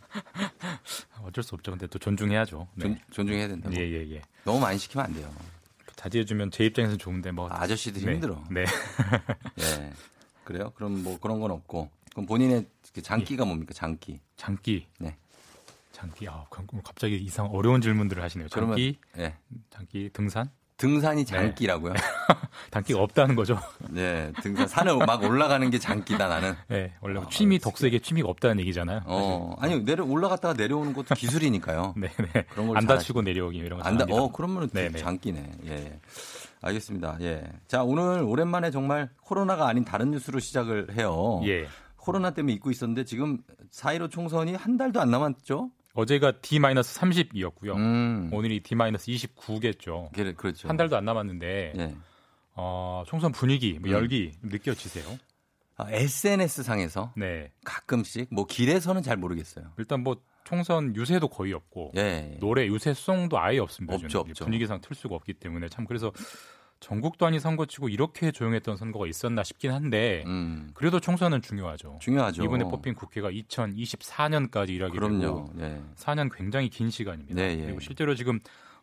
어쩔 1.22 1.44
수 1.44 1.54
없죠. 1.54 1.72
근데 1.72 1.86
또 1.86 1.98
존중해야죠. 1.98 2.66
네. 2.76 2.84
존, 2.84 2.98
존중해야 3.10 3.48
된다. 3.48 3.68
고 3.68 3.76
예, 3.76 3.80
예, 3.80 4.10
예. 4.14 4.22
너무 4.44 4.58
많이 4.58 4.78
시키면 4.78 5.04
안 5.04 5.12
돼요. 5.12 5.30
자제해주면 5.96 6.50
제 6.50 6.64
입장에서는 6.64 6.98
좋은데 6.98 7.30
뭐 7.30 7.48
아저씨들이 7.50 8.06
네. 8.06 8.12
힘들어. 8.14 8.42
네. 8.50 8.64
예. 9.60 9.92
그래요? 10.44 10.72
그럼 10.74 11.02
뭐 11.02 11.18
그런 11.18 11.40
건 11.40 11.50
없고. 11.50 11.90
그럼 12.12 12.26
본인의 12.26 12.66
그 12.94 13.02
장기가 13.02 13.44
뭡니까? 13.44 13.72
장기. 13.74 14.20
장기. 14.36 14.86
네. 14.98 15.16
장기. 15.92 16.28
아, 16.28 16.44
갑자기 16.84 17.16
이상 17.16 17.46
어려운 17.46 17.80
질문들을 17.80 18.22
하시네요. 18.22 18.48
그러면 18.52 18.76
장기, 18.76 18.98
예. 19.18 19.34
장기 19.70 20.10
등산? 20.12 20.50
등산이 20.78 21.24
장기라고요? 21.24 21.94
장기가 22.72 23.00
없다는 23.00 23.36
거죠. 23.36 23.56
네, 23.88 24.32
등산 24.42 24.66
산을 24.66 24.96
막 25.06 25.22
올라가는 25.22 25.70
게 25.70 25.78
장기다 25.78 26.26
나는. 26.26 26.56
네, 26.66 26.92
원래 27.00 27.20
아, 27.20 27.26
취미. 27.30 27.60
덕수에게 27.60 28.00
취미가 28.00 28.28
없다는 28.28 28.58
얘기잖아요. 28.60 29.02
어, 29.04 29.54
아니 29.60 29.78
내려 29.84 30.04
올라갔다가 30.04 30.54
내려오는 30.54 30.92
것도 30.92 31.14
기술이니까요. 31.14 31.94
네, 31.98 32.08
네. 32.34 32.42
그런 32.50 32.66
걸안잘 32.66 32.96
다치고 32.96 33.22
내려오기 33.22 33.58
이런 33.58 33.78
거. 33.78 33.84
안다. 33.84 34.06
잘합니다. 34.06 34.22
어, 34.22 34.32
그러면 34.32 34.68
네, 34.72 34.88
네. 34.88 34.98
장기네. 34.98 35.52
예. 35.66 36.00
알겠습니다. 36.62 37.18
예. 37.20 37.44
자, 37.66 37.82
오늘 37.82 38.22
오랜만에 38.22 38.70
정말 38.70 39.10
코로나가 39.20 39.68
아닌 39.68 39.84
다른 39.84 40.10
뉴스로 40.12 40.38
시작을 40.38 40.96
해요. 40.96 41.40
예. 41.44 41.66
코로나 41.96 42.30
때문에 42.30 42.54
잊고 42.54 42.70
있었는데 42.70 43.04
지금 43.04 43.38
4.15 43.70 44.10
총선이 44.10 44.54
한 44.54 44.76
달도 44.76 45.00
안 45.00 45.10
남았죠? 45.10 45.70
어제가 45.94 46.40
D-30이었고요. 46.40 47.76
음. 47.76 48.30
오늘이 48.32 48.62
D-29겠죠. 48.62 50.12
그래, 50.12 50.32
그렇죠. 50.32 50.68
한 50.68 50.76
달도 50.76 50.96
안 50.96 51.04
남았는데 51.04 51.72
예. 51.76 51.94
어, 52.54 53.02
총선 53.06 53.32
분위기, 53.32 53.78
뭐 53.78 53.90
음. 53.90 53.92
열기 53.92 54.32
느껴지세요? 54.42 55.04
아, 55.76 55.90
SNS 55.90 56.62
상에서 56.62 57.12
네. 57.16 57.50
가끔씩 57.64 58.28
뭐 58.30 58.46
길에서는 58.46 59.02
잘 59.02 59.16
모르겠어요. 59.16 59.72
일단 59.78 60.02
뭐 60.02 60.16
총선 60.56 60.94
유세도 60.94 61.28
거의 61.28 61.54
없고 61.54 61.92
예. 61.96 62.36
노래 62.38 62.66
유세송도 62.66 63.38
아예 63.40 63.58
없습니다. 63.58 63.94
없죠. 63.94 64.18
없죠. 64.20 64.44
분위기상 64.44 64.82
틀 64.82 64.94
수가 64.94 65.14
없기 65.14 65.32
때문에 65.32 65.70
참 65.70 65.86
그래서 65.86 66.12
전국 66.78 67.16
단위 67.16 67.40
선거치고 67.40 67.88
이렇게 67.88 68.30
조용했던 68.32 68.76
선거가 68.76 69.06
있었나 69.06 69.42
싶긴 69.44 69.70
한데 69.72 70.24
음. 70.26 70.70
그래도 70.74 71.00
총선은 71.00 71.40
중요하죠. 71.40 72.00
중요하죠. 72.02 72.44
이번에 72.44 72.64
뽑힌 72.64 72.94
국회가 72.94 73.30
2024년까지 73.30 74.68
일하게 74.70 74.92
그럼요. 74.92 75.20
되고 75.20 75.52
예. 75.60 75.80
4년 75.96 76.28
굉장히 76.36 76.68
긴 76.68 76.90
시간입니다. 76.90 77.34
네, 77.34 77.56
예. 77.58 77.62
그리고 77.64 77.80
실제로 77.80 78.14
지금 78.14 78.38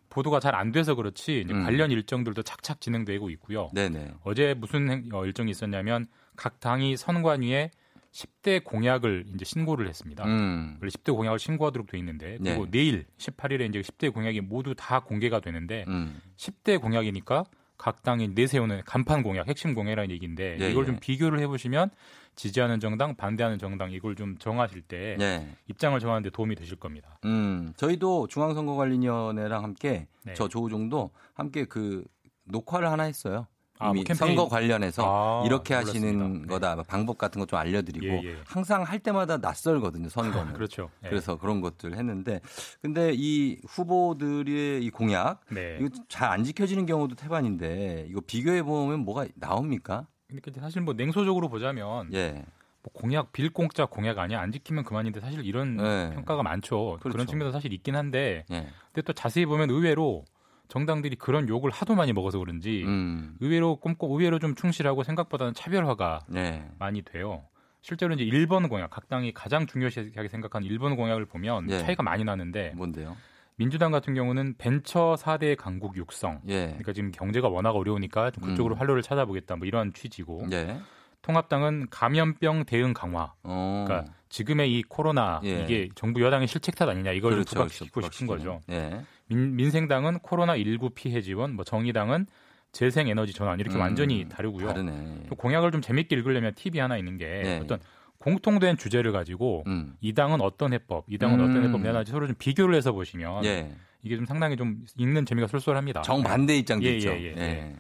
보도가 0.10 0.40
잘 0.40 0.56
안 0.56 0.72
돼서 0.72 0.96
그렇지 0.96 1.46
음. 1.52 1.66
관련 1.66 1.92
일정들도 1.92 2.42
착착 2.42 2.82
진행되고 2.82 3.30
있고요. 3.30 3.70
네네. 3.76 4.14
어제 4.24 4.56
무슨 4.58 4.90
행- 4.90 5.10
어, 5.14 5.24
일정이 5.24 5.52
있었냐면 5.52 6.08
각 6.36 6.60
당이 6.60 6.98
선관위에 6.98 7.70
10대 8.12 8.64
공약을 8.64 9.26
이제 9.34 9.46
신고를 9.46 9.88
했습니다. 9.88 10.26
음. 10.26 10.78
원래 10.82 10.90
10대 10.90 11.16
공약을 11.16 11.40
신고하도록 11.40 11.88
돼 11.88 11.98
있는데 12.00 12.38
그리고 12.42 12.66
네. 12.66 12.72
내일 12.72 13.06
18일에 13.18 13.70
이제 13.70 13.82
10대 13.82 14.14
공약이 14.14 14.42
모두 14.42 14.74
다 14.76 15.02
공개가 15.02 15.40
되는데 15.40 15.86
음. 15.88 16.20
10대 16.38 16.82
공약이니까 16.82 17.46
각 17.78 18.04
당이 18.04 18.30
내세우는 18.30 18.82
간판 18.86 19.24
공약, 19.24 19.48
핵심 19.48 19.74
공약이라는 19.74 20.12
얘기인데 20.12 20.58
예, 20.60 20.70
이걸 20.70 20.84
예. 20.84 20.88
좀 20.88 20.98
비교를 21.00 21.40
해보시면 21.40 21.90
지지하는 22.36 22.80
정당, 22.80 23.16
반대하는 23.16 23.58
정당 23.58 23.92
이걸 23.92 24.16
좀 24.16 24.38
정하실 24.38 24.82
때 24.82 25.16
네. 25.18 25.56
입장을 25.68 25.98
정하는데 26.00 26.30
도움이 26.30 26.56
되실 26.56 26.76
겁니다. 26.76 27.18
음. 27.26 27.74
저희도 27.78 28.28
중앙선거관리위원회랑 28.28 29.64
함께 29.64 30.08
네. 30.26 30.34
저 30.34 30.48
조우종도 30.50 31.12
함께 31.34 31.66
그 31.66 32.04
녹화를 32.44 32.90
하나 32.92 33.04
했어요. 33.04 33.48
아, 33.82 33.94
뭐. 33.94 34.04
선거 34.14 34.48
관련해서 34.50 35.04
아, 35.42 35.46
이렇게 35.46 35.74
몰랐습니다. 35.74 36.08
하시는 36.08 36.48
거다 36.48 36.84
방법 36.84 37.18
같은 37.18 37.40
거 37.40 37.46
좀 37.50 37.58
알려드리고 37.58 38.06
예, 38.06 38.24
예. 38.26 38.36
항상 38.46 38.84
할 38.84 39.00
때마다 39.00 39.38
낯설거든요 39.38 40.10
선거는. 40.10 40.54
그렇죠. 40.54 40.90
예. 41.06 41.10
그래서 41.10 41.38
그런 41.38 41.62
것들 41.62 41.96
했는데 41.98 42.42
근데 42.82 43.12
이 43.16 43.58
후보들의 43.68 44.84
이 44.84 44.90
공약 44.92 45.40
네. 45.50 45.78
이거 45.80 45.90
잘 46.08 46.30
안 46.30 46.44
지켜지는 46.44 46.86
경우도 46.86 47.16
태반인데 47.16 48.06
이거 48.10 48.22
비교해 48.22 48.62
보면 48.62 49.00
뭐가 49.00 49.26
나옵니까? 49.36 50.06
그러니까 50.28 50.52
이제 50.52 50.60
사실 50.62 50.82
뭐 50.84 50.94
냉소적으로 50.94 51.50
보자면 51.50 52.14
예. 52.14 52.46
뭐 52.84 52.92
공약 52.94 53.32
빌공짜 53.32 53.86
공약 53.88 54.20
아니야 54.20 54.40
안 54.40 54.52
지키면 54.52 54.84
그만인데 54.84 55.20
사실 55.22 55.44
이런 55.46 55.78
네. 55.78 56.12
평가가 56.14 56.44
많죠. 56.44 56.98
그렇죠. 57.00 57.14
그런 57.14 57.26
측면도 57.26 57.52
사실 57.52 57.74
있긴 57.74 57.96
한데 57.96 58.46
예. 58.52 58.68
근데 58.94 59.02
또 59.06 59.14
자세히 59.14 59.46
보면 59.48 59.70
의외로 59.72 60.24
정당들이 60.70 61.18
그런 61.18 61.50
욕을 61.50 61.72
하도 61.72 61.96
많이 61.96 62.14
먹어서 62.14 62.40
그런지 62.40 62.84
음. 62.86 63.36
의외로 63.42 63.76
꼼꼼 63.76 64.12
의외로 64.12 64.40
좀 64.40 64.56
충실하고 64.56 65.04
생각보다는 65.04 65.54
차별화가 65.54 66.22
네. 66.30 66.66
많이 66.78 67.02
돼요. 67.02 67.44
실제로 67.82 68.14
이제 68.14 68.24
1번 68.24 68.70
공약 68.70 68.90
각 68.92 69.10
당이 69.10 69.34
가장 69.34 69.66
중요시하게 69.66 70.28
생각하는 70.28 70.68
1번 70.68 70.96
공약을 70.96 71.26
보면 71.26 71.70
예. 71.72 71.80
차이가 71.80 72.04
많이 72.04 72.24
나는데 72.24 72.74
뭔데요? 72.76 73.18
민주당 73.56 73.92
같은 73.92 74.14
경우는 74.14 74.56
벤처 74.58 75.16
4대 75.18 75.58
강국 75.58 75.98
육성. 75.98 76.42
예. 76.48 76.68
그러니까 76.68 76.94
지금 76.94 77.12
경제가 77.12 77.50
워낙 77.50 77.72
어려우니까 77.72 78.32
좀 78.32 78.44
그쪽으로 78.44 78.76
음. 78.76 78.80
활로를 78.80 79.02
찾아보겠다 79.02 79.56
뭐 79.56 79.66
이런 79.68 79.92
취지고 79.94 80.46
예. 80.52 80.80
통합당은 81.24 81.88
감염병 81.90 82.66
대응 82.66 82.94
강화. 82.94 83.34
어. 83.44 83.86
그러니까 83.88 84.14
지금의 84.30 84.72
이 84.72 84.84
코로나 84.84 85.42
예. 85.44 85.64
이게 85.64 85.90
정부 85.96 86.22
여당의 86.22 86.48
실책 86.48 86.76
탓 86.76 86.88
아니냐 86.88 87.12
이걸 87.12 87.32
그렇죠, 87.32 87.50
좀 87.50 87.58
부각시키고 87.64 87.94
그렇죠. 87.94 88.12
싶은 88.14 88.28
거죠. 88.28 88.62
예. 88.70 89.04
민, 89.30 89.56
민생당은 89.56 90.20
코로나 90.20 90.56
19 90.58 90.90
피해 90.92 91.22
지원, 91.22 91.54
뭐 91.56 91.64
정의당은 91.64 92.26
재생 92.72 93.08
에너지 93.08 93.34
전환 93.34 93.60
이렇게 93.60 93.78
음, 93.78 93.82
완전히 93.82 94.28
다르고요. 94.30 94.68
다르네. 94.68 95.24
또 95.30 95.36
공약을 95.36 95.72
좀 95.72 95.82
재밌게 95.82 96.16
읽으려면 96.16 96.54
팁이 96.56 96.78
하나 96.80 96.98
있는 96.98 97.18
게 97.18 97.26
네. 97.44 97.60
어떤 97.64 97.80
공통된 98.20 98.78
주제를 98.78 99.12
가지고 99.12 99.64
음. 99.68 99.96
이 100.02 100.14
당은 100.14 100.42
어떤 100.42 100.74
해법, 100.74 101.06
이 101.08 101.18
당은 101.18 101.40
음. 101.40 101.50
어떤 101.50 101.64
해법 101.68 101.82
내놔지 101.82 102.12
서로 102.12 102.28
좀 102.28 102.36
비교를 102.38 102.76
해서 102.76 102.92
보시면 102.92 103.46
예. 103.46 103.74
이게 104.04 104.18
좀 104.18 104.26
상당히 104.26 104.56
좀 104.58 104.86
읽는 104.98 105.26
재미가 105.26 105.48
쏠쏠합니다. 105.48 106.02
정반대 106.04 106.58
입장도 106.58 106.86
예, 106.86 106.96
있죠. 106.98 107.10
예, 107.12 107.24
예, 107.24 107.36
예. 107.38 107.76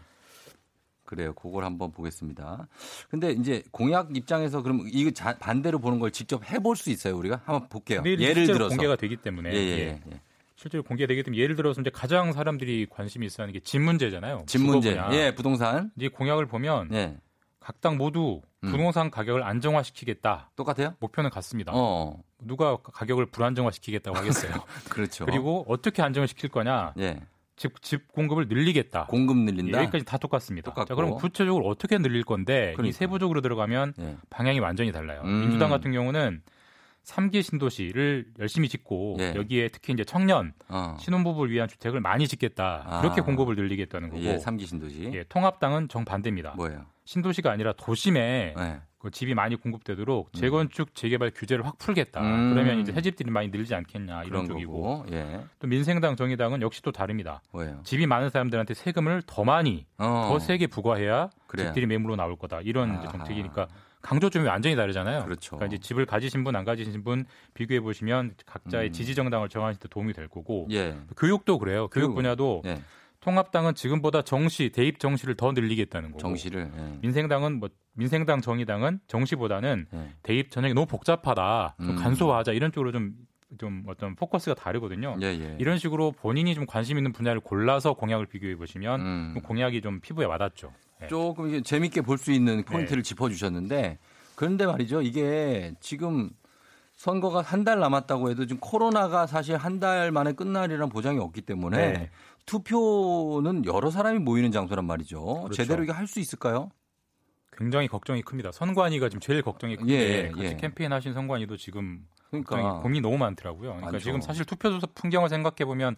그래요. 1.06 1.34
그걸 1.34 1.64
한번 1.66 1.92
보겠습니다. 1.92 2.68
근데 3.10 3.32
이제 3.32 3.64
공약 3.72 4.16
입장에서 4.16 4.62
그럼 4.62 4.86
이거 4.92 5.10
자- 5.12 5.38
반대로 5.40 5.80
보는 5.80 6.00
걸 6.00 6.12
직접 6.12 6.48
해볼 6.52 6.76
수 6.76 6.90
있어요. 6.92 7.18
우리가 7.18 7.42
한번 7.46 7.68
볼게요. 7.68 8.04
예를 8.06 8.46
들어서 8.46 8.70
공개가 8.70 8.96
되기 8.96 9.18
때문에 9.18 9.52
예, 9.52 9.56
예, 9.56 9.70
예. 9.80 10.02
예. 10.12 10.22
실제로 10.60 10.84
공개되기 10.84 11.24
때문에 11.24 11.42
예를 11.42 11.56
들어서 11.56 11.80
이제 11.80 11.90
가장 11.90 12.34
사람들이 12.34 12.88
관심이 12.90 13.26
있어 13.26 13.44
하는 13.44 13.54
게 13.54 13.62
집 13.64 13.80
문제잖아요. 13.80 14.44
집 14.46 14.62
문제, 14.62 14.92
분야. 14.94 15.10
예, 15.14 15.34
부동산, 15.34 15.90
이제 15.96 16.10
공약을 16.10 16.48
보면 16.48 16.90
예, 16.94 17.16
각당 17.62 17.98
모두 17.98 18.42
음. 18.66 18.72
부동산 18.72 19.10
가격을 19.10 19.42
안정화시키겠다. 19.44 20.52
똑같아요? 20.58 20.96
목표는 21.00 21.30
같습니다. 21.30 21.72
어, 21.74 22.22
누가 22.42 22.76
가격을 22.76 23.28
불안정화시키겠다고 23.28 24.18
하겠어요. 24.18 24.54
그렇죠. 24.90 25.26
그리고 25.26 25.64
어떻게 25.70 26.02
안정을 26.02 26.28
시킬 26.28 26.50
거냐? 26.50 26.94
예, 27.00 27.22
집, 27.56 27.82
집 27.82 28.12
공급을 28.12 28.50
늘리겠다. 28.50 29.06
공급 29.06 29.38
예, 29.38 29.44
늘린다. 29.44 29.78
여기까지 29.84 30.04
다 30.04 30.18
똑같습니다. 30.18 30.72
똑같고. 30.72 30.88
자, 30.90 30.96
그럼 30.96 31.12
구체적으로 31.16 31.68
어떻게 31.68 31.98
늘릴 32.00 32.24
건데 32.26 32.72
이 32.74 32.76
그러니까. 32.76 32.98
세부적으로 32.98 33.40
들어가면 33.40 33.94
예. 34.00 34.18
방향이 34.30 34.60
완전히 34.60 34.92
달라요. 34.92 35.22
음. 35.24 35.40
민주당 35.40 35.70
같은 35.70 35.94
경우는 35.94 36.42
3기 37.10 37.42
신도시를 37.44 38.26
열심히 38.40 38.70
짓고 38.70 39.18
예. 39.20 39.34
여기에 39.36 39.70
특히 39.70 39.94
이제 39.94 40.04
청년 40.04 40.54
어. 40.68 40.96
신혼부부를 41.00 41.52
위한 41.52 41.68
주택을 41.68 42.00
많이 42.00 42.28
짓겠다. 42.28 42.84
아. 42.86 43.02
이렇게 43.02 43.22
공급을 43.22 43.56
늘리겠다는 43.56 44.10
거고. 44.10 44.22
예, 44.22 44.38
삼기 44.38 44.66
신도시. 44.66 45.12
예, 45.14 45.24
통합당은 45.28 45.90
정반대입니다. 45.90 46.54
뭐예요? 46.56 46.86
신도시가 47.06 47.52
아니라 47.52 47.74
도심에 47.74 48.54
예. 48.58 48.82
그 49.00 49.10
집이 49.10 49.34
많이 49.34 49.56
공급되도록 49.56 50.34
재건축 50.34 50.94
재개발 50.94 51.32
규제를 51.34 51.66
확 51.66 51.78
풀겠다. 51.78 52.22
음. 52.22 52.54
그러면 52.54 52.80
이제 52.80 52.92
새 52.92 53.02
집들이 53.02 53.32
많이 53.32 53.48
늘지 53.48 53.74
않겠냐 53.74 54.24
이런 54.26 54.46
쪽이고. 54.46 55.06
예. 55.12 55.40
또 55.60 55.68
민생당 55.68 56.16
정의당은 56.16 56.62
역시 56.62 56.82
또 56.82 56.92
다릅니다. 56.92 57.42
뭐예요? 57.52 57.80
집이 57.86 58.06
많은 58.06 58.30
사람들한테 58.30 58.74
세금을 58.74 59.24
더 59.26 59.44
많이 59.46 59.86
어. 59.98 60.28
더 60.30 60.40
세게 60.40 60.68
부과해야 60.68 61.30
그래요. 61.48 61.68
집들이 61.68 61.86
매물로 61.86 62.16
나올 62.18 62.36
거다 62.36 62.60
이런. 62.62 63.02
정책이니까 63.10 63.68
강조점이 64.02 64.48
완전히 64.48 64.76
다르잖아요. 64.76 65.26
그렇죠. 65.26 65.56
러니까 65.58 65.68
이제 65.68 65.78
집을 65.78 66.06
가지신 66.06 66.44
분 66.44 66.56
안 66.56 66.64
가지신 66.66 67.04
분 67.04 67.26
비교해 67.54 67.80
보시면 67.82 68.34
각자의 68.46 68.90
음. 68.90 68.92
지지 68.94 69.14
정당을 69.16 69.50
정하실 69.50 69.80
때 69.80 69.88
도움이 69.90 70.14
될 70.14 70.28
거고 70.28 70.68
예. 70.72 70.98
교육도 71.18 71.60
그래요. 71.60 71.88
교육 71.90 72.08
교육은. 72.08 72.16
분야도 72.16 72.62
예. 72.66 72.82
통합당은 73.20 73.76
지금보다 73.76 74.22
정시 74.22 74.70
대입 74.70 75.00
정시를 75.00 75.36
더 75.36 75.52
늘리겠다는 75.52 76.12
거고 76.12 76.20
정시를. 76.20 76.72
예. 76.78 76.98
민생당은 77.02 77.60
뭐 77.60 77.70
민생당 77.94 78.40
정의당은 78.42 79.02
정시보다는 79.08 79.88
예. 79.94 80.10
대입 80.24 80.52
전형이 80.52 80.74
너무 80.74 80.88
복잡하다. 80.88 81.76
좀 81.80 81.90
음. 81.90 81.96
간소화하자 81.98 82.54
이런 82.54 82.72
쪽으로 82.72 82.94
좀 82.94 83.14
좀 83.58 83.84
어떤 83.88 84.16
포커스가 84.16 84.54
다르거든요. 84.54 85.18
예, 85.22 85.26
예. 85.28 85.56
이런 85.60 85.78
식으로 85.80 86.12
본인이 86.12 86.54
좀 86.54 86.66
관심 86.68 86.98
있는 86.98 87.12
분야를 87.12 87.42
골라서 87.42 87.94
공약을 87.94 88.28
비교해 88.28 88.56
보시면 88.56 89.02
음. 89.02 89.32
그 89.36 89.42
공약이 89.42 89.82
좀 89.82 90.00
피부에 90.02 90.26
와닿죠. 90.26 90.72
예. 91.02 91.08
조금 91.08 91.48
이게 91.48 91.62
재밌게 91.62 92.02
볼 92.02 92.18
수 92.20 92.32
있는 92.32 92.58
네. 92.58 92.64
포인트를 92.66 93.02
짚어주셨는데 93.02 93.98
그런데 94.36 94.66
말이죠 94.68 95.02
이게 95.02 95.74
지금 95.80 96.30
선거가 96.96 97.42
한 97.42 97.64
달 97.64 97.80
남았다고 97.80 98.30
해도 98.30 98.46
지금 98.46 98.60
코로나가 98.60 99.26
사실 99.26 99.56
한 99.58 99.80
달 99.80 100.12
만에 100.12 100.34
끝날이라는 100.34 100.90
보장이 100.90 101.18
없기 101.20 101.42
때문에 101.42 101.78
네. 101.94 102.10
투표는 102.46 103.66
여러 103.66 103.90
사람이 103.90 104.20
모이는 104.20 104.52
장소란 104.52 104.86
말이죠. 104.86 105.24
그렇죠. 105.24 105.54
제대로 105.54 105.84
이게 105.84 105.92
할 105.92 106.08
수 106.08 106.20
있을까요? 106.20 106.70
굉장히 107.60 107.88
걱정이 107.88 108.22
큽니다. 108.24 108.52
선관위가 108.52 109.10
지금 109.10 109.20
제일 109.20 109.42
걱정이 109.42 109.76
큰게 109.76 109.94
예, 109.94 110.30
같이 110.30 110.44
예. 110.44 110.56
캠페인 110.56 110.94
하신 110.94 111.14
선관위도 111.14 111.58
지금 111.58 112.08
그러니까 112.32 112.80
고민이 112.80 113.02
너무 113.02 113.18
많더라고요. 113.18 113.70
그러니까 113.72 113.92
많죠. 113.92 114.00
지금 114.00 114.22
사실 114.22 114.46
투표소 114.46 114.80
풍경을 114.96 115.28
생각해 115.30 115.66
보면 115.66 115.98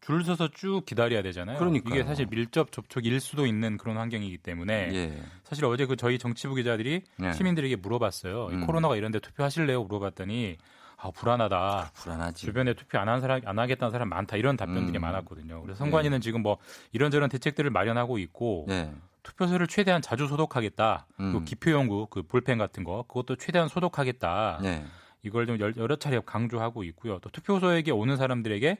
줄 0.00 0.24
서서 0.24 0.48
쭉 0.54 0.82
기다려야 0.86 1.20
되잖아요. 1.22 1.58
그러니까요. 1.58 1.94
이게 1.94 2.04
사실 2.04 2.26
밀접 2.26 2.72
접촉일 2.72 3.20
수도 3.20 3.44
있는 3.44 3.76
그런 3.76 3.96
환경이기 3.98 4.38
때문에 4.38 4.88
예. 4.94 5.22
사실 5.42 5.64
어제 5.66 5.84
그 5.84 5.96
저희 5.96 6.16
정치부 6.18 6.54
기자들이 6.54 7.02
네. 7.18 7.32
시민들에게 7.34 7.76
물어봤어요. 7.76 8.48
이 8.52 8.54
음. 8.54 8.66
코로나가 8.66 8.96
이런데 8.96 9.18
투표하실래요? 9.18 9.82
물어봤더니 9.84 10.56
아 10.96 11.10
불안하다. 11.10 11.90
불안하지. 11.94 12.46
주변에 12.46 12.74
투표 12.74 12.98
안 12.98 13.08
한 13.08 13.20
사람 13.20 13.40
안 13.44 13.58
하겠다는 13.58 13.90
사람 13.90 14.08
많다 14.10 14.36
이런 14.36 14.56
답변들이 14.56 14.98
음. 14.98 15.02
많았거든요. 15.02 15.60
그래서 15.62 15.78
선관위는 15.78 16.20
지금 16.20 16.42
뭐 16.42 16.58
이런저런 16.92 17.28
대책들을 17.28 17.68
마련하고 17.70 18.18
있고 18.18 18.66
예. 18.70 18.90
투표소를 19.22 19.66
최대한 19.66 20.00
자주 20.02 20.26
소독하겠다. 20.26 21.06
음. 21.20 21.32
그 21.32 21.44
기표용구 21.44 22.08
그 22.10 22.22
볼펜 22.22 22.58
같은 22.58 22.84
거 22.84 23.04
그것도 23.08 23.36
최대한 23.36 23.68
소독하겠다. 23.68 24.60
네. 24.62 24.84
이걸 25.22 25.46
좀 25.46 25.58
열- 25.60 25.74
여러 25.76 25.96
차례 25.96 26.18
강조하고 26.24 26.82
있고요. 26.84 27.18
또 27.20 27.28
투표소에게 27.30 27.90
오는 27.90 28.16
사람들에게 28.16 28.78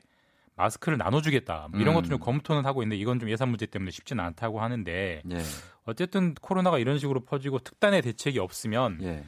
마스크를 0.57 0.99
나눠주겠다. 0.99 1.69
뭐 1.71 1.81
이런 1.81 1.95
음. 1.95 2.01
것도 2.01 2.09
좀 2.09 2.19
검토는 2.19 2.65
하고 2.67 2.83
있는데 2.83 3.01
이건 3.01 3.19
좀 3.21 3.31
예산 3.31 3.49
문제 3.49 3.67
때문에 3.67 3.91
쉽지는 3.91 4.23
않다고 4.25 4.61
하는데 4.61 5.23
예. 5.31 5.43
어쨌든 5.85 6.35
코로나가 6.35 6.79
이런 6.79 6.99
식으로 6.99 7.21
퍼지고 7.21 7.61
특단의 7.61 8.03
대책이 8.03 8.39
없으면 8.39 8.99
예. 9.03 9.25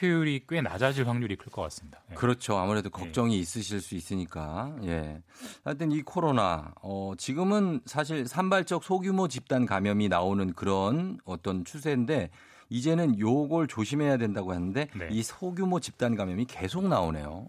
투표율이 0.00 0.42
꽤 0.48 0.60
낮아질 0.60 1.08
확률이 1.08 1.36
클 1.36 1.50
것 1.50 1.62
같습니다. 1.62 2.00
예. 2.10 2.14
그렇죠. 2.14 2.56
아무래도 2.58 2.90
걱정이 2.90 3.38
있으실 3.38 3.80
수 3.80 3.94
있으니까. 3.94 4.76
예. 4.84 5.22
하여튼 5.64 5.90
이 5.92 6.02
코로나, 6.02 6.72
어, 6.82 7.12
지금은 7.16 7.80
사실 7.86 8.26
산발적 8.28 8.84
소규모 8.84 9.28
집단 9.28 9.66
감염이 9.66 10.08
나오는 10.08 10.52
그런 10.52 11.18
어떤 11.24 11.64
추세인데 11.64 12.30
이제는 12.68 13.18
요걸 13.18 13.68
조심해야 13.68 14.16
된다고 14.16 14.52
하는데 14.52 14.88
네. 14.96 15.08
이 15.10 15.22
소규모 15.22 15.78
집단 15.80 16.16
감염이 16.16 16.46
계속 16.46 16.86
나오네요. 16.88 17.48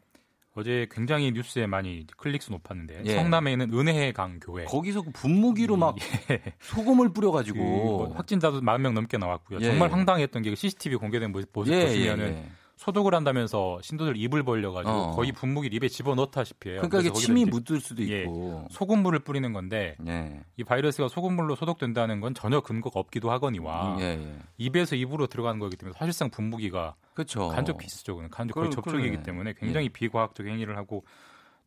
어제 0.57 0.87
굉장히 0.89 1.31
뉴스에 1.31 1.67
많이 1.67 2.07
클릭수 2.17 2.51
높았는데 2.51 3.03
예. 3.05 3.13
성남에 3.13 3.51
있는 3.51 3.71
은혜의 3.71 4.11
강 4.13 4.39
교회 4.39 4.65
거기서 4.65 5.03
그 5.03 5.11
분무기로 5.11 5.77
막 5.77 5.95
예. 6.31 6.41
소금을 6.59 7.09
그 7.09 7.13
뿌려가지고. 7.13 7.59
뭐 7.59 8.13
확진자도 8.15 8.61
4만 8.61 8.81
명 8.81 8.95
넘게 8.95 9.19
나왔고요. 9.19 9.59
예, 9.61 9.65
정말 9.65 9.89
예. 9.89 9.93
황당했던 9.93 10.41
게 10.41 10.55
CCTV 10.55 10.95
공개된 10.95 11.31
모습, 11.31 11.49
예, 11.67 11.85
보시면은 11.85 12.27
예. 12.29 12.49
소독을 12.77 13.13
한다면서 13.15 13.79
신도들 13.81 14.15
입을 14.17 14.43
벌려가지고 14.43 14.93
어. 14.93 15.11
거의 15.15 15.31
분무기를 15.31 15.75
입에 15.75 15.87
집어 15.89 16.15
넣다시피 16.15 16.69
해요. 16.69 16.77
그러니까 16.81 16.99
이게 16.99 17.11
침이 17.11 17.43
묻을 17.45 17.81
수도 17.81 18.07
예. 18.07 18.21
있고. 18.21 18.67
소금물을 18.71 19.19
뿌리는 19.19 19.51
건데 19.51 19.95
예. 20.07 20.41
이 20.57 20.63
바이러스가 20.63 21.07
소금물로 21.09 21.55
소독된다는 21.55 22.21
건 22.21 22.33
전혀 22.35 22.61
근거가 22.61 22.99
없기도 22.99 23.31
하거니와 23.31 23.97
예, 23.99 24.03
예. 24.03 24.39
입에서 24.57 24.95
입으로 24.95 25.27
들어가는 25.27 25.59
거기 25.59 25.75
때문에 25.75 25.97
사실상 25.97 26.29
분무기가 26.29 26.95
그렇죠. 27.13 27.47
간접. 27.49 27.77
그건 28.05 28.29
간접 28.29 28.53
거의 28.53 28.71
접촉이기. 28.71 29.23
때문에 29.23 29.53
굉장히 29.57 29.89
비과학적 29.89 30.45
행위를 30.45 30.77
하고 30.77 31.03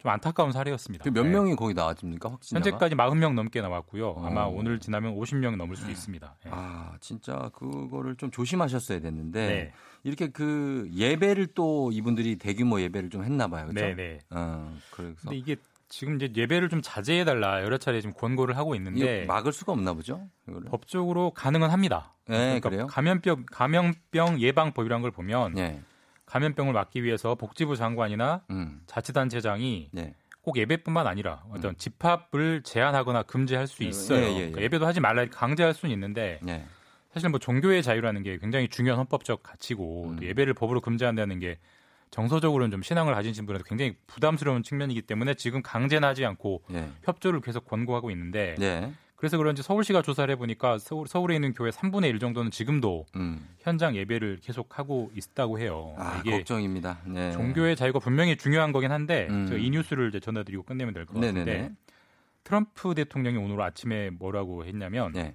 좀 0.00 0.10
안타까운 0.10 0.50
사례였습니다. 0.50 1.04
그몇 1.04 1.26
네. 1.26 1.30
명이 1.32 1.56
거기 1.56 1.74
나왔습니까? 1.74 2.30
확진자가? 2.30 2.58
현재까지 2.58 2.94
40명 2.94 3.34
넘게 3.34 3.60
나왔고요. 3.60 4.16
아마 4.24 4.44
어. 4.44 4.48
오늘 4.48 4.80
지나면 4.80 5.14
50명 5.14 5.56
넘을 5.56 5.76
수 5.76 5.90
있습니다. 5.90 6.36
예. 6.46 6.50
아, 6.50 6.94
진짜 7.00 7.50
그거를 7.54 8.16
좀 8.16 8.30
조심하셨어야 8.30 9.00
됐는데 9.00 9.46
네. 9.46 9.72
이렇게 10.02 10.28
그 10.28 10.88
예배를 10.94 11.48
또 11.48 11.90
이분들이 11.92 12.36
대규모 12.36 12.80
예배를 12.80 13.10
좀 13.10 13.24
했나 13.24 13.46
봐요. 13.48 13.66
그렇죠? 13.66 13.86
네, 13.88 13.94
네. 13.94 14.18
어, 14.30 14.74
그래서 14.90 15.16
근데 15.20 15.36
이게 15.36 15.56
지금 15.90 16.16
이제 16.16 16.32
예배를 16.34 16.70
좀 16.70 16.80
자제해 16.82 17.24
달라 17.26 17.62
여러 17.62 17.76
차례 17.76 18.00
지금 18.00 18.14
권고를 18.14 18.56
하고 18.56 18.74
있는데 18.76 19.26
막을 19.26 19.52
수가 19.52 19.72
없나 19.72 19.92
보죠? 19.92 20.28
이거를. 20.48 20.70
법적으로 20.70 21.32
가능은 21.32 21.68
합니다. 21.68 22.14
네, 22.26 22.38
그러니까 22.38 22.70
그래요? 22.70 22.86
감염병 22.86 23.44
감염병 23.50 24.40
예방법이라는 24.40 25.02
걸 25.02 25.10
보면 25.10 25.58
예. 25.58 25.82
감염병을 26.30 26.72
막기 26.72 27.02
위해서 27.02 27.34
복지부 27.34 27.76
장관이나 27.76 28.42
음. 28.50 28.80
자치단체장이 28.86 29.90
예. 29.96 30.14
꼭 30.42 30.56
예배뿐만 30.56 31.06
아니라 31.06 31.42
어떤 31.50 31.76
집합을 31.76 32.62
제한하거나 32.62 33.24
금지할 33.24 33.66
수 33.66 33.82
있어요. 33.82 34.20
예, 34.20 34.22
예, 34.22 34.28
예. 34.28 34.36
그러니까 34.36 34.62
예배도 34.62 34.86
하지 34.86 35.00
말라 35.00 35.26
강제할 35.26 35.74
수는 35.74 35.92
있는데 35.92 36.38
예. 36.46 36.64
사실 37.12 37.28
뭐 37.30 37.40
종교의 37.40 37.82
자유라는 37.82 38.22
게 38.22 38.38
굉장히 38.38 38.68
중요한 38.68 39.00
헌법적 39.00 39.42
가치고 39.42 40.10
음. 40.10 40.16
또 40.16 40.24
예배를 40.24 40.54
법으로 40.54 40.80
금지한다는 40.80 41.40
게 41.40 41.58
정서적으로는 42.12 42.70
좀 42.70 42.82
신앙을 42.82 43.12
가지신 43.12 43.46
분한테 43.46 43.68
굉장히 43.68 43.96
부담스러운 44.06 44.62
측면이기 44.62 45.02
때문에 45.02 45.34
지금 45.34 45.62
강제는 45.62 46.08
하지 46.08 46.24
않고 46.24 46.62
예. 46.72 46.88
협조를 47.02 47.40
계속 47.40 47.64
권고하고 47.64 48.12
있는데 48.12 48.54
예. 48.60 48.92
그래서 49.20 49.36
그런지 49.36 49.62
서울시가 49.62 50.00
조사를 50.00 50.32
해보니까 50.32 50.78
서울, 50.78 51.06
서울 51.06 51.30
에 51.30 51.34
있는 51.34 51.52
교회 51.52 51.68
3분의 51.70 52.06
1 52.08 52.18
정도는 52.20 52.50
지금도 52.50 53.04
음. 53.16 53.46
현장 53.58 53.94
예배를 53.94 54.38
계속 54.42 54.78
하고 54.78 55.10
있다고 55.14 55.58
해요. 55.58 55.94
아, 55.98 56.20
이게 56.20 56.30
걱정입니다. 56.38 57.00
네. 57.04 57.30
종교의 57.32 57.76
자유가 57.76 57.98
분명히 57.98 58.34
중요한 58.38 58.72
거긴 58.72 58.90
한데 58.92 59.26
음. 59.28 59.46
제가 59.46 59.60
이 59.60 59.68
뉴스를 59.70 60.08
이제 60.08 60.20
전해드리고 60.20 60.62
끝내면 60.62 60.94
될 60.94 61.04
것 61.04 61.14
같은데 61.14 61.44
네네네. 61.44 61.70
트럼프 62.44 62.94
대통령이 62.94 63.36
오늘 63.36 63.60
아침에 63.60 64.08
뭐라고 64.08 64.64
했냐면 64.64 65.12
네. 65.12 65.34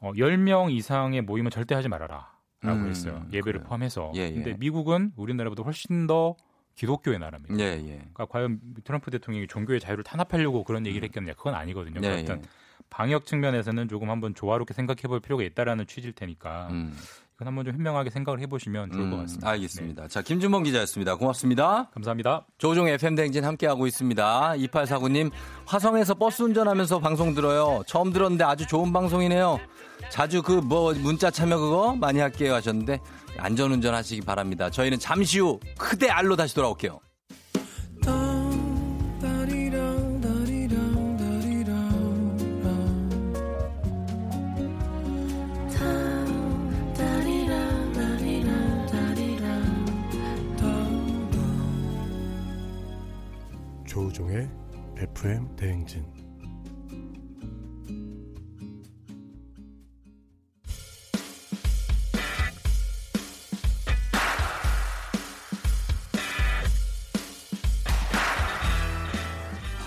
어, 0.00 0.12
10명 0.14 0.72
이상의 0.72 1.22
모임은 1.22 1.52
절대 1.52 1.76
하지 1.76 1.88
말아라 1.88 2.32
라고 2.62 2.80
음, 2.80 2.88
했어요. 2.88 3.24
예배를 3.28 3.60
그래요. 3.60 3.64
포함해서. 3.68 4.10
예, 4.16 4.22
예. 4.22 4.32
근데 4.32 4.54
미국은 4.58 5.12
우리나라보다 5.14 5.62
훨씬 5.62 6.08
더 6.08 6.34
기독교의 6.74 7.20
나라입니다. 7.20 7.56
예, 7.60 7.74
예. 7.76 7.96
그러니까 7.98 8.26
과연 8.26 8.58
트럼프 8.82 9.12
대통령이 9.12 9.46
종교의 9.46 9.78
자유를 9.78 10.02
탄압하려고 10.02 10.64
그런 10.64 10.84
얘기를 10.84 11.06
했겠느냐 11.06 11.34
그건 11.34 11.54
아니거든요. 11.54 12.00
네, 12.00 12.08
그러니까 12.22 12.34
예. 12.34 12.42
방역 12.90 13.26
측면에서는 13.26 13.88
조금 13.88 14.10
한번 14.10 14.34
조화롭게 14.34 14.74
생각해 14.74 15.02
볼 15.02 15.20
필요가 15.20 15.42
있다라는 15.42 15.86
취지일 15.86 16.12
테니까 16.14 16.68
음. 16.70 16.96
이건 17.36 17.46
한번 17.48 17.64
좀 17.66 17.74
현명하게 17.74 18.10
생각을 18.10 18.40
해보시면 18.40 18.90
좋을 18.90 19.10
것 19.10 19.16
음, 19.16 19.20
같습니다. 19.22 19.48
알겠습니다. 19.50 20.08
자, 20.08 20.22
김준범 20.22 20.64
기자였습니다. 20.64 21.14
고맙습니다. 21.14 21.82
네, 21.82 21.88
감사합니다. 21.94 22.46
조종 22.58 22.88
FM 22.88 23.14
댕진 23.14 23.44
함께하고 23.44 23.86
있습니다. 23.86 24.54
2849님, 24.56 25.30
화성에서 25.64 26.14
버스 26.14 26.42
운전하면서 26.42 26.98
방송 26.98 27.34
들어요. 27.34 27.82
처음 27.86 28.12
들었는데 28.12 28.42
아주 28.44 28.66
좋은 28.66 28.92
방송이네요. 28.92 29.60
자주 30.10 30.42
그 30.42 30.60
뭐 30.60 30.92
문자 30.94 31.30
참여 31.30 31.58
그거 31.58 31.94
많이 31.96 32.18
할게요 32.18 32.54
하셨는데 32.54 32.98
안전운전 33.38 33.94
하시기 33.94 34.22
바랍니다. 34.22 34.68
저희는 34.70 34.98
잠시 34.98 35.38
후 35.38 35.60
크대 35.78 36.08
알로 36.08 36.34
다시 36.34 36.54
돌아올게요. 36.56 36.98
FM 54.98 55.54
대행진 55.56 56.04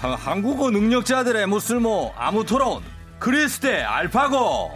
하- 0.01 0.15
한국어 0.15 0.71
능력자들의 0.71 1.45
무술모 1.47 2.13
아무 2.17 2.45
토론 2.45 2.81
크리스대 3.19 3.81
알파고 3.81 4.71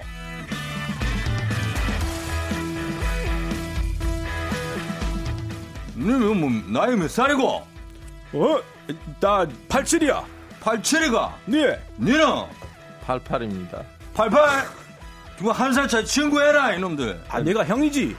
너뭐 5.96 6.36
나이 6.68 6.96
몇 6.96 7.10
살이고? 7.10 7.48
어? 8.34 8.62
나 9.20 9.46
87이야. 9.70 10.24
87이가? 10.62 11.32
네. 11.46 11.80
니는? 12.00 12.26
88입니다. 13.06 13.84
88? 14.14 14.68
누가 15.38 15.52
한 15.52 15.74
살 15.74 15.88
차이 15.88 16.06
친구해라 16.06 16.74
이놈들 16.76 17.22
아, 17.30 17.40
내가 17.42 17.66
형이지. 17.66 18.16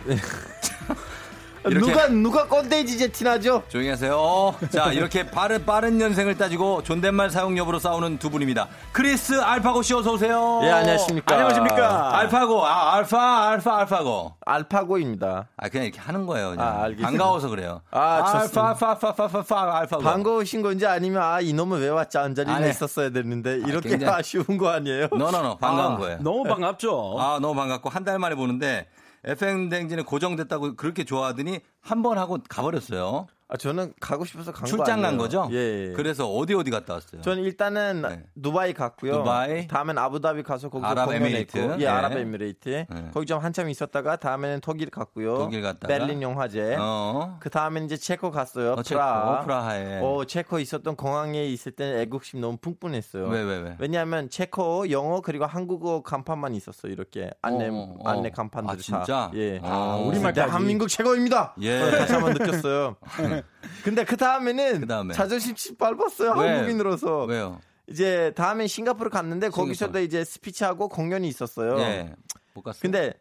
누가 1.71 2.07
누가 2.09 2.47
꼰대지 2.47 2.99
제티나죠? 2.99 3.65
조용히 3.69 3.91
하세요. 3.91 4.55
자, 4.71 4.93
이렇게 4.93 5.29
빠른, 5.29 5.65
빠른 5.65 5.99
년생을 5.99 6.37
따지고 6.37 6.83
존댓말 6.83 7.31
사용 7.31 7.57
여부로 7.59 7.79
싸우는 7.79 8.19
두 8.19 8.31
분입니다. 8.31 8.69
크리스 8.93 9.41
알파고 9.41 9.83
씨 9.83 9.95
어서 9.95 10.13
오세요. 10.13 10.61
예, 10.63 10.71
안녕하십니까. 10.71 11.35
안녕하십니까. 11.35 12.19
알파고, 12.19 12.65
아, 12.65 12.95
알파, 12.95 13.49
알파, 13.51 13.79
알파고. 13.81 14.35
알파고입니다. 14.45 15.49
아, 15.57 15.69
그냥 15.69 15.87
이렇게 15.87 16.01
하는 16.01 16.27
거예요. 16.27 16.51
그냥. 16.51 16.67
아, 16.67 16.83
알겠습니다. 16.85 17.09
반가워서 17.09 17.49
그래요. 17.49 17.81
아, 17.91 18.17
알파, 18.17 18.33
좋습니다. 18.41 18.69
알파, 18.69 18.91
알파, 18.91 19.09
알파, 19.09 19.39
알파, 19.39 19.79
알파고. 19.79 20.03
반가우신 20.03 20.63
건지 20.63 20.87
아니면 20.87 21.23
아 21.23 21.41
이놈은 21.41 21.81
왜 21.81 21.89
왔지 21.89 22.19
앉아리에 22.19 22.53
안 22.55 22.65
해. 22.65 22.71
있었어야 22.71 23.11
됐는데 23.11 23.57
이렇게 23.67 23.91
굉장히- 23.91 24.13
아쉬운 24.17 24.45
거 24.59 24.69
아니에요? 24.71 25.09
너너너 25.11 25.57
반가운 25.59 25.95
아, 25.95 25.97
거예요. 25.97 26.19
너무 26.21 26.45
반갑죠. 26.45 27.17
아, 27.19 27.39
너무 27.41 27.55
반갑고 27.55 27.89
한 27.91 28.07
달 28.07 28.21
만에 28.21 28.37
보는데 28.37 28.87
FM 29.27 29.69
댕진에 29.69 30.03
고정됐다고 30.03 30.77
그렇게 30.77 31.05
좋아하더니 31.05 31.61
한 31.81 32.03
번 32.03 32.19
하고 32.19 32.39
가버렸어요. 32.49 33.27
아, 33.49 33.57
저는 33.57 33.93
가고 34.01 34.25
싶어서 34.25 34.51
간거 34.51 34.67
출장 34.67 35.03
간 35.03 35.05
아니에요. 35.11 35.19
거죠? 35.23 35.49
예. 35.53 35.91
예. 35.91 35.93
그래서 35.93 36.27
어디 36.29 36.53
어디 36.55 36.71
갔다 36.73 36.95
왔어요? 36.95 37.21
저는 37.23 37.45
일단은 37.45 38.25
두바이 38.43 38.73
갔고요. 38.75 39.13
네. 39.13 39.19
두바이. 39.19 39.67
다음엔 39.69 39.97
아부다비 39.99 40.43
가서 40.43 40.69
거기서 40.69 40.89
아랍에미레이트. 40.89 41.59
예, 41.59 41.77
네. 41.77 41.87
아랍에미레이트. 41.87 42.87
거기 43.15 43.25
좀 43.27 43.39
한참 43.39 43.71
있었다가 43.71 44.17
다음에는 44.17 44.61
독일 44.63 44.91
갔고요. 44.91 45.39
독일 45.39 45.63
갔다가. 45.63 45.87
베를린 45.87 46.23
영화제. 46.23 46.77
어. 46.81 47.37
그 47.39 47.49
다음엔 47.49 47.85
이제 47.85 47.97
체코 47.97 48.33
갔어요. 48.33 48.73
어, 48.73 48.83
체코, 48.83 48.99
프라하. 48.99 49.41
프라하에. 49.43 50.01
어, 50.03 50.25
체코 50.25 50.59
있었던 50.59 50.97
공항에 50.97 51.45
있을 51.47 51.71
때는 51.71 52.01
애국심 52.01 52.41
너무 52.41 52.57
풍부했어요. 52.57 53.29
왜, 53.29 53.43
왜, 53.43 53.59
왜? 53.59 53.77
왜냐하면 53.79 54.29
체코, 54.29 54.91
영어 54.91 55.21
그리고 55.21 55.47
한국어 55.47 56.03
간판만 56.03 56.55
있었어요. 56.57 56.91
이렇게 56.91 57.31
안내 57.43 57.69
어, 57.69 57.95
어. 58.01 58.09
안내 58.09 58.31
간판들 58.31 58.73
아, 58.73 58.77
다. 58.77 58.83
진짜? 58.83 59.31
예. 59.35 59.61
어. 59.63 60.03
우리말까지. 60.09 60.35
대한민국 60.51 60.89
최고입니다. 60.89 61.55
예. 61.61 61.81
어, 61.81 61.91
다시 61.93 62.13
한번 62.13 62.33
느꼈어요. 62.33 62.97
근데 63.85 64.05
그 64.05 64.17
다음에는 64.17 64.81
그다음에. 64.81 65.15
자존심 65.15 65.55
치 65.55 65.77
밟았어요. 65.77 66.33
왜? 66.33 66.49
한국인으로서. 66.49 67.25
왜요? 67.25 67.61
이제 67.89 68.33
다음에 68.35 68.67
싱가포르 68.67 69.11
갔는데 69.11 69.49
거기서도 69.49 70.01
이제 70.01 70.25
스피치하고 70.25 70.89
공연이 70.89 71.29
있었어요. 71.29 71.79
예. 71.79 72.15
못 72.55 72.63
갔어요. 72.63 72.81
근데 72.83 73.15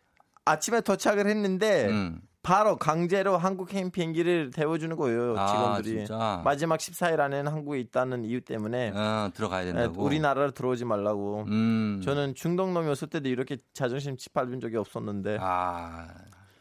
아침에 0.45 0.81
도착을 0.81 1.27
했는데 1.27 1.87
음. 1.87 2.21
바로 2.41 2.77
강제로 2.77 3.37
한국 3.37 3.69
캠 3.69 3.89
비행기를 3.89 4.51
태워주는 4.51 4.95
거예요. 4.97 5.35
아, 5.35 5.47
직원들이. 5.47 5.97
진짜? 6.05 6.41
마지막 6.43 6.79
14일 6.79 7.19
안에는 7.19 7.51
한국에 7.51 7.79
있다는 7.79 8.23
이유 8.23 8.39
때문에 8.41 8.91
어, 8.93 9.31
들어가야 9.33 9.65
된다고. 9.65 9.93
네, 9.93 9.99
우리나라로 9.99 10.51
들어오지 10.51 10.85
말라고. 10.85 11.45
음. 11.47 12.01
저는 12.05 12.35
중동 12.35 12.73
놈이었을 12.75 13.07
때도 13.09 13.29
이렇게 13.29 13.57
자존심 13.73 14.15
짓밟은 14.15 14.59
적이 14.59 14.77
없었는데. 14.77 15.39
아, 15.41 16.07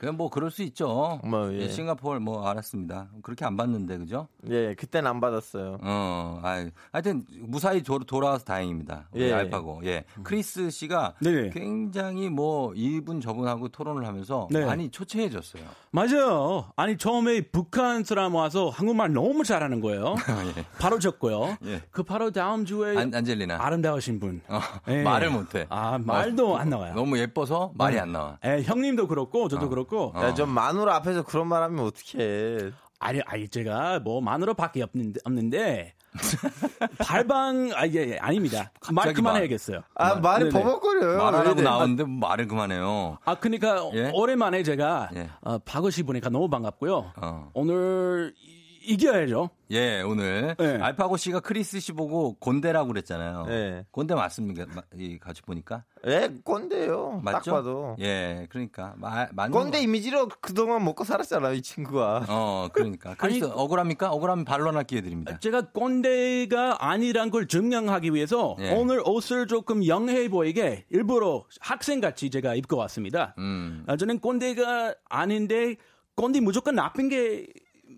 그냥 0.05 0.18
뭐 0.18 0.28
그럴 0.28 0.50
수 0.50 0.62
있죠. 0.64 1.18
뭐, 1.24 1.50
예. 1.55 1.61
예, 1.61 1.68
싱가포르 1.70 2.20
뭐 2.20 2.46
알았습니다. 2.46 3.09
그렇게 3.22 3.46
안 3.46 3.57
봤는데 3.57 3.96
그죠? 3.96 4.28
예, 4.50 4.74
그때는 4.74 5.09
안 5.09 5.18
받았어요. 5.18 5.78
어, 5.80 6.40
아, 6.42 6.66
하여튼 6.92 7.24
무사히 7.38 7.82
도, 7.82 7.98
돌아와서 8.00 8.44
다행입니다. 8.44 9.09
우리 9.12 9.22
예. 9.22 9.32
알파고. 9.32 9.80
예, 9.84 10.05
크리스 10.22 10.68
씨가 10.68 11.14
네. 11.20 11.48
굉장히 11.48 12.28
뭐 12.28 12.74
이분 12.76 13.22
저분하고 13.22 13.68
토론을 13.68 14.07
하면서 14.07 14.46
네. 14.50 14.66
많이 14.66 14.90
초췌해졌어요. 14.90 15.62
맞아요. 15.90 16.66
아니 16.76 16.98
처음에 16.98 17.40
북한 17.40 18.05
사람 18.05 18.34
와서 18.34 18.68
한국말 18.68 19.11
너무 19.14 19.42
잘하는 19.42 19.80
거예요. 19.80 20.16
바로 20.78 20.98
적고요. 20.98 21.57
예. 21.64 21.80
그 21.90 22.02
바로 22.02 22.30
다음 22.30 22.66
주에 22.66 22.98
안, 22.98 23.14
안젤리나. 23.14 23.57
아름다우신 23.59 24.20
분. 24.20 24.42
예. 24.88 25.02
말을 25.02 25.30
못해. 25.30 25.64
아 25.70 25.96
말도 25.96 26.59
안 26.59 26.68
나와요. 26.68 26.92
너무 26.94 27.18
예뻐서 27.18 27.72
말이 27.74 27.94
네. 27.94 28.02
안 28.02 28.12
나와. 28.12 28.36
예, 28.44 28.61
형님도 28.62 29.09
그렇고 29.09 29.48
저도 29.48 29.70
그렇고. 29.70 29.93
야, 30.16 30.34
좀 30.34 30.51
마누라 30.51 30.95
앞에서 30.97 31.22
그런 31.22 31.47
말 31.49 31.62
하면 31.62 31.84
어떡해. 31.86 32.70
아니, 33.01 33.20
아니 33.26 33.49
제가 33.49 34.01
뭐 34.01 34.20
마누라 34.20 34.55
밖에 34.55 34.82
없는데, 34.82 35.20
없는데 35.24 35.95
발방 36.99 37.70
아 37.74 37.86
예, 37.88 38.12
예, 38.12 38.18
아닙니다. 38.18 38.70
말 38.92 39.12
그만해야겠어요. 39.12 39.82
아, 39.95 40.14
말이 40.16 40.49
네네. 40.49 40.62
버벅거려요. 40.62 41.53
이래? 41.53 41.62
나오는데 41.62 42.05
뭐 42.05 42.28
말을 42.28 42.47
그만해요. 42.49 43.18
아 43.24 43.34
그러니까 43.34 43.90
예? 43.95 44.11
오랜만에 44.14 44.62
제가 44.62 45.11
예. 45.16 45.28
어, 45.42 45.59
박어 45.59 45.90
씨 45.90 46.03
보니까 46.03 46.30
너무 46.30 46.49
반갑고요. 46.49 47.12
어. 47.16 47.51
오늘 47.55 48.32
이- 48.38 48.64
이겨야죠. 48.87 49.51
예, 49.70 50.03
오늘 50.03 50.55
네. 50.59 50.76
알파고 50.80 51.16
씨가 51.16 51.41
크리스 51.41 51.80
씨 51.80 51.93
보고 51.93 52.35
꼰대라고 52.39 52.89
그랬잖아요. 52.89 53.47
네. 53.47 53.87
꼰대 53.91 54.14
맞습니까? 54.14 54.66
마- 54.74 54.82
이 54.97 55.18
같이 55.18 55.41
보니까 55.43 55.85
예, 56.07 56.30
꼰대요. 56.45 57.20
맞죠? 57.24 57.51
딱 57.51 57.57
봐도. 57.59 57.97
예, 58.01 58.47
그러니까 58.51 58.95
마, 58.99 59.26
맞는 59.32 59.53
꼰대 59.59 59.78
거- 59.78 59.82
이미지로 59.82 60.28
그동안 60.41 60.85
먹고 60.85 61.05
살았잖아요, 61.05 61.55
이 61.55 61.62
친구가. 61.62 62.26
어, 62.28 62.68
그러니까 62.72 63.14
크리스 63.14 63.45
억울합니까? 63.47 64.11
억울하면 64.12 64.45
반론할 64.45 64.85
기회 64.85 65.01
드립니다. 65.01 65.39
제가 65.39 65.70
꼰대가 65.72 66.76
아니란 66.87 67.30
걸 67.30 67.49
증명하기 67.49 68.12
위해서 68.14 68.57
예. 68.61 68.72
오늘 68.72 69.01
옷을 69.05 69.47
조금 69.47 69.87
young해 69.87 70.28
보이게 70.28 70.85
일부러 70.91 71.45
학생같이 71.61 72.28
제가 72.30 72.55
입고 72.55 72.76
왔습니다. 72.76 73.35
음. 73.39 73.85
아, 73.87 73.97
저는 73.97 74.18
꼰대가 74.20 74.95
아닌데 75.09 75.76
꼰대 76.16 76.41
무조건 76.41 76.74
나쁜 76.76 77.09
게 77.09 77.47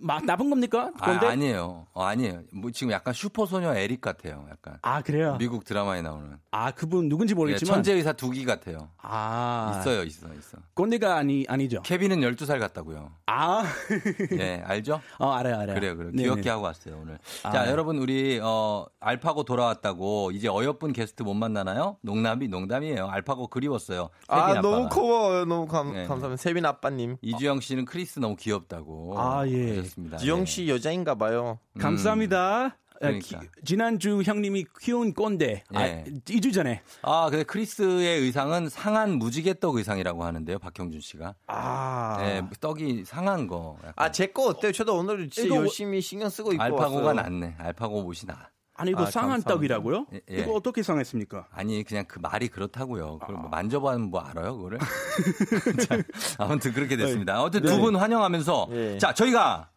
마- 0.00 0.20
나쁜 0.20 0.50
겁니까? 0.50 0.90
아, 1.00 1.06
꼰대? 1.12 1.26
아니에요. 1.26 1.86
어, 1.92 2.02
아니에요. 2.04 2.42
뭐 2.52 2.70
지금 2.70 2.92
약간 2.92 3.14
슈퍼소녀 3.14 3.74
에릭 3.74 4.00
같아요. 4.00 4.46
약간 4.50 4.78
아, 4.82 5.00
그래요? 5.02 5.36
미국 5.38 5.64
드라마에 5.64 6.02
나오는 6.02 6.36
아 6.50 6.70
그분 6.70 7.08
누군지 7.08 7.32
예, 7.32 7.34
모르겠지만 7.34 7.74
천재 7.76 7.92
의사 7.94 8.12
두기 8.12 8.44
같아요. 8.44 8.88
아 8.98 9.78
있어요, 9.80 10.02
있어, 10.04 10.26
있어. 10.34 10.58
꼰대가 10.74 11.16
아니 11.16 11.44
아니죠. 11.48 11.82
케빈은 11.82 12.20
12살 12.20 12.58
같다고요. 12.58 13.12
아 13.26 13.64
예, 14.38 14.62
알죠? 14.64 15.00
어, 15.18 15.30
알아요, 15.32 15.56
알아요. 15.58 15.74
그래요, 15.74 15.96
그래요. 15.96 16.10
네네. 16.12 16.22
귀엽게 16.22 16.50
하고 16.50 16.64
왔어요, 16.64 16.98
오늘. 17.02 17.18
아, 17.42 17.50
자, 17.50 17.64
네. 17.64 17.70
여러분, 17.70 17.98
우리, 17.98 18.40
어, 18.42 18.86
알파고 19.00 19.44
돌아왔다고, 19.44 20.30
이제 20.32 20.48
어여쁜 20.48 20.92
게스트 20.92 21.22
못 21.22 21.34
만나나요? 21.34 21.96
농담이 22.02 22.48
농담이에요. 22.48 23.08
알파고 23.08 23.48
그리웠어요. 23.48 24.10
아, 24.28 24.48
세빈 24.48 24.62
너무 24.62 24.76
아빠가. 24.86 24.94
고마워요. 25.00 25.44
너무 25.44 25.66
감, 25.66 25.92
네. 25.92 26.06
감사합니다. 26.06 26.36
세빈 26.42 26.64
아빠님. 26.64 27.16
이주영 27.22 27.60
씨는 27.60 27.84
크리스 27.84 28.18
너무 28.20 28.36
귀엽다고. 28.36 29.14
아, 29.18 29.46
예. 29.48 29.82
하셨습니다. 29.86 30.16
지영 30.18 30.40
예. 30.40 30.44
씨 30.44 30.68
여자인가 30.68 31.14
봐요. 31.14 31.58
감사합니다. 31.78 32.76
그러니까. 32.98 33.36
아, 33.36 33.40
기- 33.42 33.48
지난주 33.62 34.22
형님이 34.22 34.64
키운 34.80 35.12
꼰대 35.12 35.64
아, 35.74 35.82
예. 35.86 36.04
2주 36.24 36.54
전에 36.54 36.80
아, 37.02 37.28
근데 37.30 37.44
크리스의 37.44 38.20
의상은 38.22 38.70
상한 38.70 39.18
무지개 39.18 39.60
떡 39.60 39.76
의상이라고 39.76 40.24
하는데요, 40.24 40.58
박형준 40.58 41.00
씨가. 41.02 41.34
아. 41.46 42.16
네, 42.20 42.42
떡이 42.58 43.04
상한 43.04 43.46
거. 43.48 43.76
약간. 43.80 43.92
아, 43.96 44.10
제 44.10 44.26
거 44.28 44.46
어때요? 44.46 44.72
저도 44.72 44.96
오늘 44.96 45.28
진짜 45.28 45.46
이거 45.46 45.56
열심히 45.56 46.00
신경 46.00 46.30
쓰고 46.30 46.52
입고 46.54 46.62
알파고가 46.62 47.08
왔어요. 47.08 47.12
낫네. 47.14 47.56
알파고 47.58 48.02
옷이 48.06 48.20
나. 48.26 48.48
아니 48.78 48.90
이거 48.90 49.02
아, 49.02 49.10
상한 49.10 49.40
감사합니다. 49.42 49.54
떡이라고요? 49.54 50.06
예, 50.14 50.20
예. 50.30 50.42
이거 50.42 50.52
어떻게 50.52 50.82
상했습니까? 50.82 51.48
아니 51.50 51.82
그냥 51.84 52.04
그 52.06 52.18
말이 52.18 52.48
그렇다고요. 52.48 53.18
그걸 53.20 53.36
뭐 53.36 53.48
만져보면 53.48 54.10
뭐 54.10 54.20
알아요, 54.20 54.56
그거를? 54.56 54.78
자, 55.88 55.98
아무튼 56.38 56.72
그렇게 56.72 56.96
됐습니다. 56.96 57.38
아무튼 57.38 57.62
두분 57.62 57.96
환영하면서 57.96 58.68
예. 58.72 58.98
자 58.98 59.14
저희가 59.14 59.70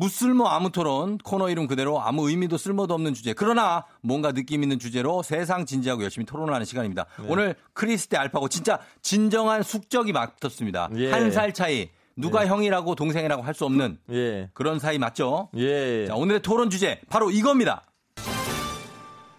무쓸모 0.00 0.46
아무 0.46 0.70
토론 0.70 1.16
코너 1.16 1.48
이름 1.48 1.66
그대로 1.66 2.02
아무 2.02 2.28
의미도 2.28 2.58
쓸모도 2.58 2.92
없는 2.92 3.14
주제 3.14 3.32
그러나 3.32 3.86
뭔가 4.02 4.32
느낌 4.32 4.62
있는 4.62 4.78
주제로 4.78 5.22
세상 5.22 5.64
진지하고 5.64 6.02
열심히 6.02 6.26
토론하는 6.26 6.66
시간입니다. 6.66 7.06
오늘 7.28 7.56
크리스 7.72 8.08
대 8.08 8.18
알파고 8.18 8.50
진짜 8.50 8.78
진정한 9.00 9.62
숙적이 9.62 10.12
맞붙었습니다. 10.12 10.90
예. 10.96 11.10
한살 11.10 11.54
차이 11.54 11.88
누가 12.14 12.46
형이라고 12.46 12.94
동생이라고 12.94 13.42
할 13.42 13.54
수 13.54 13.64
없는 13.64 13.98
예. 14.10 14.50
그런 14.52 14.78
사이 14.78 14.98
맞죠? 14.98 15.48
예. 15.56 16.06
자, 16.06 16.14
오늘의 16.14 16.42
토론 16.42 16.68
주제 16.68 17.00
바로 17.08 17.30
이겁니다. 17.30 17.84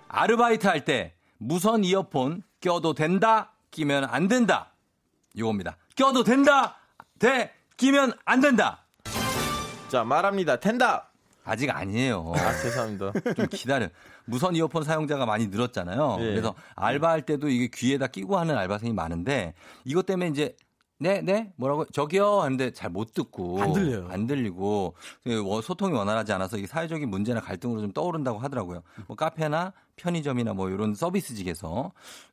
아르바이트 0.08 0.66
할 0.66 0.84
때 0.86 1.14
무선 1.38 1.84
이어폰 1.84 2.42
껴도 2.62 2.96
된다, 2.96 3.54
끼면 3.70 4.06
안 4.06 4.28
된다. 4.28 4.74
이겁니다. 5.36 5.78
껴도 5.96 6.24
된다, 6.24 6.78
대, 7.20 7.52
끼면 7.78 8.14
안 8.26 8.42
된다. 8.42 8.87
자, 9.90 10.04
말합니다. 10.04 10.58
텐다. 10.60 11.10
아직 11.46 11.70
아니에요. 11.70 12.34
아, 12.36 12.52
죄송합니다. 12.62 13.14
좀 13.36 13.48
기다려. 13.48 13.88
무선 14.26 14.54
이어폰 14.56 14.84
사용자가 14.84 15.26
많이 15.26 15.48
늘었잖아요. 15.48 16.18
예. 16.20 16.24
그래서 16.32 16.54
알바할 16.76 17.22
때도 17.22 17.48
이게 17.48 17.70
귀에다 17.74 18.08
끼고 18.08 18.38
하는 18.38 18.58
알바생이 18.58 18.92
많은데 18.92 19.54
이것 19.86 20.06
때문에 20.06 20.30
이제 20.30 20.56
네, 21.00 21.22
네, 21.22 21.54
뭐라고, 21.58 21.86
저기요 21.86 22.42
하는데 22.42 22.72
잘 22.72 22.90
못 22.90 23.14
듣고. 23.14 23.62
안 23.62 23.72
들려요. 23.72 24.08
안 24.10 24.26
들리고, 24.26 24.96
그 25.24 25.44
워- 25.46 25.62
소통이 25.62 25.94
원활하지 25.94 26.34
않아서 26.34 26.58
이게 26.58 26.66
사회적인 26.66 27.08
문제나 27.08 27.40
갈등으로 27.40 27.82
좀 27.82 27.92
떠오른다고 27.94 28.40
하더라고요. 28.40 28.82
뭐 29.06 29.16
카페나 29.16 29.74
편의점이나 29.96 30.54
뭐 30.54 30.72
이런 30.72 30.96
서비스직에서. 30.96 31.92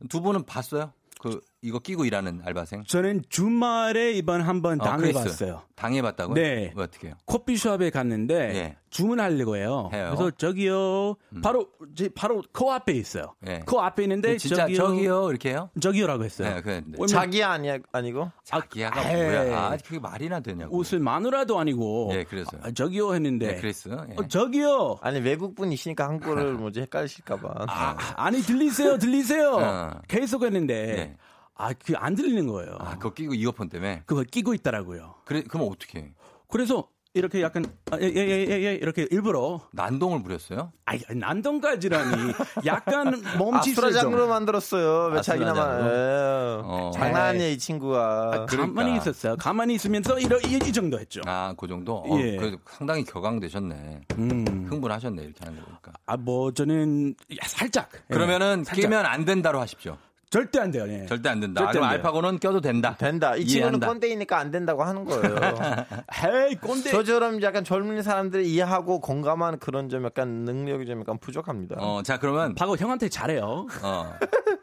두 0.08 0.22
분은 0.22 0.46
봤어요? 0.46 0.94
그, 1.20 1.42
이거 1.64 1.78
끼고 1.78 2.04
일하는 2.04 2.42
알바생? 2.44 2.84
저는 2.86 3.22
주말에 3.30 4.12
이번 4.12 4.42
한번 4.42 4.78
어, 4.82 4.96
크리스. 4.96 5.14
당해봤어요. 5.14 5.62
당해봤다고요? 5.76 6.34
네. 6.34 6.72
왜 6.76 6.84
어떻게 6.84 7.06
해요? 7.06 7.14
커피숍에 7.24 7.88
갔는데 7.88 8.34
예. 8.54 8.76
주문하려고 8.90 9.56
해요. 9.56 9.88
해요? 9.94 10.10
음. 10.10 10.14
그래서 10.16 10.30
저기요, 10.36 11.16
바로 11.42 11.68
제 11.96 12.10
바로 12.14 12.42
코 12.52 12.70
앞에 12.70 12.92
있어요. 12.92 13.34
예. 13.46 13.60
코 13.66 13.80
앞에 13.80 14.02
있는데 14.02 14.36
진짜 14.36 14.56
저기요, 14.66 14.76
저기요, 14.76 15.30
이렇게 15.30 15.50
해요? 15.50 15.70
저기요라고 15.80 16.24
했어요. 16.24 16.60
네, 16.62 17.06
자기야 17.08 17.52
아니, 17.52 17.70
아니고? 17.92 18.30
자기야가 18.44 19.10
에이. 19.10 19.22
뭐야? 19.22 19.58
아, 19.58 19.76
그게 19.82 19.98
말이나 19.98 20.40
되냐고. 20.40 20.76
옷을 20.76 20.98
마누라도 21.00 21.58
아니고 21.58 22.10
예, 22.12 22.24
그래서요. 22.24 22.60
아, 22.62 22.70
저기요 22.72 23.14
했는데 23.14 23.54
네, 23.54 23.56
그랬어. 23.56 23.90
예. 24.10 24.14
어, 24.18 24.28
저기요. 24.28 24.98
아니, 25.00 25.18
외국분이시니까 25.20 26.04
한국어를 26.06 26.52
뭐지 26.52 26.82
헷갈리실까 26.82 27.36
봐. 27.40 27.54
아, 27.68 27.96
아니 28.16 28.42
들리세요, 28.42 28.98
들리세요. 28.98 29.56
어. 29.56 29.90
계속 30.08 30.42
했는데 30.44 30.74
네. 30.94 31.16
아, 31.56 31.72
그안 31.72 32.14
들리는 32.14 32.46
거예요. 32.48 32.76
아, 32.80 32.94
그거 32.98 33.14
끼고 33.14 33.34
이어폰 33.34 33.68
때문에? 33.68 34.02
그거 34.06 34.22
끼고 34.24 34.54
있더라고요. 34.54 35.14
그래, 35.24 35.42
그럼 35.42 35.68
어떻게 35.70 35.98
해? 36.00 36.12
그래서 36.48 36.88
이렇게 37.16 37.42
약간 37.42 37.64
아, 37.92 37.98
예, 38.00 38.06
예, 38.06 38.16
예, 38.16 38.46
예, 38.48 38.62
예, 38.64 38.74
이렇게 38.74 39.06
일부러 39.08 39.60
난동을 39.70 40.24
부렸어요? 40.24 40.72
아이 40.84 41.00
난동까지라니 41.08 42.32
약간 42.66 43.22
아, 43.24 43.38
몸짓을 43.38 43.74
수라장으로 43.76 44.22
좀 44.22 44.28
만들었어요. 44.30 45.12
왜 45.12 45.18
아, 45.20 45.22
자기나만. 45.22 46.62
어. 46.64 46.90
장난이에요, 46.92 47.52
이 47.52 47.58
친구가. 47.58 48.46
그러니까. 48.48 48.56
가만히 48.56 48.96
있었어요. 48.96 49.36
가만히 49.36 49.74
있으면서 49.74 50.18
이러, 50.18 50.40
이, 50.40 50.54
이 50.56 50.72
정도 50.72 50.98
했죠. 50.98 51.20
아, 51.26 51.54
그 51.56 51.68
정도? 51.68 51.98
어, 51.98 52.18
예. 52.18 52.36
그래도 52.36 52.58
상당히 52.68 53.04
격앙되셨네. 53.04 54.00
음. 54.18 54.66
흥분하셨네, 54.68 55.22
이렇게 55.22 55.44
하는 55.44 55.60
거 55.60 55.66
보니까. 55.66 55.92
아, 56.06 56.16
뭐 56.16 56.50
저는 56.52 57.14
야, 57.32 57.46
살짝. 57.46 57.90
예, 58.10 58.12
그러면은 58.14 58.64
살짝. 58.64 58.74
끼면 58.82 59.06
안 59.06 59.24
된다로 59.24 59.60
하십시오. 59.60 59.96
절대 60.34 60.58
안 60.58 60.72
돼요. 60.72 60.84
예. 60.88 61.06
절대 61.06 61.28
안 61.28 61.38
된다. 61.38 61.60
절대 61.60 61.74
그럼 61.74 61.84
안. 61.84 61.90
알파고는 61.94 62.40
껴도 62.40 62.60
된다. 62.60 62.96
된다. 62.98 63.36
이 63.36 63.44
친구는 63.46 63.74
이해한다. 63.78 63.86
꼰대이니까 63.86 64.36
안 64.36 64.50
된다고 64.50 64.82
하는 64.82 65.04
거예요. 65.04 65.36
헤이 66.12 66.56
꼰대. 66.56 66.90
저처럼 66.90 67.40
약간 67.42 67.62
젊은 67.62 68.02
사람들이 68.02 68.52
이해하고 68.52 68.98
공감하는 69.00 69.60
그런 69.60 69.88
점 69.88 70.04
약간 70.04 70.28
능력이 70.44 70.86
좀 70.86 70.98
약간 71.02 71.18
부족합니다. 71.18 71.76
어, 71.78 72.02
자, 72.02 72.18
그러면, 72.18 72.56
박고 72.56 72.76
형한테 72.76 73.08
잘해요. 73.08 73.68
어. 73.84 74.14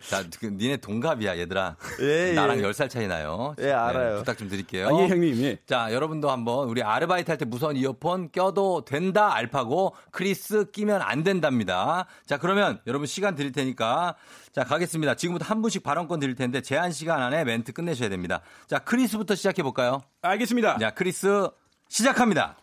자, 0.10 0.24
그, 0.42 0.48
니네 0.48 0.78
동갑이야, 0.78 1.38
얘들아. 1.38 1.78
예, 2.02 2.30
예. 2.32 2.34
나랑 2.34 2.58
10살 2.58 2.90
차이 2.90 3.08
나요. 3.08 3.56
네, 3.58 3.68
예, 3.68 3.72
알아요. 3.72 4.18
부탁 4.18 4.38
좀 4.38 4.50
드릴게요. 4.50 4.90
아, 4.90 5.02
예, 5.04 5.08
형님. 5.08 5.36
예. 5.44 5.58
자, 5.66 5.94
여러분도 5.94 6.30
한번 6.30 6.68
우리 6.68 6.84
아르바이트 6.84 7.32
할 7.32 7.38
때 7.38 7.46
무선 7.46 7.78
이어폰 7.78 8.32
껴도 8.34 8.84
된다 8.84 9.34
알파고 9.34 9.96
크리스 10.12 10.66
끼면 10.72 11.02
안 11.02 11.24
된답니다. 11.24 12.08
자, 12.26 12.38
그러면 12.38 12.82
여러분 12.88 13.08
시간 13.08 13.36
드릴 13.36 13.54
테니까 13.54 14.16
자, 14.54 14.64
가겠습니다. 14.64 15.16
지금부터 15.16 15.46
한 15.46 15.62
분씩 15.62 15.82
발언권 15.84 16.20
드릴 16.20 16.36
텐데 16.36 16.62
제한 16.62 16.92
시간 16.92 17.22
안에 17.22 17.44
멘트 17.46 17.72
끝내셔야 17.72 18.10
됩니다. 18.10 18.42
자, 18.68 18.80
크리스부터 18.80 19.36
시작해 19.36 19.64
볼까요? 19.64 20.02
알겠습니다. 20.22 20.78
자, 20.78 20.92
크리스 20.92 21.50
시작합니다. 21.88 22.58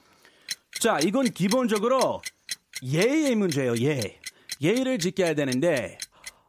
자, 0.81 0.99
이건 1.03 1.25
기본적으로 1.31 2.21
예의 2.83 3.35
문제예요. 3.35 3.75
예. 3.83 4.21
예의를 4.61 4.99
지켜야 4.99 5.35
되는데 5.35 5.99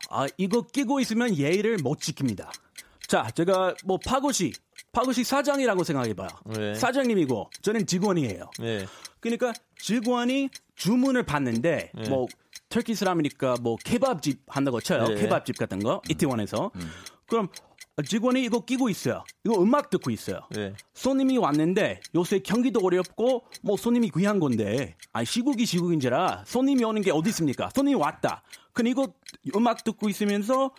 아, 0.09 0.27
이거 0.37 0.61
끼고 0.61 0.99
있으면 0.99 1.35
예의를 1.37 1.77
못 1.77 1.99
지킵니다. 1.99 2.49
자, 3.07 3.29
제가 3.31 3.75
뭐 3.85 3.97
파고시 4.05 4.53
파고시 4.91 5.23
사장이라고 5.23 5.83
생각해 5.83 6.13
봐요. 6.13 6.27
네. 6.45 6.73
사장님이고 6.75 7.51
저는 7.61 7.85
직원이에요. 7.85 8.49
네. 8.59 8.85
그러니까 9.19 9.53
직원이 9.77 10.49
주문을 10.75 11.23
받는데 11.23 11.91
네. 11.93 12.09
뭐 12.09 12.27
터키 12.69 12.93
사람이니까 12.95 13.55
뭐 13.61 13.75
케밥집 13.83 14.41
한다고 14.47 14.79
쳐요. 14.79 15.03
네. 15.07 15.15
케밥집 15.15 15.57
같은 15.57 15.79
거 15.79 16.01
이태원에서. 16.07 16.71
그럼 17.27 17.49
직원이 18.05 18.43
이거 18.43 18.63
끼고 18.63 18.89
있어요. 18.89 19.23
이거 19.43 19.61
음악 19.61 19.89
듣고 19.89 20.09
있어요. 20.11 20.39
네. 20.51 20.73
손님이 20.93 21.37
왔는데 21.37 21.99
요새 22.15 22.39
경기도 22.39 22.79
어렵고 22.83 23.43
뭐 23.63 23.75
손님이 23.75 24.11
귀한 24.15 24.39
건데 24.39 24.95
아 25.11 25.23
시국이 25.23 25.65
시국인지라 25.65 26.43
손님이 26.45 26.83
오는 26.83 27.01
게 27.01 27.11
어디 27.11 27.29
있습니까? 27.29 27.69
손님이 27.75 27.95
왔다. 27.95 28.43
근데 28.71 28.91
이거 28.91 29.13
음악 29.55 29.83
듣고 29.83 30.07
있으면서 30.07 30.71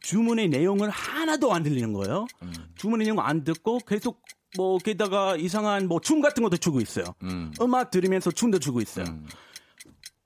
주문의 0.00 0.48
내용을 0.48 0.90
하나도 0.90 1.52
안 1.52 1.62
들리는 1.62 1.92
거예요. 1.92 2.26
주문의 2.74 3.04
내용 3.06 3.20
안 3.20 3.44
듣고 3.44 3.78
계속 3.78 4.22
뭐 4.56 4.78
게다가 4.78 5.36
이상한 5.36 5.86
뭐 5.88 6.00
춤 6.00 6.20
같은 6.20 6.42
것도 6.42 6.56
추고 6.56 6.80
있어요. 6.80 7.04
음. 7.22 7.52
음악 7.60 7.90
들으면서 7.90 8.30
춤도 8.32 8.58
추고 8.58 8.80
있어요. 8.80 9.04
음. 9.06 9.26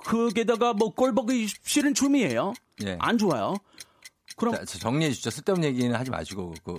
그 0.09 0.31
게다가 0.33 0.73
뭐 0.73 0.89
꼴보기 0.95 1.47
싫은 1.63 1.93
춤이에요. 1.93 2.55
예. 2.87 2.97
안 2.99 3.19
좋아요. 3.19 3.55
그럼 4.37 4.55
자, 4.55 4.65
저 4.65 4.79
정리해 4.79 5.13
주죠. 5.13 5.29
쓸데없는 5.29 5.69
얘기는 5.69 5.95
하지 5.95 6.11
마시고 6.11 6.55
그 6.65 6.77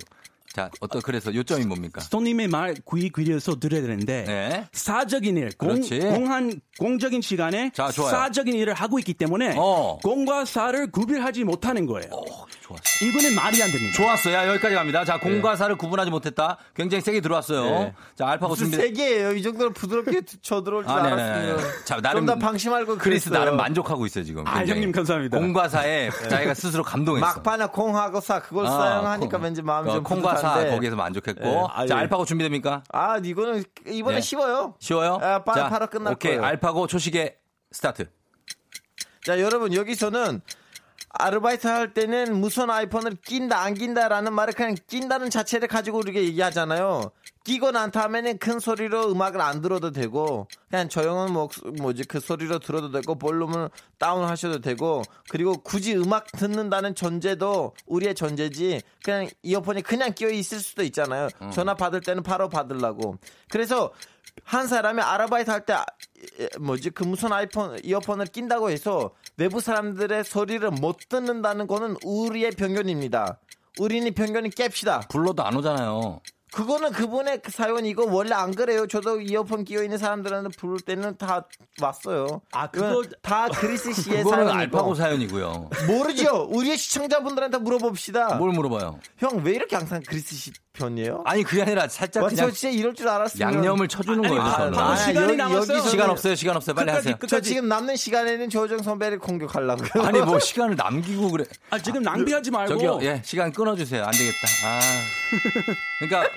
자, 0.52 0.68
어떤 0.80 1.00
그래서 1.00 1.32
요점이 1.32 1.64
뭡니까? 1.64 2.00
손님의 2.00 2.48
말 2.48 2.74
귀 2.74 3.08
귀려서 3.14 3.60
들어야 3.60 3.82
되는데 3.82 4.24
네. 4.24 4.66
사적인 4.72 5.36
일, 5.36 5.50
공. 5.56 5.80
공한 5.80 6.60
공적인 6.76 7.20
시간에 7.22 7.70
자. 7.72 7.92
사적인 7.92 8.52
일을 8.56 8.74
하고 8.74 8.98
있기 8.98 9.14
때문에 9.14 9.54
어. 9.56 9.98
공과 10.02 10.44
사를 10.44 10.90
구별하지 10.90 11.44
못하는 11.44 11.86
거예요. 11.86 12.10
좋았어. 12.70 13.04
이거는 13.04 13.34
말이 13.34 13.62
안 13.62 13.70
됩니다. 13.70 13.94
좋았어. 13.96 14.32
야, 14.32 14.46
여기까지 14.48 14.74
갑니다. 14.74 15.04
자, 15.04 15.18
공과 15.18 15.56
사를 15.56 15.76
구분하지 15.76 16.10
못했다. 16.10 16.56
굉장히 16.74 17.02
세게 17.02 17.20
들어왔어요. 17.20 17.64
네. 17.64 17.94
자, 18.16 18.28
알파고 18.28 18.52
무슨 18.52 18.70
준비. 18.70 18.76
세 18.76 18.92
개예요? 18.92 19.32
이 19.32 19.42
정도로 19.42 19.72
부드럽게 19.72 20.22
쳐들어올 20.42 20.84
줄 20.84 20.92
아, 20.92 21.02
네네. 21.02 21.22
알았으면 21.22 21.58
자, 21.84 22.00
나름 22.00 22.26
좀더 22.26 22.44
방심하고 22.44 22.98
크리스 22.98 23.28
그랬어요. 23.30 23.38
나름 23.44 23.56
만족하고 23.56 24.06
있어요, 24.06 24.24
지금. 24.24 24.46
아, 24.46 24.58
굉장히. 24.58 24.80
형님 24.80 24.92
감사합니다. 24.92 25.38
공과 25.38 25.68
사에 25.68 26.10
자기가 26.28 26.54
스스로 26.54 26.82
감동했어. 26.82 27.26
막판에 27.26 27.66
콩하고 27.66 28.20
사 28.20 28.40
그걸 28.40 28.66
아, 28.66 28.70
사용하니까 28.70 29.36
콩. 29.38 29.44
왠지 29.44 29.62
마음이 29.62 29.90
어, 29.90 29.94
좀 29.94 30.02
콩과 30.04 30.36
사 30.36 30.48
뿌듯한데. 30.54 30.74
거기에서 30.76 30.96
만족했고. 30.96 31.40
네. 31.44 31.66
아, 31.72 31.86
자, 31.86 31.94
예. 31.96 32.00
알파고 32.00 32.24
준비됩니까? 32.24 32.82
아 32.92 33.18
이거는 33.22 33.64
이번에 33.86 34.16
네. 34.16 34.20
쉬워요. 34.20 34.74
쉬워요? 34.78 35.18
아, 35.22 35.42
바, 35.42 35.54
자, 35.54 35.68
바로 35.68 35.86
끝날 35.86 36.12
오케이. 36.14 36.32
거예요. 36.36 36.44
알파고 36.44 36.86
초시계 36.86 37.36
스타트. 37.72 38.06
자 39.24 39.38
여러분 39.38 39.74
여기서는 39.74 40.40
아르바이트 41.12 41.66
할 41.66 41.92
때는 41.92 42.36
무선 42.36 42.70
이어폰을 42.70 43.16
낀다 43.24 43.60
안 43.60 43.74
낀다라는 43.74 44.32
말을 44.32 44.54
그냥 44.54 44.76
낀다는 44.86 45.28
자체를 45.28 45.66
가지고 45.66 45.98
우리가 45.98 46.20
얘기하잖아요. 46.20 47.10
끼고 47.42 47.72
난 47.72 47.90
다음에는 47.90 48.38
큰 48.38 48.60
소리로 48.60 49.10
음악을 49.10 49.40
안 49.40 49.60
들어도 49.60 49.90
되고 49.90 50.46
그냥 50.68 50.88
조용한 50.88 51.32
목 51.32 51.52
뭐지 51.78 52.04
그 52.04 52.20
소리로 52.20 52.58
들어도 52.58 52.92
되고 52.92 53.14
볼륨을 53.16 53.70
다운 53.98 54.24
하셔도 54.24 54.60
되고 54.60 55.02
그리고 55.28 55.54
굳이 55.54 55.96
음악 55.96 56.30
듣는다는 56.32 56.94
전제도 56.94 57.74
우리의 57.86 58.14
전제지 58.14 58.82
그냥 59.02 59.28
이어폰이 59.42 59.82
그냥 59.82 60.12
끼어 60.12 60.28
있을 60.28 60.60
수도 60.60 60.82
있잖아요. 60.84 61.28
전화 61.52 61.74
받을 61.74 62.00
때는 62.00 62.22
바로 62.22 62.48
받으려고. 62.48 63.16
그래서 63.48 63.90
한 64.44 64.66
사람이 64.66 65.00
아르바이트 65.02 65.50
할 65.50 65.64
때 65.64 65.76
뭐지 66.60 66.90
그 66.90 67.04
무선 67.04 67.32
아이폰 67.32 67.78
이어폰을 67.84 68.26
낀다고 68.26 68.70
해서 68.70 69.10
내부 69.36 69.60
사람들의 69.60 70.24
소리를 70.24 70.68
못 70.70 70.98
듣는다는 71.08 71.66
거는 71.66 71.96
우리의 72.04 72.52
편견입니다. 72.52 73.38
우리는 73.78 74.12
편견이 74.12 74.50
깹시다. 74.50 75.08
불러도 75.08 75.42
안 75.44 75.56
오잖아요. 75.56 76.20
그거는 76.52 76.90
그분의 76.90 77.42
그 77.42 77.52
사연이고 77.52 78.12
원래 78.12 78.34
안 78.34 78.52
그래요. 78.52 78.88
저도 78.88 79.20
이어폰 79.20 79.62
끼어 79.64 79.84
있는 79.84 79.98
사람들한테 79.98 80.48
부를 80.58 80.80
때는 80.80 81.16
다 81.16 81.46
왔어요. 81.80 82.40
아, 82.50 82.66
그거- 82.68 83.04
다 83.22 83.46
그리스 83.46 83.92
씨의 83.92 84.24
사연이고 84.24 84.52
알파고 84.58 84.94
사연이고요. 84.96 85.70
모르죠. 85.86 86.48
우리의 86.50 86.76
시청자분들한테 86.76 87.58
물어봅시다. 87.58 88.34
뭘 88.34 88.50
물어봐요? 88.50 88.98
형 89.18 89.42
왜 89.44 89.52
이렇게 89.52 89.76
항상 89.76 90.02
그리스 90.04 90.34
씨 90.34 90.50
편이에요? 90.80 91.22
아니, 91.26 91.42
그게 91.42 91.62
아니라 91.62 91.86
살짝 91.88 92.22
와, 92.22 92.28
그냥 92.28 92.46
저 92.48 92.52
진짜 92.52 92.76
이럴 92.76 92.94
줄 92.94 93.08
알았으면 93.08 93.54
양념을 93.54 93.86
쳐주는 93.88 94.18
아니, 94.18 94.28
거예요. 94.28 94.42
아, 94.42 94.56
저는. 94.56 94.72
바로 94.72 94.96
시간이 94.96 95.16
여기- 95.26 95.36
남았어요. 95.36 95.76
여기서 95.76 95.88
시간 95.90 96.10
없어요, 96.10 96.34
시간 96.34 96.56
없어요. 96.56 96.74
빨리 96.74 96.86
끝까지, 96.86 96.98
하세요. 97.08 97.14
끝까지. 97.18 97.30
저 97.30 97.40
지금 97.40 97.68
남는 97.68 97.96
시간에는 97.96 98.50
조정 98.50 98.82
선배를 98.82 99.18
공격하려고요. 99.18 100.04
아니, 100.04 100.20
뭐 100.20 100.38
시간을 100.38 100.76
남기고 100.76 101.30
그래. 101.30 101.44
아, 101.70 101.78
지금 101.78 102.02
낭비하지 102.02 102.50
말고 102.50 102.72
저기요, 102.74 102.98
예, 103.02 103.22
시간 103.24 103.52
끊어주세요. 103.52 104.02
안 104.04 104.10
되겠다. 104.10 104.38
아. 104.64 104.80
그러니까 106.00 106.30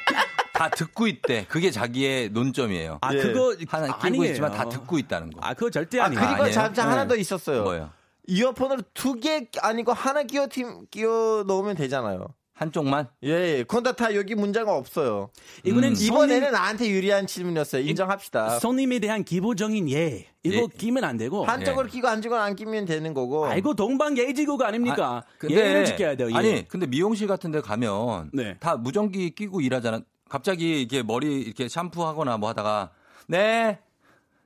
다 0.54 0.70
듣고 0.70 1.08
있대. 1.08 1.46
그게 1.50 1.72
자기의 1.72 2.30
논점이에요. 2.30 3.00
아, 3.02 3.14
예. 3.14 3.18
그거 3.20 3.56
하나 3.68 3.88
끼고 3.88 4.00
아니에요. 4.08 4.26
있지만 4.32 4.52
다 4.52 4.68
듣고 4.70 4.98
있다는 5.00 5.32
거. 5.32 5.40
아, 5.42 5.54
그거 5.54 5.70
절대 5.70 6.00
아, 6.00 6.06
아니에요. 6.06 6.20
그리고 6.22 6.34
아니에요? 6.44 6.52
잠깐 6.54 6.90
하나 6.90 7.04
네. 7.04 7.08
더 7.10 7.16
있었어요. 7.16 7.64
뭐예요? 7.64 7.90
이어폰을 8.28 8.84
두 8.94 9.20
개 9.20 9.48
아니고 9.62 9.92
하나 9.94 10.24
끼워 10.24 10.48
팀 10.50 10.86
끼워 10.92 11.44
넣으면 11.46 11.76
되잖아요. 11.76 12.28
한쪽만? 12.64 13.08
예, 13.24 13.30
예. 13.30 13.66
그런데 13.68 13.94
다 13.94 14.16
여기 14.16 14.36
문제가 14.36 14.76
없어요. 14.76 15.30
이거는 15.64 15.90
음. 15.90 15.96
이번에는 16.00 16.52
나한테 16.52 16.90
유리한 16.90 17.28
질문이었어요. 17.28 17.84
인정합시다. 17.84 18.60
손님에 18.60 19.00
대한 19.00 19.24
기본적인 19.24 19.90
예. 19.92 20.28
이거 20.44 20.58
예. 20.64 20.78
끼면 20.78 21.04
안 21.04 21.18
되고. 21.18 21.44
한쪽을 21.46 21.86
예. 21.86 21.90
끼고 21.90 22.08
한쪽을 22.08 22.38
안 22.38 22.56
끼면 22.56 22.86
되는 22.86 23.14
거고. 23.14 23.46
아이고 23.46 23.74
동방 23.76 24.18
예지구가 24.18 24.68
아닙니까? 24.68 25.24
예를 25.50 25.86
지켜야 25.86 26.16
돼요. 26.16 26.30
예. 26.32 26.36
아니, 26.36 26.68
근데 26.68 26.88
미용실 26.88 27.28
같은 27.28 27.52
데 27.52 27.62
가면 27.62 28.32
네. 28.34 28.58
다 28.60 28.76
무전기 28.78 29.32
끼고 29.32 29.62
일하잖아. 29.62 30.02
갑자기 30.30 30.82
이렇게 30.82 31.04
머리 31.04 31.42
이렇게 31.42 31.68
샴푸하거나 31.68 32.38
뭐 32.38 32.50
하다가 32.50 32.92
네. 33.28 33.80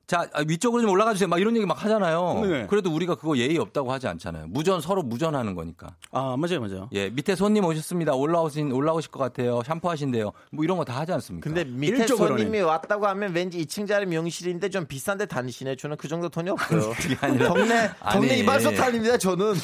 자, 0.08 0.26
아, 0.32 0.42
위쪽으로 0.48 0.82
좀 0.82 0.90
올라가 0.92 1.12
주세요. 1.12 1.28
막 1.28 1.38
이런 1.38 1.54
얘기 1.58 1.66
막 1.66 1.84
하잖아요. 1.84 2.40
네. 2.46 2.66
그래도 2.70 2.90
우리가 2.94 3.16
그거 3.16 3.38
예의 3.38 3.58
없다고 3.58 3.92
하지 3.92 4.08
않잖아요. 4.08 4.48
무전 4.48 4.80
서로 4.80 5.04
무전하는 5.04 5.54
거니까. 5.54 5.96
아 6.12 6.38
맞아요, 6.38 6.62
맞아요. 6.62 6.90
예, 6.94 7.10
밑에 7.10 7.36
손님 7.36 7.66
오셨습니다. 7.66 8.14
올라오신 8.14 8.72
올라오실 8.72 9.12
것 9.12 9.20
같아요. 9.20 9.62
샴푸하신대요. 9.66 10.32
뭐 10.54 10.64
이런 10.64 10.78
거 10.78 10.86
다 10.86 10.98
하지 10.98 11.12
않습니까? 11.12 11.44
근데 11.44 11.66
밑에 11.66 11.98
일적으로는. 11.98 12.38
손님이 12.38 12.62
왔다고 12.62 13.06
하면 13.08 13.34
왠지 13.36 13.58
2층 13.66 13.86
짜리 13.86 14.06
명실인데 14.06 14.70
좀 14.70 14.86
비싼데 14.86 15.26
다니시네. 15.26 15.76
저는 15.76 15.98
그 15.98 16.08
정도 16.08 16.30
돈이 16.30 16.52
없어요. 16.52 16.94
아니라 17.20 17.50
동네 17.50 17.90
동네 18.14 18.30
아니. 18.32 18.40
이발소 18.40 18.72
다닙니다. 18.76 19.18
저는. 19.18 19.56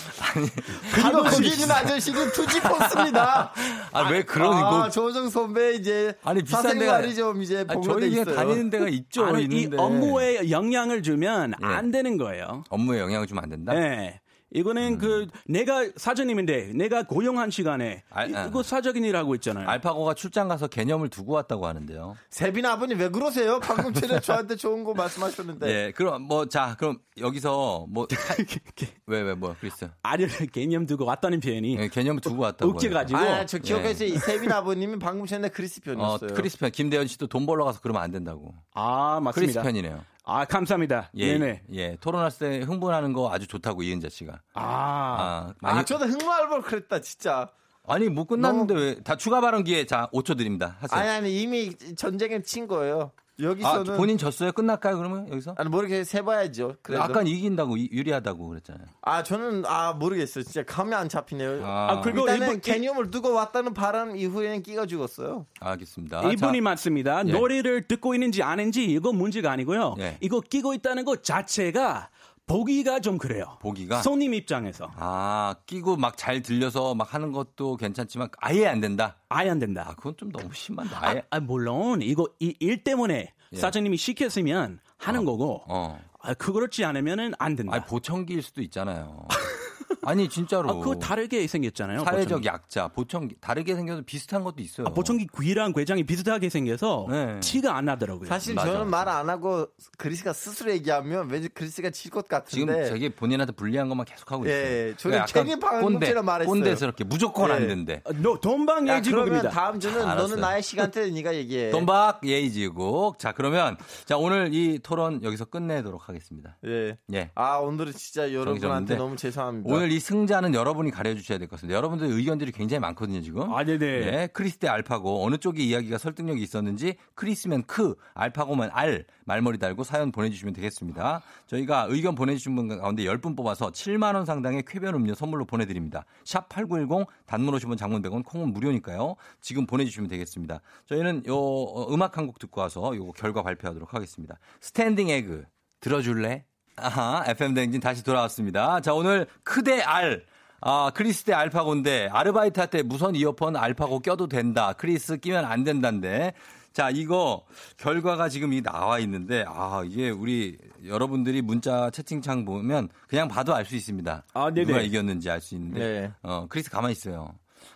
그리고 0.93 1.23
거기 1.23 1.47
있는 1.47 1.71
아저씨는 1.71 2.31
투지 2.33 2.59
포스입니다. 2.59 3.53
아, 3.93 4.09
왜 4.09 4.23
그런 4.23 4.51
아, 4.57 4.69
거 4.69 4.89
조정 4.89 5.29
선배 5.29 5.75
이제 5.75 6.13
아니, 6.23 6.43
비싼 6.43 6.77
데가- 6.77 7.15
좀 7.15 7.41
이제 7.41 7.63
아, 7.67 7.73
보고돼 7.73 8.09
저희 8.09 8.23
그냥. 8.25 8.35
다니는 8.35 8.69
데가 8.69 8.89
있죠. 8.89 9.25
아니, 9.25 9.43
이 9.43 9.45
있는데. 9.45 9.77
업무에 9.77 10.32
영향을 10.49 11.03
주면 11.03 11.53
예. 11.61 11.65
안 11.65 11.91
되는 11.91 12.17
거예요. 12.17 12.63
업무에 12.69 12.99
영향을 12.99 13.27
주면 13.27 13.43
안 13.43 13.49
된다. 13.49 13.73
네. 13.73 14.19
이거는 14.55 14.99
그 14.99 15.25
내가 15.47 15.84
사장님인데 15.95 16.73
내가 16.75 17.01
고용한 17.07 17.49
시간에 17.49 18.03
알- 18.11 18.29
이- 18.29 18.36
아. 18.36 18.45
이거 18.45 18.61
사적인 18.61 19.03
일 19.03 19.15
하고 19.15 19.34
있잖아요. 19.34 19.67
알파고가 19.67 20.13
출장 20.13 20.47
가서 20.47 20.67
개념을 20.67 21.09
두고 21.09 21.34
왔다고 21.34 21.65
하는데요. 21.65 22.15
세빈 22.29 22.63
아버님 22.63 22.99
왜 22.99 23.09
그러세요? 23.09 23.59
방금 23.59 23.91
전에 23.93 24.19
저한테 24.21 24.55
좋은 24.55 24.84
거 24.84 24.93
말씀하셨는데. 24.93 25.67
예, 25.67 25.91
그럼 25.95 26.21
뭐 26.21 26.45
자, 26.47 26.75
그럼 26.77 26.99
여기서 27.19 27.88
뭐 27.89 28.05
왜 29.07 29.21
왜 29.23 29.34
뭐 29.34 29.55
그랬어? 29.59 29.88
아니 30.03 30.27
개념 30.51 30.86
두고 30.86 31.05
왔다는 31.05 31.39
표현이 31.39 31.77
예, 31.79 31.88
개념을 31.88 32.21
두고 32.21 32.43
왔다고. 32.43 32.73
웃겨가지고 32.73 33.17
아, 33.19 33.45
저 33.47 33.57
기억해서 33.57 34.05
이 34.05 34.11
세빈 34.19 34.51
아버님이 34.51 34.99
방금 34.99 35.25
전에 35.25 35.49
크리스 35.49 35.79
어, 35.79 35.84
편이었어요. 35.84 36.34
크리스 36.36 36.59
편 36.59 36.69
김대현 36.69 37.07
씨도 37.07 37.25
돈 37.25 37.47
벌러 37.47 37.65
가서 37.65 37.79
그러면 37.81 38.03
안 38.03 38.11
된다고. 38.11 38.53
아 38.75 39.19
크리스 39.34 39.57
맞습니다. 39.57 39.61
편이네요. 39.63 40.03
아 40.26 40.45
감사합니다. 40.45 41.09
예, 41.15 41.38
네네. 41.38 41.63
예, 41.74 41.97
토론할 41.99 42.32
때 42.32 42.59
흥분하는 42.59 43.11
거 43.13 43.32
아주 43.32 43.45
좋다고 43.47 43.84
이은자 43.84 44.09
씨가. 44.09 44.41
아, 44.53 44.63
아, 44.63 45.53
많이 45.59 45.80
아, 45.80 45.84
저도 45.84 46.05
흑마을볼 46.05 46.61
그랬다, 46.61 47.01
진짜. 47.01 47.49
아니 47.86 48.07
뭐 48.07 48.24
끝났는데 48.24 48.74
왜다 48.74 49.17
추가 49.17 49.41
발언 49.41 49.65
기회 49.65 49.86
자 49.86 50.09
5초 50.13 50.38
드립니다. 50.38 50.78
하세요. 50.80 50.97
아니, 50.99 51.09
아니, 51.09 51.41
이미 51.41 51.76
전쟁에 51.97 52.41
친 52.41 52.67
거예요. 52.67 53.11
아, 53.39 53.43
여기서는. 53.43 53.97
본인 53.97 54.17
졌어요? 54.17 54.51
끝날까요? 54.51 54.95
그러면 54.97 55.27
여기서? 55.29 55.55
아니, 55.57 55.67
모르게 55.69 56.03
세봐야죠. 56.03 56.75
그래도. 56.84 57.01
아까 57.03 57.23
이긴다고 57.23 57.77
이- 57.77 57.89
유리하다고 57.91 58.47
그랬잖아요. 58.47 58.86
아, 59.01 59.23
저는, 59.23 59.65
아, 59.65 59.93
모르겠어요. 59.93 60.43
진짜 60.43 60.63
감이 60.63 60.93
안 60.93 61.09
잡히네요. 61.09 61.65
아, 61.65 62.01
그리고 62.01 62.21
일단은 62.21 62.47
이분- 62.47 62.61
개념을 62.61 63.09
두고 63.09 63.34
왔다는 63.34 63.73
바람 63.73 64.15
이후에는 64.15 64.61
끼가 64.61 64.86
죽었어요. 64.86 65.47
알겠습니다. 65.59 66.31
이분이 66.31 66.57
자, 66.59 66.63
맞습니다. 66.63 67.23
예. 67.27 67.31
노래를 67.31 67.88
듣고 67.88 68.13
있는지 68.13 68.43
아는지 68.43 68.86
이거 68.86 69.11
문제가 69.11 69.51
아니고요. 69.51 69.95
예. 69.99 70.17
이거 70.21 70.39
끼고 70.39 70.75
있다는 70.75 71.03
것 71.03 71.23
자체가 71.23 72.09
보기가 72.45 72.99
좀 72.99 73.17
그래요. 73.17 73.57
보기가 73.61 74.01
손님 74.01 74.33
입장에서 74.33 74.91
아 74.95 75.55
끼고 75.65 75.95
막 75.97 76.17
잘 76.17 76.41
들려서 76.41 76.93
막 76.93 77.13
하는 77.13 77.31
것도 77.31 77.77
괜찮지만 77.77 78.29
아예 78.39 78.67
안 78.67 78.79
된다. 78.81 79.18
아예 79.30 79.49
안 79.49 79.59
된다. 79.59 79.85
아 79.89 79.95
그건 79.95 80.15
좀 80.18 80.31
너무 80.31 80.53
심한데. 80.53 80.95
아, 80.95 80.99
아예 81.01 81.23
아, 81.30 81.39
물론 81.39 82.01
이거 82.01 82.27
이 82.39 82.53
일 82.59 82.84
때문에 82.84 83.34
예. 83.53 83.57
사장님이 83.57 83.97
시켰으면 83.97 84.80
하는 84.97 85.26
거고 85.26 85.63
어. 85.68 85.99
아, 86.22 86.34
그렇지 86.34 86.84
않으면은 86.85 87.34
안 87.39 87.55
된다. 87.55 87.73
아니 87.76 87.85
보청기일 87.85 88.41
수도 88.41 88.61
있잖아요. 88.61 89.26
아니 90.05 90.27
진짜로. 90.30 90.69
아, 90.69 90.73
그거 90.73 90.95
다르게 90.95 91.45
생겼잖아요. 91.47 92.03
사회적 92.03 92.23
보청기. 92.27 92.47
약자, 92.47 92.88
보청기 92.89 93.35
다르게 93.39 93.75
생겨서 93.75 94.01
비슷한 94.05 94.43
것도 94.43 94.61
있어요. 94.61 94.88
아, 94.88 94.89
보청기 94.91 95.27
귀랑 95.39 95.73
괴장이 95.73 96.03
비슷하게 96.03 96.49
생겨서 96.49 97.07
네. 97.09 97.39
티가 97.39 97.75
안 97.75 97.85
나더라고요. 97.85 98.27
사실 98.27 98.55
맞아. 98.55 98.71
저는 98.71 98.89
말 98.89 99.03
안 99.07 99.30
하고 99.30 99.67
크리스가 99.97 100.34
스스로 100.34 100.71
얘기하면 100.71 101.30
왠지 101.30 101.47
크리스가 101.49 101.89
질 101.91 102.06
것 102.06 102.26
지금 102.47 102.67
같은데. 102.67 102.89
자기 102.89 103.09
본인한테 103.09 103.51
불리한 103.53 103.89
것만 103.89 104.05
계속 104.05 104.31
하고 104.31 104.45
있어요. 104.45 104.55
예, 104.57 104.93
저는 104.97 105.25
괜히 105.27 105.59
방금처럼 105.59 106.25
말했어요. 106.25 106.51
꼰대스럽게 106.51 107.03
무조건 107.03 107.51
안 107.51 107.63
예. 107.63 107.67
된대. 107.67 108.01
아, 108.05 108.11
No, 108.14 108.39
동방예의지국입니다. 108.39 109.49
다음 109.49 109.80
주는 109.80 110.01
알았어요. 110.01 110.15
너는 110.27 110.39
나의 110.41 110.63
시간대 110.63 111.09
네가 111.11 111.35
얘기해. 111.35 111.71
동방예의지국. 111.72 113.19
자 113.19 113.31
그러면 113.34 113.77
자 114.05 114.17
오늘 114.17 114.53
이 114.53 114.80
토론 114.80 115.23
여기서 115.23 115.45
끝내도록 115.45 116.07
하겠습니다. 116.09 116.57
예. 116.65 116.97
예. 117.13 117.31
아 117.35 117.57
오늘은 117.57 117.93
진짜 117.93 118.23
여러분한테 118.34 118.59
정해졌는데 118.61 118.95
너무 118.95 119.15
죄송합니다. 119.15 119.73
오늘 119.75 119.91
이 119.94 119.99
승자는 119.99 120.53
여러분이 120.53 120.90
가려주셔야 120.91 121.38
될 121.38 121.48
것 121.48 121.57
같습니다. 121.57 121.78
여러분들 121.78 122.07
의견들이 122.07 122.52
굉장히 122.52 122.80
많거든요, 122.82 123.22
지금. 123.22 123.53
아, 123.53 123.64
네네. 123.64 123.86
예, 123.86 124.30
크리스 124.34 124.57
대 124.57 124.68
알파고 124.68 125.26
어느 125.26 125.38
쪽이 125.38 125.68
이야기가 125.68 125.98
설득력이 125.98 126.41
있었는지 126.41 126.95
크리스면 127.15 127.64
크, 127.65 127.95
알파고면 128.15 128.72
알 128.74 129.06
말머리 129.26 129.57
달고 129.60 129.84
사연 129.84 130.11
보내주시면 130.11 130.53
되겠습니다. 130.53 131.22
저희가 131.48 131.88
의견 131.90 132.15
보내주신 132.15 132.56
분 132.56 132.68
가운데 132.68 133.03
10분 133.03 133.38
뽑아서 133.38 133.72
7만 133.72 134.15
원 134.15 134.26
상당의 134.26 134.64
쾌변 134.68 134.95
음료 134.95 135.14
선물로 135.14 135.45
보내드립니다. 135.45 136.06
샵 136.26 136.49
#8910 136.49 137.06
단문 137.26 137.53
50원, 137.56 137.78
장문 137.78 138.02
100원, 138.02 138.24
콩은 138.26 138.52
무료니까요. 138.53 139.15
지금 139.41 139.65
보내주시면 139.65 140.10
되겠습니다. 140.10 140.61
저희는 140.88 141.24
요 141.28 141.38
어, 141.38 141.94
음악 141.94 142.18
한 142.18 142.24
곡 142.24 142.40
듣고 142.40 142.61
와서 142.61 142.95
요 142.95 143.11
결과 143.11 143.44
발표하도록 143.44 143.94
하겠습니다. 143.94 144.40
스탠딩 144.61 145.10
에그 145.10 145.44
들어줄래? 145.82 146.45
아하, 146.75 147.23
FM 147.27 147.53
댕진 147.53 147.79
다시 147.81 148.03
돌아왔습니다. 148.03 148.79
자, 148.81 148.93
오늘 148.93 149.27
크대 149.43 149.81
알. 149.81 150.23
아, 150.61 150.91
크리스 150.93 151.23
대 151.23 151.33
알파고인데, 151.33 152.09
아르바이트 152.11 152.59
할 152.59 152.69
때 152.69 152.81
무선 152.83 153.15
이어폰 153.15 153.55
알파고 153.55 153.99
껴도 153.99 154.27
된다. 154.27 154.73
크리스 154.73 155.17
끼면 155.17 155.45
안 155.45 155.63
된다인데. 155.63 156.33
자, 156.71 156.89
이거 156.89 157.45
결과가 157.77 158.29
지금 158.29 158.53
이 158.53 158.61
나와 158.63 158.97
있는데, 158.99 159.45
아, 159.47 159.83
이게 159.85 160.09
우리 160.09 160.57
여러분들이 160.85 161.41
문자 161.43 161.89
채팅창 161.91 162.45
보면 162.45 162.89
그냥 163.07 163.27
봐도 163.27 163.53
알 163.53 163.65
수 163.65 163.75
있습니다. 163.75 164.23
아, 164.33 164.51
네네. 164.51 164.65
누가 164.67 164.81
이겼는지 164.81 165.29
알 165.29 165.41
수 165.41 165.53
있는데. 165.55 165.79
네. 165.79 166.11
어, 166.23 166.47
크리스 166.49 166.71
가만히 166.71 166.93
있어요. 166.93 167.35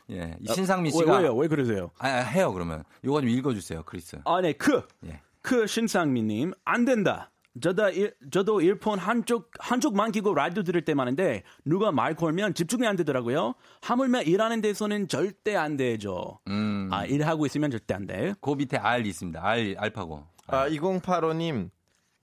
예. 0.10 0.36
이 0.40 0.50
아, 0.50 0.54
신상민 0.54 0.92
왜, 0.94 0.98
씨가. 1.00 1.18
왜요? 1.18 1.36
왜 1.36 1.48
그러세요? 1.48 1.92
아, 2.00 2.08
아, 2.08 2.12
해요, 2.22 2.52
그러면. 2.54 2.84
요거 3.04 3.22
좀 3.22 3.30
읽어주세요, 3.30 3.84
크리스. 3.84 4.18
아, 4.26 4.42
네, 4.42 4.54
크. 4.54 4.82
예. 5.06 5.20
크 5.44 5.68
신상민님, 5.68 6.54
안 6.66 6.86
된다. 6.86 7.30
저도, 7.62 7.90
일, 7.90 8.16
저도 8.32 8.62
이어폰 8.62 9.00
한쪽, 9.00 9.52
한쪽만 9.60 10.12
끼고 10.12 10.34
라디오 10.34 10.64
들을 10.64 10.84
때 10.84 10.94
많은데, 10.94 11.44
누가 11.66 11.92
말 11.92 12.16
걸면 12.16 12.54
집중이 12.54 12.86
안 12.86 12.96
되더라고요. 12.96 13.56
하물며 13.82 14.24
일하는 14.24 14.62
데서는 14.62 15.08
절대 15.08 15.56
안 15.56 15.78
되죠. 15.78 16.40
음. 16.48 16.90
아, 16.92 17.06
일하고 17.06 17.46
있으면 17.46 17.72
절대 17.72 17.94
안 17.94 18.06
돼. 18.06 18.34
그 18.42 18.52
밑에 18.52 18.78
알 18.78 19.06
있습니다. 19.06 19.44
알, 19.44 19.76
알파고. 19.78 20.24
아, 20.48 20.70
2085님, 20.70 21.70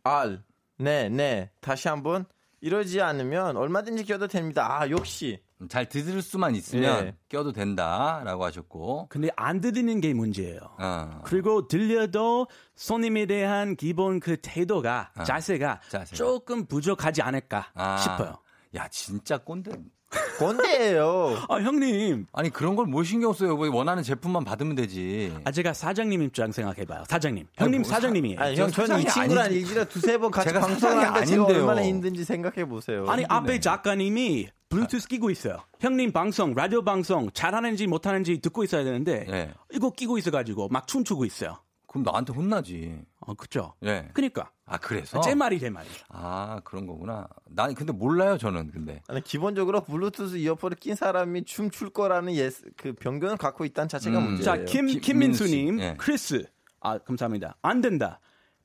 알, 0.04 0.42
네, 0.78 1.08
네. 1.08 1.50
다시 1.60 1.88
한번. 1.88 2.26
이러지 2.60 3.02
않으면 3.02 3.58
얼마든지 3.58 4.04
껴도 4.04 4.26
됩니다. 4.26 4.80
아, 4.80 4.88
역시. 4.88 5.38
잘 5.68 5.88
들을 5.88 6.20
수만 6.20 6.54
있으면 6.54 7.06
예. 7.06 7.16
껴도 7.28 7.52
된다라고 7.52 8.44
하셨고. 8.44 9.06
근데 9.08 9.28
안 9.36 9.60
들리는 9.60 10.00
게 10.00 10.12
문제예요. 10.12 10.58
어. 10.78 11.20
그리고 11.24 11.68
들려도 11.68 12.48
손님에 12.74 13.26
대한 13.26 13.76
기본 13.76 14.20
그 14.20 14.36
태도가, 14.42 15.12
어. 15.16 15.22
자세가, 15.24 15.80
자세가. 15.88 16.16
조금 16.16 16.66
부족하지 16.66 17.22
않을까 17.22 17.70
아. 17.74 17.96
싶어요. 17.98 18.36
야, 18.74 18.88
진짜 18.88 19.38
꼰대. 19.38 19.70
꼰대예요. 20.38 21.38
아, 21.48 21.56
형님. 21.56 22.26
아니, 22.32 22.50
그런 22.50 22.76
걸 22.76 22.86
뭘 22.86 23.04
신경 23.04 23.32
써요. 23.32 23.56
뭐 23.56 23.68
원하는 23.74 24.02
제품만 24.02 24.44
받으면 24.44 24.74
되지. 24.76 25.32
아, 25.44 25.50
제가 25.50 25.72
사장님 25.72 26.22
입장 26.22 26.52
생각해봐요. 26.52 27.04
사장님. 27.08 27.46
형님 27.56 27.82
뭐 27.82 27.90
사장님이에요. 27.90 28.40
아니, 28.40 28.56
형, 28.56 28.70
저는 28.70 29.00
이 29.00 29.06
친구랑. 29.06 29.52
일주일에 29.52 29.84
두세 29.86 30.18
번 30.18 30.30
같이 30.30 30.48
제가 30.48 30.60
방송을 30.60 30.80
사장이 30.80 31.04
하는데 31.04 31.26
제가 31.26 31.42
아닌데요. 31.44 31.62
얼마나 31.68 31.86
힘든지 31.86 32.24
생각해 32.24 32.64
보세요. 32.66 33.06
아니 33.08 33.24
앞에 33.28 33.58
작가님이 33.60 34.48
블루투스 34.74 35.08
끼고 35.08 35.30
있어요. 35.30 35.58
형님 35.80 36.12
방송 36.12 36.52
라디오 36.54 36.82
방송 36.82 37.30
잘하는지 37.30 37.86
못하는지 37.86 38.38
듣고 38.40 38.64
있어야 38.64 38.82
되는데 38.84 39.26
예. 39.30 39.54
이거 39.72 39.90
끼고 39.90 40.18
있어가지고 40.18 40.68
막 40.68 40.86
춤추고 40.88 41.24
있어요. 41.24 41.58
그럼 41.86 42.02
나한테 42.02 42.32
혼나지. 42.32 43.02
어 43.20 43.34
그죠? 43.34 43.74
예. 43.84 44.08
그니까 44.12 44.50
아, 44.66 44.78
그래서? 44.78 45.20
제 45.20 45.34
말이 45.34 45.60
제 45.60 45.70
말이. 45.70 45.86
아, 46.08 46.60
그런 46.64 46.86
거구나. 46.86 47.28
난 47.46 47.72
근데 47.74 47.92
몰라요, 47.92 48.36
저는 48.36 48.72
근데. 48.72 49.00
아니, 49.08 49.22
기본적으로 49.22 49.82
블루투스 49.84 50.36
이어폰을 50.38 50.76
낀 50.78 50.94
사람이 50.96 51.44
춤출 51.44 51.90
거라는 51.90 52.34
예, 52.34 52.50
그 52.76 52.94
편견을 52.94 53.36
갖고 53.36 53.64
있다는 53.64 53.88
자체가 53.88 54.18
음. 54.18 54.24
문제예요. 54.24 54.44
자김 54.66 54.86
김- 54.86 55.00
김민수님. 55.00 55.80
예. 55.80 55.94
크리스 55.98 56.44
아 56.80 56.98
감사합니다. 56.98 57.56
안 57.62 57.80
된다. 57.80 58.18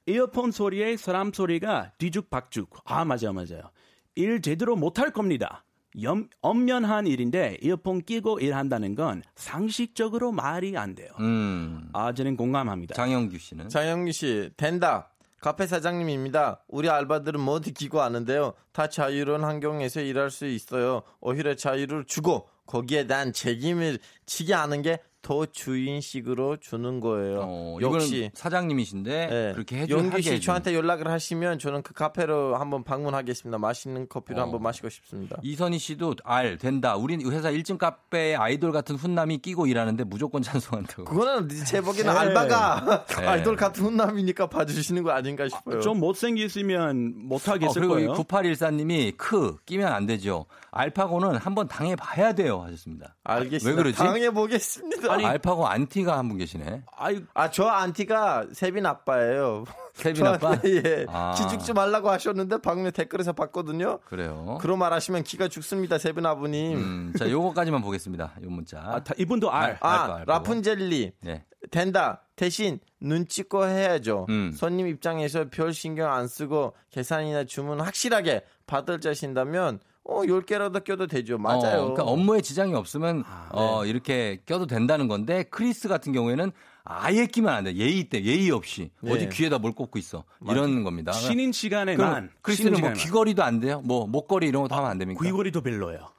이어폰 0.08 0.52
소리에 0.52 0.98
사람 0.98 1.32
소리가 1.32 1.92
뒤죽박죽. 2.00 2.70
아 2.86 3.06
맞아요 3.06 3.32
맞아요. 3.34 3.70
일 4.16 4.42
제대로 4.42 4.76
못할 4.76 5.12
겁니다. 5.12 5.64
염, 6.02 6.28
엄연한 6.42 7.08
일인데 7.08 7.58
이어폰 7.62 8.02
끼고 8.02 8.40
일한다는 8.40 8.96
건 8.96 9.24
상식적으로 9.36 10.32
말이 10.32 10.78
안 10.78 10.96
돼요. 10.96 11.10
음. 11.20 11.90
아 11.94 12.14
저는 12.14 12.38
공감합니다. 12.38 12.96
장영규 12.96 13.38
씨는. 13.38 13.70
장영기 13.70 14.14
씨, 14.14 14.50
된다. 14.56 15.10
카페 15.42 15.66
사장님입니다. 15.68 16.64
우리 16.68 16.90
알바들은 16.90 17.40
뭐든 17.40 17.74
기고 17.74 18.02
아는데요. 18.02 18.54
다 18.74 18.88
자유로운 18.88 19.44
환경에서 19.44 20.02
일할 20.02 20.32
수 20.32 20.46
있어요. 20.46 21.02
오히려 21.22 21.56
자유를 21.56 22.06
주고 22.06 22.50
거기에 22.66 23.08
대한 23.08 23.32
책임을 23.34 24.00
지게 24.26 24.54
하는 24.54 24.82
게 24.82 25.00
더 25.22 25.46
주인식으로 25.46 26.58
주는 26.58 27.00
거예요. 27.00 27.42
어, 27.44 27.78
역시 27.82 28.32
사장님이신데 28.34 29.30
예. 29.32 29.54
그렇게 29.54 29.80
해줘 29.80 29.96
용기 29.96 30.10
하게 30.10 30.22
씨. 30.22 30.42
저한테 30.42 30.74
연락을 30.74 31.10
하시면 31.10 31.60
저는 31.60 31.82
그 31.82 31.94
카페로 31.94 32.56
한번 32.56 32.84
방문하겠습니다. 32.84 33.58
맛있는 33.58 34.08
커피를 34.08 34.40
어. 34.40 34.46
한번 34.46 34.62
마시고 34.62 34.90
싶습니다. 34.90 35.38
이선희 35.44 35.78
씨도 35.78 36.16
알 36.24 36.58
된다. 36.58 36.96
우린 36.96 37.22
회사 37.32 37.52
1층 37.52 37.78
카페에 37.78 38.36
아이돌 38.36 38.72
같은 38.72 38.96
훈남이 38.96 39.40
끼고 39.40 39.68
일하는데 39.68 40.04
무조건 40.06 40.42
찬성한다고. 40.42 41.04
그거는 41.04 41.50
제 41.66 41.82
보기에는 41.82 42.14
네. 42.14 42.20
알바가 42.20 43.06
네. 43.08 43.28
아이돌 43.28 43.56
같은 43.56 43.84
훈남이니까 43.86 44.48
봐주시는 44.48 45.04
거 45.04 45.12
아닌가 45.12 45.48
싶어요. 45.50 45.82
좀 45.82 46.00
못생겼으면 46.00 47.14
어, 47.16 47.20
못하겠을 47.28 47.82
그리고 47.82 47.94
거예요. 47.96 48.14
9814님이 48.14 49.18
크 49.18 49.58
끼면 49.66 49.92
안 49.92 50.06
되죠. 50.06 50.46
알파고는 50.72 51.36
한번 51.38 51.68
당해 51.68 51.96
봐야 51.96 52.34
돼요 52.34 52.62
하셨습니다. 52.62 53.16
알겠습니다. 53.24 53.70
왜 53.70 53.76
그러지? 53.76 53.98
당해보겠습니다. 53.98 55.09
아니, 55.12 55.26
알파고 55.26 55.68
안티가 55.68 56.18
한 56.18 56.30
분 56.30 56.38
계시네. 56.38 56.84
아이, 56.98 57.22
아, 57.34 57.50
저 57.50 57.66
안티가 57.66 58.48
세빈 58.54 58.86
아빠예요. 58.86 59.64
세빈 59.94 60.26
아빠? 60.26 60.52
예. 60.66 61.06
아. 61.10 61.34
기죽지 61.38 61.74
말라고 61.74 62.10
하셨는데 62.10 62.58
방금 62.62 62.90
댓글에서 62.92 63.34
봤거든요. 63.34 64.00
그래요. 64.06 64.58
그런 64.62 64.80
말 64.80 64.94
하시면 64.94 65.24
기가 65.24 65.48
죽습니다, 65.48 65.98
세빈 65.98 66.26
아버님. 66.26 66.78
음, 66.78 67.14
자, 67.18 67.30
요거까지만 67.30 67.82
보겠습니다. 67.82 68.34
요 68.44 68.50
문자. 68.50 68.80
아, 68.80 69.04
다- 69.04 69.14
이분도 69.18 69.52
알. 69.52 69.78
아, 69.82 70.04
알바고. 70.04 70.24
라푼젤리. 70.32 71.14
네. 71.22 71.46
된다. 71.72 72.22
대신 72.38 72.80
눈치껏 73.02 73.68
해야죠. 73.70 74.26
음. 74.30 74.52
손님 74.56 74.88
입장에서 74.88 75.50
별 75.50 75.74
신경 75.74 76.12
안 76.14 76.28
쓰고 76.28 76.74
계산이나 76.92 77.44
주문 77.44 77.82
확실하게 77.82 78.44
받을 78.66 79.02
자신다면 79.02 79.80
어, 80.10 80.22
10개라도 80.24 80.84
껴도 80.84 81.06
되죠. 81.08 81.38
맞아요. 81.38 81.58
어, 81.58 81.94
그러니까 81.94 82.04
업무에 82.04 82.42
지장이 82.42 82.74
없으면 82.74 83.24
어, 83.52 83.86
이렇게 83.86 84.42
껴도 84.46 84.66
된다는 84.66 85.08
건데 85.08 85.44
크리스 85.44 85.88
같은 85.88 86.14
경우에는 86.14 86.52
아예 86.84 87.28
끼면 87.28 87.54
안 87.54 87.64
돼. 87.66 87.76
예의 87.76 88.06
때 88.10 88.24
예의 88.24 88.50
없이 88.50 88.90
네. 89.02 89.12
어디 89.14 89.30
귀에다 89.30 89.60
뭘 89.60 89.74
꽂고 89.74 90.00
있어. 90.00 90.24
이런 90.50 90.84
겁니다. 90.84 91.12
쉬는 91.12 91.36
그럼 91.38 91.52
시간에만 91.54 92.32
크리스는 92.42 92.72
뭐 92.72 92.78
시간에만. 92.78 92.98
귀걸이도 92.98 93.44
안 93.44 93.60
돼요? 93.60 93.82
뭐 93.86 94.08
목걸이 94.08 94.48
이런 94.48 94.64
것도 94.64 94.76
하면 94.76 94.90
안 94.90 94.98
됩니까? 94.98 95.24
귀걸이도 95.24 95.62
별로예요. 95.62 96.10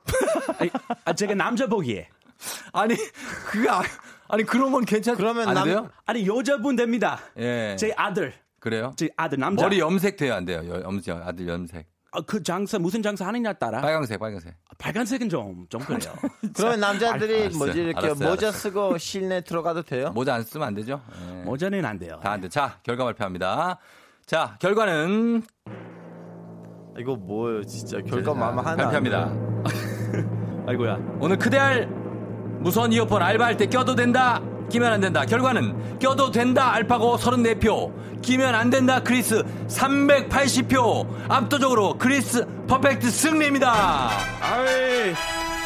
아니, 0.58 0.70
아, 1.04 1.12
제가 1.12 1.34
남자 1.34 1.66
보기에. 1.66 2.08
아니 2.72 2.94
그게 3.46 3.68
아, 3.68 3.82
아니 4.28 4.44
그런 4.44 4.70
건 4.70 4.84
괜찮 4.84 5.16
그러면 5.16 5.48
안 5.48 5.54
남- 5.54 5.64
돼요? 5.64 5.90
아니 6.06 6.26
여자분 6.26 6.76
됩니다. 6.76 7.18
예. 7.38 7.74
제 7.78 7.92
아들, 7.96 8.32
그래요? 8.60 8.92
제 8.96 9.10
아들 9.16 9.38
남자. 9.40 9.64
머리 9.64 9.80
염색 9.80 10.16
돼요 10.16 10.34
안 10.34 10.44
돼요? 10.44 10.62
여- 10.68 10.82
염색 10.82 11.16
아들 11.16 11.48
염색. 11.48 11.86
아, 12.12 12.20
그 12.22 12.42
장사 12.42 12.78
무슨 12.78 13.02
장사 13.02 13.26
하느냐 13.26 13.52
따라 13.52 13.80
빨강색 13.80 14.18
빨강색. 14.18 14.54
빨간색은 14.78 15.28
좀좀 15.28 15.80
그래요. 15.86 16.12
그러면 16.56 16.80
남자들이 16.80 17.40
알았어요. 17.42 17.58
뭐지 17.58 17.78
이렇게 17.80 17.98
알았어요, 18.06 18.28
모자 18.28 18.46
알았어요. 18.48 18.52
쓰고 18.52 18.98
실내 18.98 19.40
들어가도 19.42 19.82
돼요? 19.82 20.10
모자 20.14 20.34
안 20.34 20.42
쓰면 20.42 20.66
안 20.66 20.74
되죠? 20.74 21.00
예. 21.38 21.42
모자는 21.44 21.84
안 21.84 21.98
돼요. 21.98 22.18
다 22.22 22.32
안 22.32 22.40
돼. 22.40 22.48
자 22.48 22.78
결과 22.82 23.04
발표합니다. 23.04 23.78
자 24.26 24.56
결과는 24.60 25.42
이거 26.98 27.14
뭐예요, 27.14 27.64
진짜 27.64 27.98
결과 28.00 28.34
마음 28.34 28.58
하나. 28.58 28.70
안 28.70 28.76
발표합니다. 28.76 29.32
아이고야. 30.66 30.98
오늘 31.20 31.38
크대알 31.38 31.86
무선 32.60 32.92
이어폰 32.92 33.22
알바할 33.22 33.56
때 33.56 33.66
껴도 33.66 33.94
된다 33.94 34.40
끼면 34.70 34.92
안 34.92 35.00
된다. 35.00 35.26
결과는 35.26 35.98
껴도 35.98 36.30
된다. 36.30 36.72
알파고 36.72 37.18
34표. 37.18 38.22
끼면 38.22 38.54
안 38.54 38.70
된다. 38.70 39.00
크리스 39.02 39.42
380표. 39.68 41.06
압도적으로 41.28 41.98
크리스 41.98 42.46
perfect 42.66 43.10
승리입니다. 43.10 44.10
아이, 44.40 45.12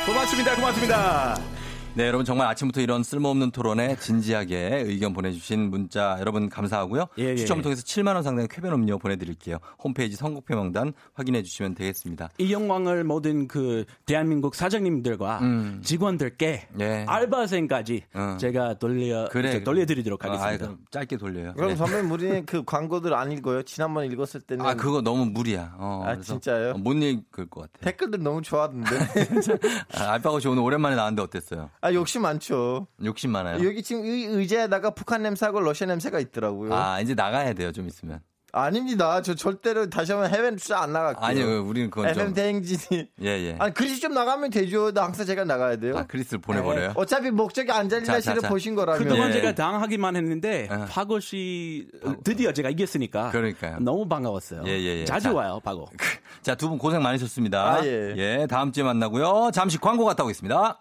고맙습니다. 0.07 0.55
고맙습니다. 0.57 1.54
네, 1.97 2.09
여러분 2.09 2.25
정말 2.25 2.49
아침부터 2.49 2.81
이런 2.81 3.05
쓸모없는 3.05 3.53
토론에 3.53 3.95
진지하게 3.95 4.83
의견 4.85 5.13
보내주신 5.13 5.71
문자 5.71 6.17
여러분 6.19 6.49
감사하고요. 6.49 7.07
예, 7.19 7.27
예. 7.27 7.37
추첨을 7.37 7.63
통해서 7.63 7.83
7만 7.83 8.15
원 8.15 8.25
상당의 8.25 8.49
쾌변 8.49 8.73
음료 8.73 8.99
보내드릴게요. 8.99 9.59
홈페이지 9.79 10.17
선곡표 10.17 10.57
명단 10.57 10.93
확인해 11.13 11.45
주시면 11.45 11.77
되겠습니다. 11.77 12.31
이 12.39 12.53
영광을 12.53 13.05
모든 13.05 13.47
그 13.47 13.85
대한민국 14.07 14.57
사장님들과 14.57 15.39
음. 15.43 15.83
직원들께 15.85 16.67
예. 16.81 17.05
알바생까지 17.07 18.03
어. 18.13 18.39
제가 18.41 18.75
돌려 18.81 19.29
그래. 19.31 19.63
돌려드리도록 19.63 20.25
아, 20.25 20.33
하겠습니다. 20.33 20.65
그럼 20.65 20.79
짧게 20.91 21.17
돌려요. 21.17 21.53
그럼 21.55 21.71
네. 21.71 21.77
선배님 21.77 22.11
우리는 22.11 22.43
그 22.47 22.65
광고들 22.65 23.15
안 23.15 23.31
읽어요? 23.31 23.63
지난번 23.63 24.11
읽었을 24.11 24.41
때는 24.41 24.67
아, 24.67 24.75
그거 24.75 25.01
너무 25.01 25.27
무리야. 25.27 25.77
어, 25.79 26.03
아, 26.05 26.19
진짜요? 26.19 26.73
못 26.79 26.95
읽을 26.95 27.47
것 27.49 27.61
같아. 27.61 27.85
댓글들 27.89 28.21
너무 28.21 28.43
좋았는데. 28.43 28.91
아, 29.97 30.11
알파고시 30.15 30.49
오늘 30.49 30.65
오랜만에 30.65 30.97
나왔는데 30.97 31.23
어땠어요? 31.23 31.71
아 31.85 31.93
욕심 31.93 32.23
많죠. 32.23 32.87
욕심 33.05 33.31
많아요? 33.33 33.63
여기 33.67 33.83
지금 33.83 34.05
의, 34.07 34.25
의자에다가 34.25 34.91
북한 34.91 35.23
냄새하고 35.23 35.61
러시아 35.61 35.87
냄새가 35.87 36.19
있더라고요. 36.19 36.73
아, 36.75 36.99
이제 37.01 37.13
나가야 37.15 37.53
돼요, 37.53 37.73
좀 37.73 37.87
있으면. 37.87 38.21
아닙니다. 38.53 39.21
저 39.21 39.35
절대로 39.35 39.91
다시 39.91 40.13
한번 40.13 40.31
해외는 40.31 40.57
투자 40.57 40.81
안 40.81 40.93
나갈게요. 40.93 41.23
아니요, 41.27 41.65
우리는 41.67 41.91
그건 41.91 42.09
FM 42.11 42.27
좀. 42.29 42.35
대행진이. 42.35 43.09
예, 43.23 43.27
예. 43.29 43.57
아니 43.59 43.75
그리스 43.75 44.01
좀 44.01 44.15
나가면 44.15 44.49
되죠. 44.51 44.93
나 44.93 45.03
항상 45.05 45.27
제가 45.27 45.45
나가야 45.45 45.77
돼요. 45.77 45.99
아, 45.99 46.05
크리스를 46.07 46.41
보내버려요? 46.41 46.87
네. 46.89 46.93
어차피 46.97 47.31
목적이 47.33 47.69
자, 47.69 48.21
씨를 48.21 48.41
자. 48.41 48.49
보신 48.49 48.75
거라면. 48.77 49.03
그동안 49.03 49.29
예. 49.29 49.33
제가 49.35 49.55
당하기만 49.57 50.17
했는데 50.17 50.69
어. 50.71 50.87
파고 50.89 51.19
씨 51.21 51.89
드디어 52.23 52.53
제가 52.53 52.71
이겼으니까 52.71 53.31
그러니까요. 53.31 53.79
너무 53.81 54.09
반가웠어요. 54.09 54.63
예, 54.67 54.71
예, 54.71 55.01
예. 55.01 55.05
자주 55.05 55.25
자. 55.25 55.33
와요, 55.35 55.61
파고. 55.63 55.89
자, 56.41 56.55
두 56.55 56.69
분 56.71 56.79
고생 56.79 57.03
많으셨습니다. 57.03 57.75
아, 57.75 57.85
예. 57.85 58.47
다음 58.49 58.71
주에 58.73 58.85
만나고요. 58.85 59.51
잠시 59.53 59.77
광고 59.79 60.05
갔다 60.05 60.23
오겠습니다. 60.25 60.81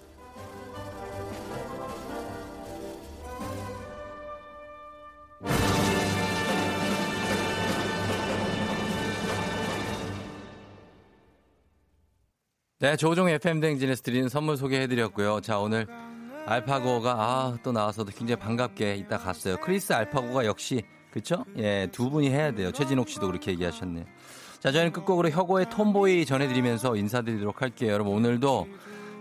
네, 12.81 12.95
조종의 12.95 13.35
FM 13.35 13.59
댕진에서 13.59 14.01
드리는 14.01 14.27
선물 14.27 14.57
소개해드렸고요. 14.57 15.41
자, 15.41 15.59
오늘 15.59 15.85
알파고가 16.47 17.11
아, 17.11 17.57
또 17.61 17.71
나와서도 17.71 18.11
굉장히 18.11 18.39
반갑게 18.39 18.95
이따 18.95 19.19
갔어요. 19.19 19.57
크리스 19.57 19.93
알파고가 19.93 20.45
역시 20.45 20.81
그쵸? 21.11 21.45
예, 21.59 21.87
두 21.91 22.09
분이 22.09 22.31
해야 22.31 22.51
돼요. 22.51 22.71
최진옥 22.71 23.07
씨도 23.07 23.27
그렇게 23.27 23.51
얘기하셨네요. 23.51 24.05
자, 24.59 24.71
저희는 24.71 24.93
끝곡으로 24.93 25.29
혁오의 25.29 25.69
톰보이 25.69 26.25
전해드리면서 26.25 26.95
인사드리도록 26.95 27.61
할게요. 27.61 27.91
여러분, 27.91 28.15
오늘도 28.15 28.67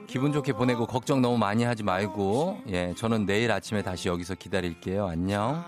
기분 0.07 0.33
좋게 0.33 0.55
보내고 0.55 0.87
걱정 0.87 1.21
너무 1.21 1.37
많이 1.37 1.63
하지 1.63 1.83
말고, 1.83 2.63
예, 2.71 2.95
저는 2.97 3.27
내일 3.27 3.53
아침에 3.53 3.83
다시 3.83 4.09
여기서 4.09 4.37
기다릴게요. 4.37 5.07
안녕. 5.07 5.63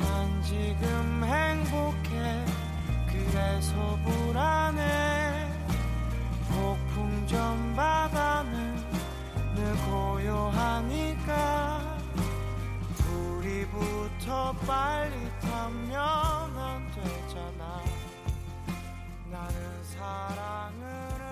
난 0.00 0.42
지금 0.42 1.17
그래서 3.38 3.96
불안해. 4.04 5.48
폭풍 6.50 7.26
전 7.28 7.76
바다는 7.76 8.76
늘 9.54 9.76
고요하니까. 9.88 11.80
우리 13.12 13.64
부터 13.68 14.52
빨리 14.66 15.14
타면 15.40 15.94
안 15.96 16.90
되잖아. 16.90 17.80
나는 19.30 19.84
사랑을 19.84 21.27